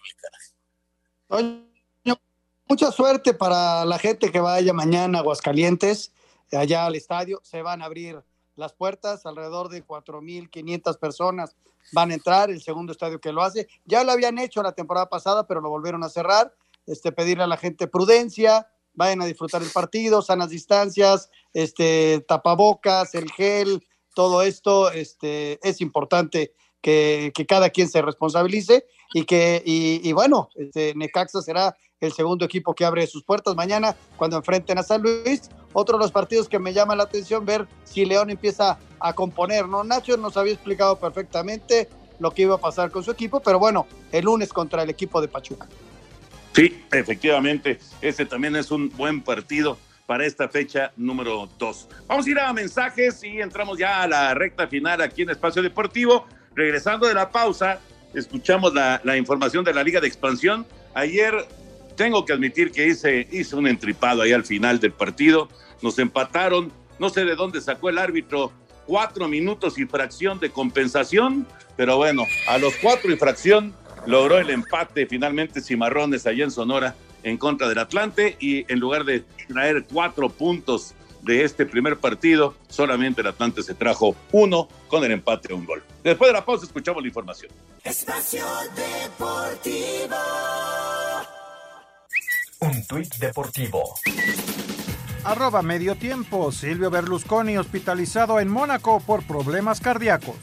caray. 1.28 1.68
Mucha 2.66 2.90
suerte 2.90 3.34
para 3.34 3.84
la 3.84 3.98
gente 3.98 4.32
que 4.32 4.40
vaya 4.40 4.72
mañana 4.72 5.18
a 5.18 5.20
Aguascalientes, 5.20 6.14
allá 6.50 6.86
al 6.86 6.94
estadio. 6.94 7.38
Se 7.44 7.60
van 7.60 7.82
a 7.82 7.84
abrir 7.84 8.22
las 8.56 8.72
puertas, 8.72 9.26
alrededor 9.26 9.68
de 9.68 9.86
4.500 9.86 10.98
personas 10.98 11.54
van 11.92 12.10
a 12.10 12.14
entrar, 12.14 12.48
el 12.48 12.62
segundo 12.62 12.92
estadio 12.92 13.20
que 13.20 13.30
lo 13.30 13.42
hace. 13.42 13.68
Ya 13.84 14.04
lo 14.04 14.12
habían 14.12 14.38
hecho 14.38 14.62
la 14.62 14.72
temporada 14.72 15.10
pasada, 15.10 15.46
pero 15.46 15.60
lo 15.60 15.68
volvieron 15.68 16.02
a 16.02 16.08
cerrar. 16.08 16.54
Este, 16.86 17.12
pedirle 17.12 17.44
a 17.44 17.46
la 17.46 17.58
gente 17.58 17.88
prudencia, 17.88 18.70
vayan 18.94 19.20
a 19.20 19.26
disfrutar 19.26 19.62
el 19.62 19.70
partido, 19.70 20.22
sanas 20.22 20.48
distancias, 20.48 21.28
este, 21.52 22.24
tapabocas, 22.26 23.14
el 23.14 23.30
gel, 23.32 23.86
todo 24.14 24.42
esto 24.42 24.90
este, 24.90 25.58
es 25.62 25.80
importante 25.80 26.54
que, 26.80 27.32
cada 27.48 27.70
quien 27.70 27.88
se 27.88 28.02
responsabilice 28.02 28.86
y 29.12 29.24
que, 29.24 29.62
y, 29.64 30.12
bueno, 30.12 30.50
este, 30.54 30.94
Necaxa 30.94 31.42
será 31.42 31.76
el 32.00 32.12
segundo 32.12 32.44
equipo 32.44 32.74
que 32.74 32.84
abre 32.84 33.06
sus 33.06 33.24
puertas 33.24 33.54
mañana 33.54 33.96
cuando 34.16 34.36
enfrenten 34.36 34.78
a 34.78 34.82
San 34.82 35.02
Luis. 35.02 35.48
Otro 35.72 35.96
de 35.96 36.04
los 36.04 36.12
partidos 36.12 36.48
que 36.48 36.58
me 36.58 36.72
llama 36.72 36.94
la 36.94 37.04
atención 37.04 37.46
ver 37.46 37.66
si 37.84 38.04
León 38.04 38.30
empieza 38.30 38.78
a 39.00 39.12
componer, 39.14 39.66
¿no? 39.66 39.82
Nacho 39.82 40.16
nos 40.16 40.36
había 40.36 40.52
explicado 40.52 40.98
perfectamente 40.98 41.88
lo 42.18 42.30
que 42.32 42.42
iba 42.42 42.56
a 42.56 42.58
pasar 42.58 42.90
con 42.90 43.02
su 43.02 43.10
equipo, 43.10 43.40
pero 43.40 43.58
bueno, 43.58 43.86
el 44.12 44.24
lunes 44.24 44.52
contra 44.52 44.82
el 44.82 44.90
equipo 44.90 45.20
de 45.20 45.28
Pachuca. 45.28 45.66
Sí, 46.54 46.84
efectivamente, 46.92 47.78
ese 48.00 48.26
también 48.26 48.54
es 48.54 48.70
un 48.70 48.90
buen 48.90 49.22
partido 49.22 49.76
para 50.06 50.26
esta 50.26 50.48
fecha 50.48 50.92
número 50.96 51.48
2. 51.58 51.88
Vamos 52.06 52.26
a 52.26 52.30
ir 52.30 52.38
a 52.38 52.52
mensajes 52.52 53.22
y 53.24 53.40
entramos 53.40 53.78
ya 53.78 54.02
a 54.02 54.08
la 54.08 54.34
recta 54.34 54.66
final 54.66 55.00
aquí 55.00 55.22
en 55.22 55.30
Espacio 55.30 55.62
Deportivo. 55.62 56.26
Regresando 56.54 57.06
de 57.06 57.14
la 57.14 57.30
pausa, 57.30 57.80
escuchamos 58.12 58.74
la, 58.74 59.16
información 59.16 59.64
de 59.64 59.74
la 59.74 59.82
Liga 59.82 60.00
de 60.00 60.06
Expansión. 60.06 60.66
Ayer 60.94 61.34
tengo 61.96 62.24
que 62.24 62.32
admitir 62.32 62.70
que 62.70 62.86
hice, 62.88 63.26
hice 63.30 63.56
un 63.56 63.66
entripado 63.66 64.22
ahí 64.22 64.32
al 64.32 64.44
final 64.44 64.78
del 64.78 64.92
partido. 64.92 65.48
Nos 65.82 65.98
empataron, 65.98 66.72
no 66.98 67.08
sé 67.08 67.24
de 67.24 67.34
dónde 67.34 67.60
sacó 67.60 67.88
el 67.88 67.98
árbitro, 67.98 68.52
cuatro 68.86 69.28
minutos 69.28 69.78
y 69.78 69.86
fracción 69.86 70.38
de 70.38 70.50
compensación, 70.50 71.46
pero 71.76 71.96
bueno, 71.96 72.24
a 72.48 72.58
los 72.58 72.74
cuatro 72.76 73.10
y 73.10 73.16
fracción 73.16 73.74
logró 74.06 74.38
el 74.38 74.50
empate 74.50 75.06
finalmente 75.06 75.62
Cimarrones 75.62 76.26
allá 76.26 76.44
en 76.44 76.50
Sonora 76.50 76.94
en 77.24 77.36
contra 77.36 77.68
del 77.68 77.78
Atlante 77.78 78.36
y 78.38 78.70
en 78.72 78.78
lugar 78.78 79.04
de 79.04 79.24
traer 79.48 79.84
cuatro 79.92 80.28
puntos 80.28 80.94
de 81.22 81.42
este 81.42 81.66
primer 81.66 81.96
partido, 81.98 82.54
solamente 82.68 83.22
el 83.22 83.26
Atlante 83.26 83.62
se 83.62 83.74
trajo 83.74 84.14
uno 84.30 84.68
con 84.88 85.02
el 85.04 85.10
empate 85.10 85.52
a 85.52 85.56
un 85.56 85.64
gol. 85.64 85.82
Después 86.04 86.28
de 86.28 86.34
la 86.34 86.44
pausa 86.44 86.66
escuchamos 86.66 87.02
la 87.02 87.08
información. 87.08 87.50
Espacio 87.82 88.44
Deportivo. 88.76 90.16
Un 92.60 92.86
tuit 92.86 93.14
deportivo. 93.16 93.94
Arroba 95.24 95.62
medio 95.62 95.96
tiempo. 95.96 96.52
Silvio 96.52 96.90
Berlusconi 96.90 97.56
hospitalizado 97.56 98.40
en 98.40 98.48
Mónaco 98.48 99.00
por 99.00 99.22
problemas 99.26 99.80
cardíacos. 99.80 100.36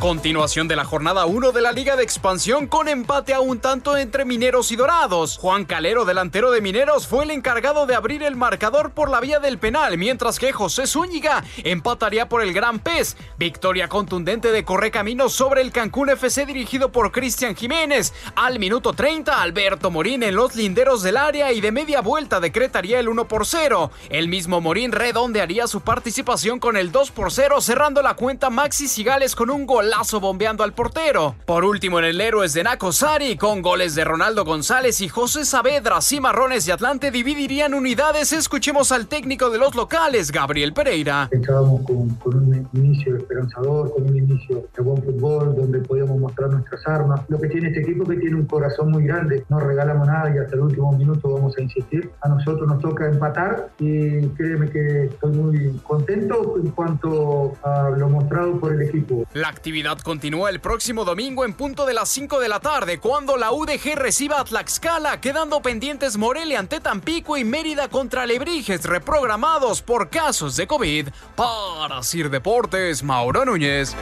Continuación 0.00 0.68
de 0.68 0.76
la 0.76 0.84
jornada 0.84 1.24
1 1.24 1.52
de 1.52 1.62
la 1.62 1.72
Liga 1.72 1.96
de 1.96 2.02
Expansión 2.02 2.66
con 2.66 2.86
empate 2.86 3.32
a 3.32 3.40
un 3.40 3.60
tanto 3.60 3.96
entre 3.96 4.26
Mineros 4.26 4.70
y 4.70 4.76
Dorados. 4.76 5.38
Juan 5.38 5.64
Calero, 5.64 6.04
delantero 6.04 6.50
de 6.50 6.60
Mineros, 6.60 7.06
fue 7.06 7.24
el 7.24 7.30
encargado 7.30 7.86
de 7.86 7.94
abrir 7.94 8.22
el 8.22 8.36
marcador 8.36 8.90
por 8.90 9.08
la 9.08 9.20
vía 9.20 9.40
del 9.40 9.58
penal, 9.58 9.96
mientras 9.96 10.38
que 10.38 10.52
José 10.52 10.86
Zúñiga 10.86 11.42
empataría 11.64 12.28
por 12.28 12.42
el 12.42 12.52
Gran 12.52 12.78
Pez. 12.78 13.16
Victoria 13.38 13.88
contundente 13.88 14.52
de 14.52 14.64
Correcaminos 14.64 15.32
sobre 15.32 15.62
el 15.62 15.72
Cancún 15.72 16.10
FC 16.10 16.44
dirigido 16.44 16.92
por 16.92 17.10
Cristian 17.10 17.56
Jiménez. 17.56 18.12
Al 18.34 18.58
minuto 18.58 18.92
30, 18.92 19.40
Alberto 19.40 19.90
Morín 19.90 20.22
en 20.22 20.36
los 20.36 20.56
linderos 20.56 21.02
del 21.02 21.16
área 21.16 21.52
y 21.52 21.62
de 21.62 21.72
media 21.72 22.02
vuelta 22.02 22.38
decretaría 22.38 23.00
el 23.00 23.08
1 23.08 23.28
por 23.28 23.46
0. 23.46 23.90
El 24.10 24.28
mismo 24.28 24.60
Morín 24.60 24.92
redondearía 24.92 25.66
su 25.66 25.80
participación 25.80 26.60
con 26.60 26.76
el 26.76 26.92
2 26.92 27.10
por 27.12 27.32
0, 27.32 27.62
cerrando 27.62 28.02
la 28.02 28.14
cuenta 28.14 28.50
Maxi 28.50 28.88
Cigales 28.88 29.34
con 29.34 29.48
un 29.48 29.64
gol 29.64 29.85
lazo 29.90 30.20
bombeando 30.20 30.64
al 30.64 30.72
portero. 30.72 31.34
Por 31.44 31.64
último, 31.64 31.98
en 31.98 32.06
el 32.06 32.20
Héroes 32.20 32.52
de 32.52 32.64
Naco 32.64 32.92
Sari, 32.92 33.36
con 33.36 33.62
goles 33.62 33.94
de 33.94 34.04
Ronaldo 34.04 34.44
González 34.44 35.00
y 35.00 35.08
José 35.08 35.44
Saavedra, 35.44 36.00
Cimarrones 36.00 36.66
y 36.68 36.70
Atlante 36.70 37.10
dividirían 37.10 37.74
unidades. 37.74 38.32
Escuchemos 38.32 38.92
al 38.92 39.06
técnico 39.06 39.50
de 39.50 39.58
los 39.58 39.74
locales, 39.74 40.32
Gabriel 40.32 40.72
Pereira. 40.72 41.28
Pensábamos 41.30 41.82
con, 41.82 42.18
un 42.24 42.68
inicio 42.72 43.16
esperanzador, 43.16 43.92
con 43.92 44.04
un 44.04 44.16
inicio 44.16 44.64
de 44.76 44.82
buen 44.82 45.02
fútbol, 45.02 45.54
donde 45.54 45.78
podíamos 45.80 46.18
mostrar 46.18 46.50
nuestras 46.50 46.86
armas. 46.86 47.20
Lo 47.28 47.38
que 47.40 47.48
tiene 47.48 47.68
este 47.68 47.80
equipo 47.80 48.04
que 48.04 48.16
tiene 48.16 48.36
un 48.36 48.46
corazón 48.46 48.90
muy 48.90 49.04
grande, 49.04 49.44
no 49.48 49.60
regalamos 49.60 50.06
nada 50.06 50.34
y 50.34 50.38
hasta 50.38 50.54
el 50.54 50.62
último 50.62 50.92
minuto 50.92 51.28
vamos 51.30 51.56
a 51.56 51.62
insistir. 51.62 52.10
A 52.22 52.28
nosotros 52.28 52.66
nos 52.66 52.80
toca 52.80 53.06
empatar 53.06 53.70
y 53.78 54.26
créeme 54.28 54.70
que 54.70 55.04
estoy 55.04 55.32
muy 55.32 55.80
contento 55.82 56.56
en 56.56 56.70
cuanto 56.70 57.54
a 57.62 57.90
lo 57.90 58.08
mostrado 58.08 58.58
por 58.58 58.72
el 58.72 58.82
equipo. 58.82 59.24
La 59.34 59.48
actividad 59.48 59.75
actividad 59.76 59.98
continúa 59.98 60.48
el 60.48 60.58
próximo 60.58 61.04
domingo 61.04 61.44
en 61.44 61.52
punto 61.52 61.84
de 61.84 61.92
las 61.92 62.08
5 62.08 62.40
de 62.40 62.48
la 62.48 62.60
tarde, 62.60 62.98
cuando 62.98 63.36
la 63.36 63.52
UDG 63.52 63.94
reciba 63.94 64.40
a 64.40 64.44
Tlaxcala, 64.44 65.20
quedando 65.20 65.60
pendientes 65.60 66.16
Morelia 66.16 66.60
ante 66.60 66.80
Tampico 66.80 67.36
y 67.36 67.44
Mérida 67.44 67.88
contra 67.88 68.24
Lebrijes, 68.24 68.84
reprogramados 68.84 69.82
por 69.82 70.08
casos 70.08 70.56
de 70.56 70.66
COVID. 70.66 71.08
Para 71.36 72.02
Sir 72.02 72.30
Deportes, 72.30 73.02
Mauro 73.02 73.44
Núñez. 73.44 73.94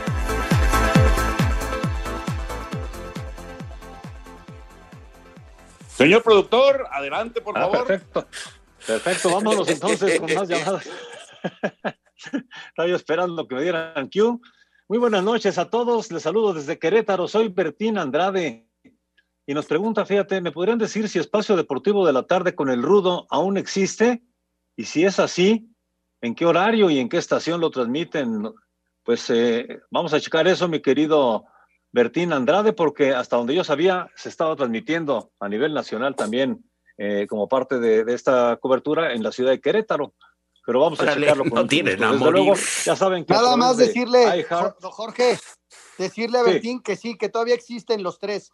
Señor 5.89 6.23
productor, 6.23 6.87
adelante, 6.93 7.41
por 7.41 7.59
ah, 7.59 7.63
favor. 7.63 7.87
Perfecto. 7.89 8.29
Perfecto, 8.87 9.31
vámonos 9.33 9.69
entonces 9.69 10.21
con 10.21 10.35
más 10.35 10.49
llamadas. 10.49 10.89
Estaba 12.69 12.89
yo 12.89 12.95
esperando 12.95 13.49
que 13.49 13.57
me 13.57 13.63
dieran 13.63 14.09
Q. 14.09 14.41
Muy 14.87 14.99
buenas 14.99 15.25
noches 15.25 15.57
a 15.57 15.71
todos. 15.71 16.13
Les 16.13 16.23
saludo 16.23 16.53
desde 16.53 16.79
Querétaro. 16.79 17.27
Soy 17.27 17.49
Bertín 17.49 17.97
Andrade. 17.97 18.69
Y 19.47 19.55
nos 19.55 19.65
pregunta, 19.65 20.05
fíjate, 20.05 20.43
¿me 20.43 20.53
podrían 20.53 20.77
decir 20.77 21.09
si 21.09 21.19
Espacio 21.19 21.57
Deportivo 21.57 22.07
de 22.07 22.13
la 22.13 22.25
Tarde 22.25 22.55
con 22.55 22.69
el 22.69 22.83
Rudo 22.83 23.27
aún 23.31 23.57
existe? 23.57 24.23
Y 24.77 24.85
si 24.85 25.07
es 25.07 25.19
así, 25.19 25.75
¿en 26.21 26.35
qué 26.35 26.45
horario 26.45 26.91
y 26.91 26.99
en 26.99 27.09
qué 27.09 27.17
estación 27.17 27.63
lo 27.63 27.71
transmiten? 27.71 28.53
Pues 29.03 29.31
eh, 29.31 29.81
vamos 29.91 30.13
a 30.13 30.21
checar 30.21 30.47
eso, 30.49 30.69
mi 30.69 30.83
querido 30.83 31.47
Bertín 31.91 32.35
Andrade, 32.35 32.75
porque 32.75 33.15
hasta 33.15 33.39
donde 33.39 33.55
yo 33.55 33.65
sabía 33.65 34.11
se 34.17 34.29
estaba 34.29 34.55
transmitiendo 34.55 35.33
a 35.41 35.49
nivel 35.49 35.73
nacional 35.73 36.15
también 36.15 36.63
eh, 36.99 37.27
como 37.27 37.49
parte 37.49 37.79
de, 37.79 38.05
de, 38.05 38.13
esta 38.13 38.59
cobertura 38.59 39.15
en 39.15 39.23
la 39.23 39.33
ciudad 39.33 39.53
de 39.53 39.63
Querétaro. 39.63 40.13
Pero 40.67 40.81
vamos 40.81 40.99
a 41.01 41.03
Órale, 41.03 41.21
checarlo 41.23 41.45
con 41.51 41.55
no 41.63 41.67
tiene 41.67 41.91
Desde 41.97 42.31
luego, 42.31 42.55
ya 42.85 42.97
saben 42.97 43.25
que 43.25 43.33
a 43.35 43.37
Nada 43.37 43.57
más 43.57 43.77
de 43.77 43.87
decirle, 43.87 44.25
iHeart- 44.45 44.77
Jorge, 44.81 45.39
decirle 45.99 46.39
a 46.39 46.45
Sí. 46.45 46.51
Bertín 46.53 46.83
que 46.83 46.97
sí, 46.97 47.17
que 47.19 47.29
todavía 47.29 47.55
existen 47.55 48.03
los 48.03 48.19
tres. 48.19 48.51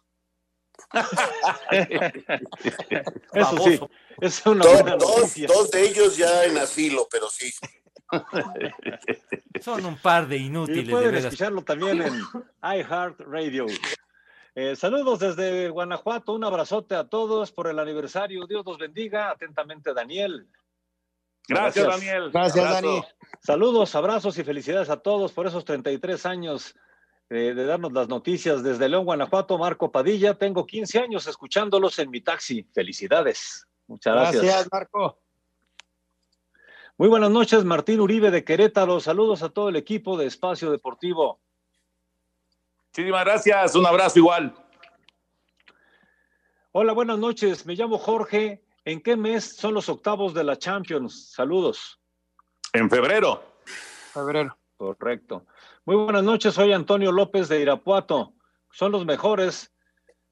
Eso 3.33 3.57
sí, 3.63 3.79
es 4.19 4.45
una 4.45 4.63
Dos, 4.65 4.81
buena 4.81 4.95
dos, 4.97 5.71
de 5.71 5.83
ellos 5.87 6.17
ya 6.17 6.45
en 6.45 6.57
asilo, 6.57 7.07
pero 7.09 7.29
sí. 7.29 7.51
Son 9.61 9.85
un 9.85 9.97
par 9.97 10.27
de 10.27 10.37
inútiles, 10.37 10.85
de 10.85 10.91
pueden 10.91 11.15
escucharlo 11.15 11.63
también 11.63 12.01
en 12.01 12.21
iHeartRadio. 12.63 13.67
Eh, 14.55 14.75
saludos 14.75 15.19
desde 15.19 15.69
Guanajuato, 15.69 16.33
un 16.33 16.43
abrazote 16.43 16.95
a 16.95 17.05
todos 17.07 17.51
por 17.53 17.67
el 17.67 17.79
aniversario. 17.79 18.45
Dios 18.47 18.65
los 18.65 18.77
bendiga. 18.77 19.29
Atentamente, 19.31 19.93
Daniel. 19.93 20.47
Gracias, 21.47 21.87
Daniel. 21.87 22.31
Gracias, 22.31 22.65
Abrazo. 22.65 22.87
Dani. 22.87 23.03
Saludos, 23.39 23.95
abrazos 23.95 24.37
y 24.37 24.43
felicidades 24.43 24.89
a 24.89 24.97
todos 24.97 25.31
por 25.31 25.47
esos 25.47 25.65
33 25.65 26.25
años 26.25 26.75
eh, 27.29 27.53
de 27.55 27.65
darnos 27.65 27.91
las 27.91 28.07
noticias 28.07 28.61
desde 28.61 28.87
León, 28.87 29.05
Guanajuato. 29.05 29.57
Marco 29.57 29.91
Padilla, 29.91 30.35
tengo 30.35 30.65
15 30.65 30.99
años 30.99 31.27
escuchándolos 31.27 31.97
en 31.99 32.09
mi 32.09 32.21
taxi. 32.21 32.67
Felicidades. 32.73 33.67
Muchas 33.87 34.13
gracias. 34.13 34.43
Gracias, 34.43 34.67
Marco. 34.71 35.19
Muy 36.97 37.09
buenas 37.09 37.31
noches, 37.31 37.63
Martín 37.63 37.99
Uribe 37.99 38.29
de 38.29 38.43
Querétaro. 38.43 38.99
Saludos 38.99 39.41
a 39.41 39.49
todo 39.49 39.69
el 39.69 39.75
equipo 39.75 40.17
de 40.17 40.27
Espacio 40.27 40.69
Deportivo. 40.69 41.41
Muchísimas 42.89 43.25
gracias. 43.25 43.75
Un 43.75 43.85
abrazo 43.87 44.19
igual. 44.19 44.53
Hola, 46.73 46.93
buenas 46.93 47.17
noches. 47.17 47.65
Me 47.65 47.75
llamo 47.75 47.97
Jorge. 47.97 48.63
¿En 48.83 48.99
qué 49.01 49.15
mes 49.15 49.55
son 49.57 49.75
los 49.75 49.89
octavos 49.89 50.33
de 50.33 50.43
la 50.43 50.57
Champions? 50.57 51.31
Saludos. 51.31 51.99
En 52.73 52.89
febrero. 52.89 53.43
Febrero. 54.13 54.57
Correcto. 54.75 55.45
Muy 55.85 55.95
buenas 55.97 56.23
noches. 56.23 56.55
Soy 56.55 56.73
Antonio 56.73 57.11
López 57.11 57.47
de 57.47 57.61
Irapuato. 57.61 58.33
Son 58.71 58.91
los 58.91 59.05
mejores 59.05 59.71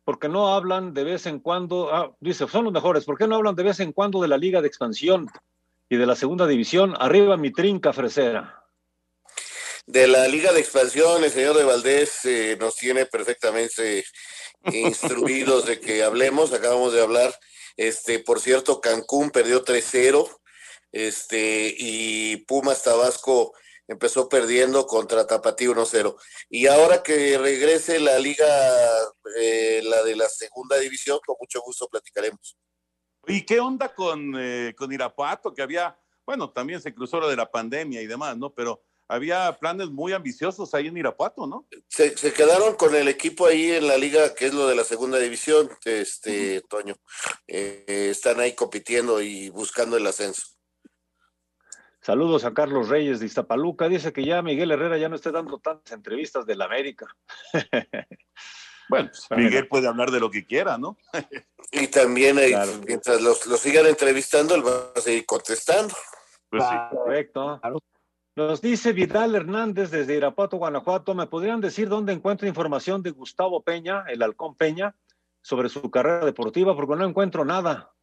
porque 0.04 0.28
no 0.28 0.56
hablan 0.56 0.96
de 0.96 1.04
vez 1.04 1.28
en 1.28 1.40
cuando. 1.40 1.94
Ah, 1.94 2.12
dice, 2.20 2.48
son 2.48 2.64
los 2.64 2.74
mejores. 2.74 3.06
¿Por 3.06 3.20
qué 3.20 3.28
no 3.28 3.36
hablan 3.36 3.54
de 3.54 3.62
vez 3.62 3.80
en 3.82 3.92
cuando 3.92 4.20
de 4.20 4.28
la 4.28 4.38
Liga 4.38 4.62
de 4.62 4.68
Expansión 4.68 5.30
y 5.88 5.98
de 5.98 6.08
la 6.08 6.16
Segunda 6.16 6.48
División? 6.48 6.96
Arriba 7.00 7.38
mi 7.38 7.52
trinca 7.52 7.94
fresera. 7.94 8.66
De 9.86 10.08
la 10.08 10.28
Liga 10.28 10.52
de 10.54 10.60
Expansión, 10.60 11.24
el 11.24 11.30
señor 11.30 11.56
de 11.56 11.64
Valdés 11.66 12.26
eh, 12.26 12.58
nos 12.60 12.76
tiene 12.76 13.06
perfectamente 13.06 14.04
instruidos 14.74 15.68
de 15.68 15.80
que 15.80 16.04
hablemos. 16.04 16.52
Acabamos 16.52 16.94
de 16.94 17.02
hablar. 17.04 17.32
Este, 17.78 18.20
por 18.20 18.40
cierto, 18.40 18.82
Cancún 18.82 19.32
perdió 19.32 19.64
3-0. 19.64 20.28
Este, 20.92 21.76
y 21.78 22.38
Pumas 22.46 22.84
Tabasco 22.84 23.54
empezó 23.88 24.30
perdiendo 24.30 24.86
contra 24.86 25.26
Tapatío 25.26 25.74
1-0. 25.74 26.16
Y 26.50 26.68
ahora 26.68 27.02
que 27.04 27.38
regrese 27.38 28.00
la 28.00 28.20
liga, 28.20 28.48
eh, 29.40 29.82
la 29.84 30.04
de 30.04 30.16
la 30.16 30.30
segunda 30.30 30.78
división, 30.78 31.20
con 31.26 31.36
mucho 31.40 31.62
gusto 31.62 31.88
platicaremos. 31.88 32.58
¿Y 33.28 33.46
qué 33.46 33.60
onda 33.60 33.94
con, 33.94 34.34
eh, 34.38 34.74
con 34.78 34.92
Irapuato? 34.92 35.54
Que 35.54 35.62
había, 35.62 35.98
bueno, 36.26 36.52
también 36.52 36.82
se 36.82 36.94
cruzó 36.94 37.20
lo 37.20 37.30
de 37.30 37.36
la 37.36 37.50
pandemia 37.50 38.02
y 38.02 38.08
demás, 38.08 38.38
¿no? 38.38 38.54
Pero 38.54 38.84
había 39.10 39.58
planes 39.60 39.90
muy 39.90 40.14
ambiciosos 40.14 40.74
ahí 40.74 40.88
en 40.88 40.96
Irapuato, 40.98 41.48
¿no? 41.48 41.68
Se, 41.88 42.16
se 42.16 42.32
quedaron 42.32 42.76
con 42.76 42.96
el 42.96 43.08
equipo 43.08 43.48
ahí 43.48 43.72
en 43.72 43.88
la 43.88 43.98
liga, 43.98 44.34
que 44.36 44.46
es 44.46 44.54
lo 44.54 44.68
de 44.68 44.76
la 44.76 44.84
segunda 44.84 45.18
división, 45.18 45.70
este, 45.84 46.62
Toño. 46.70 46.96
Eh, 47.48 48.10
están 48.12 48.40
ahí 48.40 48.54
compitiendo 48.54 49.20
y 49.22 49.50
buscando 49.50 49.98
el 49.98 50.06
ascenso. 50.08 50.44
Saludos 52.02 52.46
a 52.46 52.54
Carlos 52.54 52.88
Reyes 52.88 53.20
de 53.20 53.26
Iztapaluca. 53.26 53.90
Dice 53.90 54.14
que 54.14 54.24
ya 54.24 54.42
Miguel 54.42 54.72
Herrera 54.72 54.98
ya 54.98 55.10
no 55.10 55.16
esté 55.16 55.32
dando 55.32 55.60
tantas 55.60 55.92
entrevistas 55.92 56.46
de 56.46 56.56
la 56.56 56.66
América. 56.66 57.08
Bueno, 58.90 59.12
pues, 59.12 59.40
Miguel 59.40 59.68
puede 59.68 59.88
hablar 59.88 60.10
de 60.10 60.20
lo 60.20 60.32
que 60.32 60.48
quiera, 60.48 60.80
¿no? 60.80 60.98
Y 61.72 61.90
también, 61.90 62.40
eh, 62.40 62.48
Claro. 62.48 62.72
mientras 62.88 63.22
los, 63.22 63.46
los 63.46 63.60
sigan 63.60 63.86
entrevistando, 63.86 64.56
él 64.56 64.66
va 64.66 64.92
a 64.96 65.00
seguir 65.00 65.28
contestando. 65.28 65.94
Pues 66.50 66.64
sí. 66.64 66.76
Correcto. 66.90 67.60
Nos 68.40 68.62
dice 68.62 68.94
Vidal 68.94 69.36
Hernández 69.36 69.92
desde 69.92 70.16
Irapuato, 70.16 70.56
Guanajuato. 70.56 71.14
¿Me 71.14 71.28
podrían 71.28 71.60
decir 71.60 71.90
dónde 71.90 72.14
encuentro 72.14 72.48
información 72.48 73.04
de 73.04 73.12
Gustavo 73.12 73.62
Peña, 73.62 74.06
el 74.08 74.22
halcón 74.22 74.56
Peña, 74.56 74.96
sobre 75.42 75.68
su 75.68 75.92
carrera 75.92 76.24
deportiva? 76.24 76.74
Porque 76.74 76.96
no 76.96 77.06
encuentro 77.06 77.44
nada. 77.44 77.94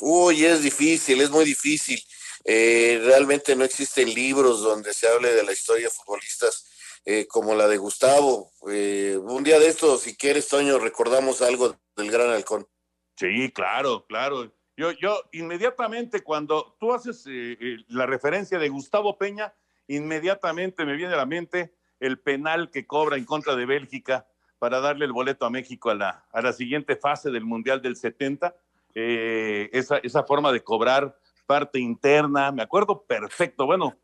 Uy, 0.00 0.46
es 0.46 0.62
difícil, 0.62 1.20
es 1.20 1.30
muy 1.30 1.44
difícil. 1.44 2.02
Eh, 2.46 3.02
realmente 3.04 3.54
no 3.54 3.62
existen 3.64 4.08
libros 4.14 4.62
donde 4.62 4.94
se 4.94 5.06
hable 5.06 5.30
de 5.34 5.42
la 5.42 5.52
historia 5.52 5.88
de 5.88 5.90
futbolistas 5.90 6.66
eh, 7.04 7.26
como 7.26 7.54
la 7.54 7.68
de 7.68 7.76
Gustavo. 7.76 8.52
Eh, 8.70 9.18
un 9.20 9.44
día 9.44 9.58
de 9.58 9.68
estos, 9.68 10.00
si 10.00 10.16
quieres, 10.16 10.48
Toño, 10.48 10.78
recordamos 10.78 11.42
algo 11.42 11.76
del 11.96 12.10
gran 12.10 12.30
halcón. 12.30 12.66
Sí, 13.14 13.52
claro, 13.52 14.06
claro. 14.06 14.50
Yo, 14.80 14.92
yo 14.92 15.24
inmediatamente 15.32 16.22
cuando 16.22 16.74
tú 16.80 16.94
haces 16.94 17.26
eh, 17.26 17.58
eh, 17.60 17.76
la 17.88 18.06
referencia 18.06 18.58
de 18.58 18.70
Gustavo 18.70 19.18
Peña, 19.18 19.52
inmediatamente 19.88 20.86
me 20.86 20.96
viene 20.96 21.12
a 21.12 21.18
la 21.18 21.26
mente 21.26 21.74
el 21.98 22.18
penal 22.18 22.70
que 22.70 22.86
cobra 22.86 23.18
en 23.18 23.26
contra 23.26 23.56
de 23.56 23.66
Bélgica 23.66 24.26
para 24.58 24.80
darle 24.80 25.04
el 25.04 25.12
boleto 25.12 25.44
a 25.44 25.50
México 25.50 25.90
a 25.90 25.94
la, 25.94 26.24
a 26.32 26.40
la 26.40 26.54
siguiente 26.54 26.96
fase 26.96 27.30
del 27.30 27.44
Mundial 27.44 27.82
del 27.82 27.94
70. 27.94 28.56
Eh, 28.94 29.68
esa, 29.74 29.98
esa 29.98 30.22
forma 30.22 30.50
de 30.50 30.64
cobrar 30.64 31.14
parte 31.44 31.78
interna, 31.78 32.50
me 32.50 32.62
acuerdo 32.62 33.02
perfecto. 33.02 33.66
Bueno, 33.66 33.98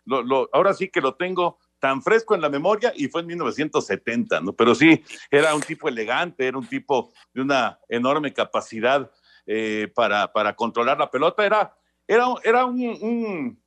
ahora 0.53 0.75
sí 0.75 0.91
que 0.91 1.01
lo 1.01 1.15
tengo 1.15 1.57
tan 1.79 2.03
fresco 2.03 2.35
en 2.35 2.43
la 2.43 2.51
memoria 2.51 2.93
y 2.95 3.09
fue 3.09 3.23
en 3.23 3.29
1970, 3.29 4.43
¿no? 4.43 4.53
Pero 4.53 4.75
sí, 4.75 5.03
era 5.31 5.55
un 5.55 5.63
tipo 5.63 5.89
elegante, 5.89 6.47
era 6.47 6.59
un 6.59 6.67
tipo 6.69 7.15
de 7.33 7.41
una 7.41 7.81
enorme 7.89 8.35
capacidad 8.35 9.11
eh, 9.47 9.91
para, 9.95 10.33
para, 10.33 10.55
controlar 10.55 10.99
la 10.99 11.11
pelota. 11.11 11.45
Era, 11.45 11.77
era, 12.07 12.27
era 12.43 12.65
un, 12.65 12.81
un, 12.81 13.63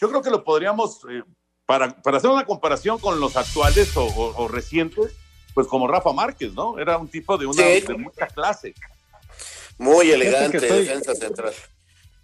yo 0.00 0.08
creo 0.08 0.22
que 0.22 0.30
lo 0.30 0.44
podríamos, 0.44 1.04
eh, 1.10 1.22
para, 1.66 2.00
para, 2.02 2.16
hacer 2.16 2.30
una 2.30 2.44
comparación 2.44 2.98
con 2.98 3.20
los 3.20 3.36
actuales 3.36 3.96
o, 3.96 4.04
o, 4.04 4.44
o, 4.44 4.48
recientes, 4.48 5.16
pues 5.54 5.66
como 5.66 5.88
Rafa 5.88 6.12
Márquez, 6.12 6.54
¿no? 6.54 6.78
Era 6.78 6.96
un 6.98 7.08
tipo 7.08 7.36
de, 7.36 7.46
una, 7.46 7.62
sí. 7.62 7.80
de 7.80 7.96
mucha 7.96 8.26
clase. 8.28 8.74
Muy 9.78 10.10
elegante, 10.10 10.58
estoy... 10.58 10.84
defensa 10.84 11.14
central. 11.14 11.54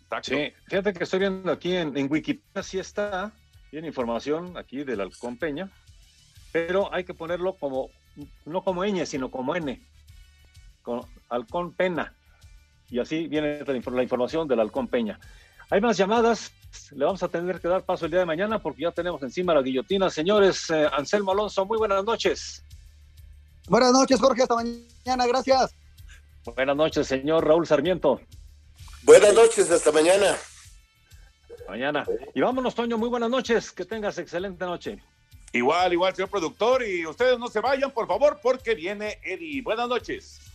Exacto. 0.03 0.37
Sí, 0.37 0.53
fíjate 0.69 0.93
que 0.93 1.05
estoy 1.05 1.19
viendo 1.19 1.51
aquí 1.51 1.75
en, 1.75 1.97
en 1.97 2.11
Wikipedia, 2.11 2.63
sí 2.63 2.79
está, 2.79 3.33
tiene 3.71 3.89
información 3.89 4.57
aquí 4.57 4.85
del 4.85 5.01
Halcón 5.01 5.37
Peña, 5.37 5.71
pero 6.53 6.93
hay 6.95 7.05
que 7.05 7.15
ponerlo 7.15 7.55
como, 7.57 7.91
no 8.45 8.63
como 8.63 8.85
ñ, 8.85 9.05
sino 9.05 9.31
como 9.31 9.57
N, 9.57 9.81
con 10.83 11.03
Halcón 11.29 11.75
Pena. 11.75 12.15
Y 12.91 12.99
así 12.99 13.27
viene 13.27 13.65
la 13.65 14.03
información 14.03 14.47
del 14.47 14.61
Halcón 14.61 14.89
Peña. 14.89 15.19
Hay 15.71 15.81
más 15.81 15.97
llamadas, 15.97 16.53
le 16.93 17.05
vamos 17.05 17.23
a 17.23 17.29
tener 17.29 17.61
que 17.61 17.67
dar 17.67 17.85
paso 17.85 18.05
el 18.05 18.13
día 18.13 18.21
de 18.21 18.27
mañana 18.27 18.61
porque 18.61 18.83
ya 18.83 18.93
tenemos 18.93 19.21
encima 19.23 19.53
la 19.53 19.63
guillotina. 19.63 20.09
Señores, 20.11 20.71
eh, 20.71 20.89
Anselmo 20.93 21.33
Alonso, 21.33 21.67
muy 21.67 21.79
buenas 21.79 22.05
noches. 22.05 22.65
Buenas 23.69 23.93
noches, 23.93 24.21
Jorge, 24.21 24.43
hasta 24.43 24.55
mañana, 24.55 25.27
gracias. 25.27 25.75
Buenas 26.55 26.77
noches, 26.77 27.09
señor 27.09 27.45
Raúl 27.45 27.67
Sarmiento. 27.67 28.21
Buenas 29.03 29.35
noches, 29.35 29.69
hasta 29.71 29.91
mañana. 29.91 30.37
Mañana. 31.69 32.05
Y 32.33 32.41
vámonos, 32.41 32.77
Toño, 32.77 32.97
muy 32.97 33.09
buenas 33.09 33.29
noches, 33.29 33.73
que 33.73 33.85
tengas 33.85 34.19
excelente 34.19 34.65
noche. 34.65 35.01
Igual, 35.53 35.93
igual, 35.93 36.15
señor 36.15 36.29
productor, 36.29 36.85
y 36.85 37.05
ustedes 37.07 37.41
no 37.41 37.49
se 37.49 37.59
vayan, 37.59 37.91
por 37.91 38.07
favor, 38.07 38.39
porque 38.41 38.77
viene 38.77 39.19
Eddie. 39.25 39.63
Buenas 39.63 39.89
noches. 39.89 40.46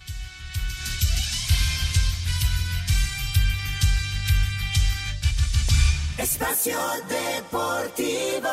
Espacio 6.21 6.77
Deportivo. 7.09 8.47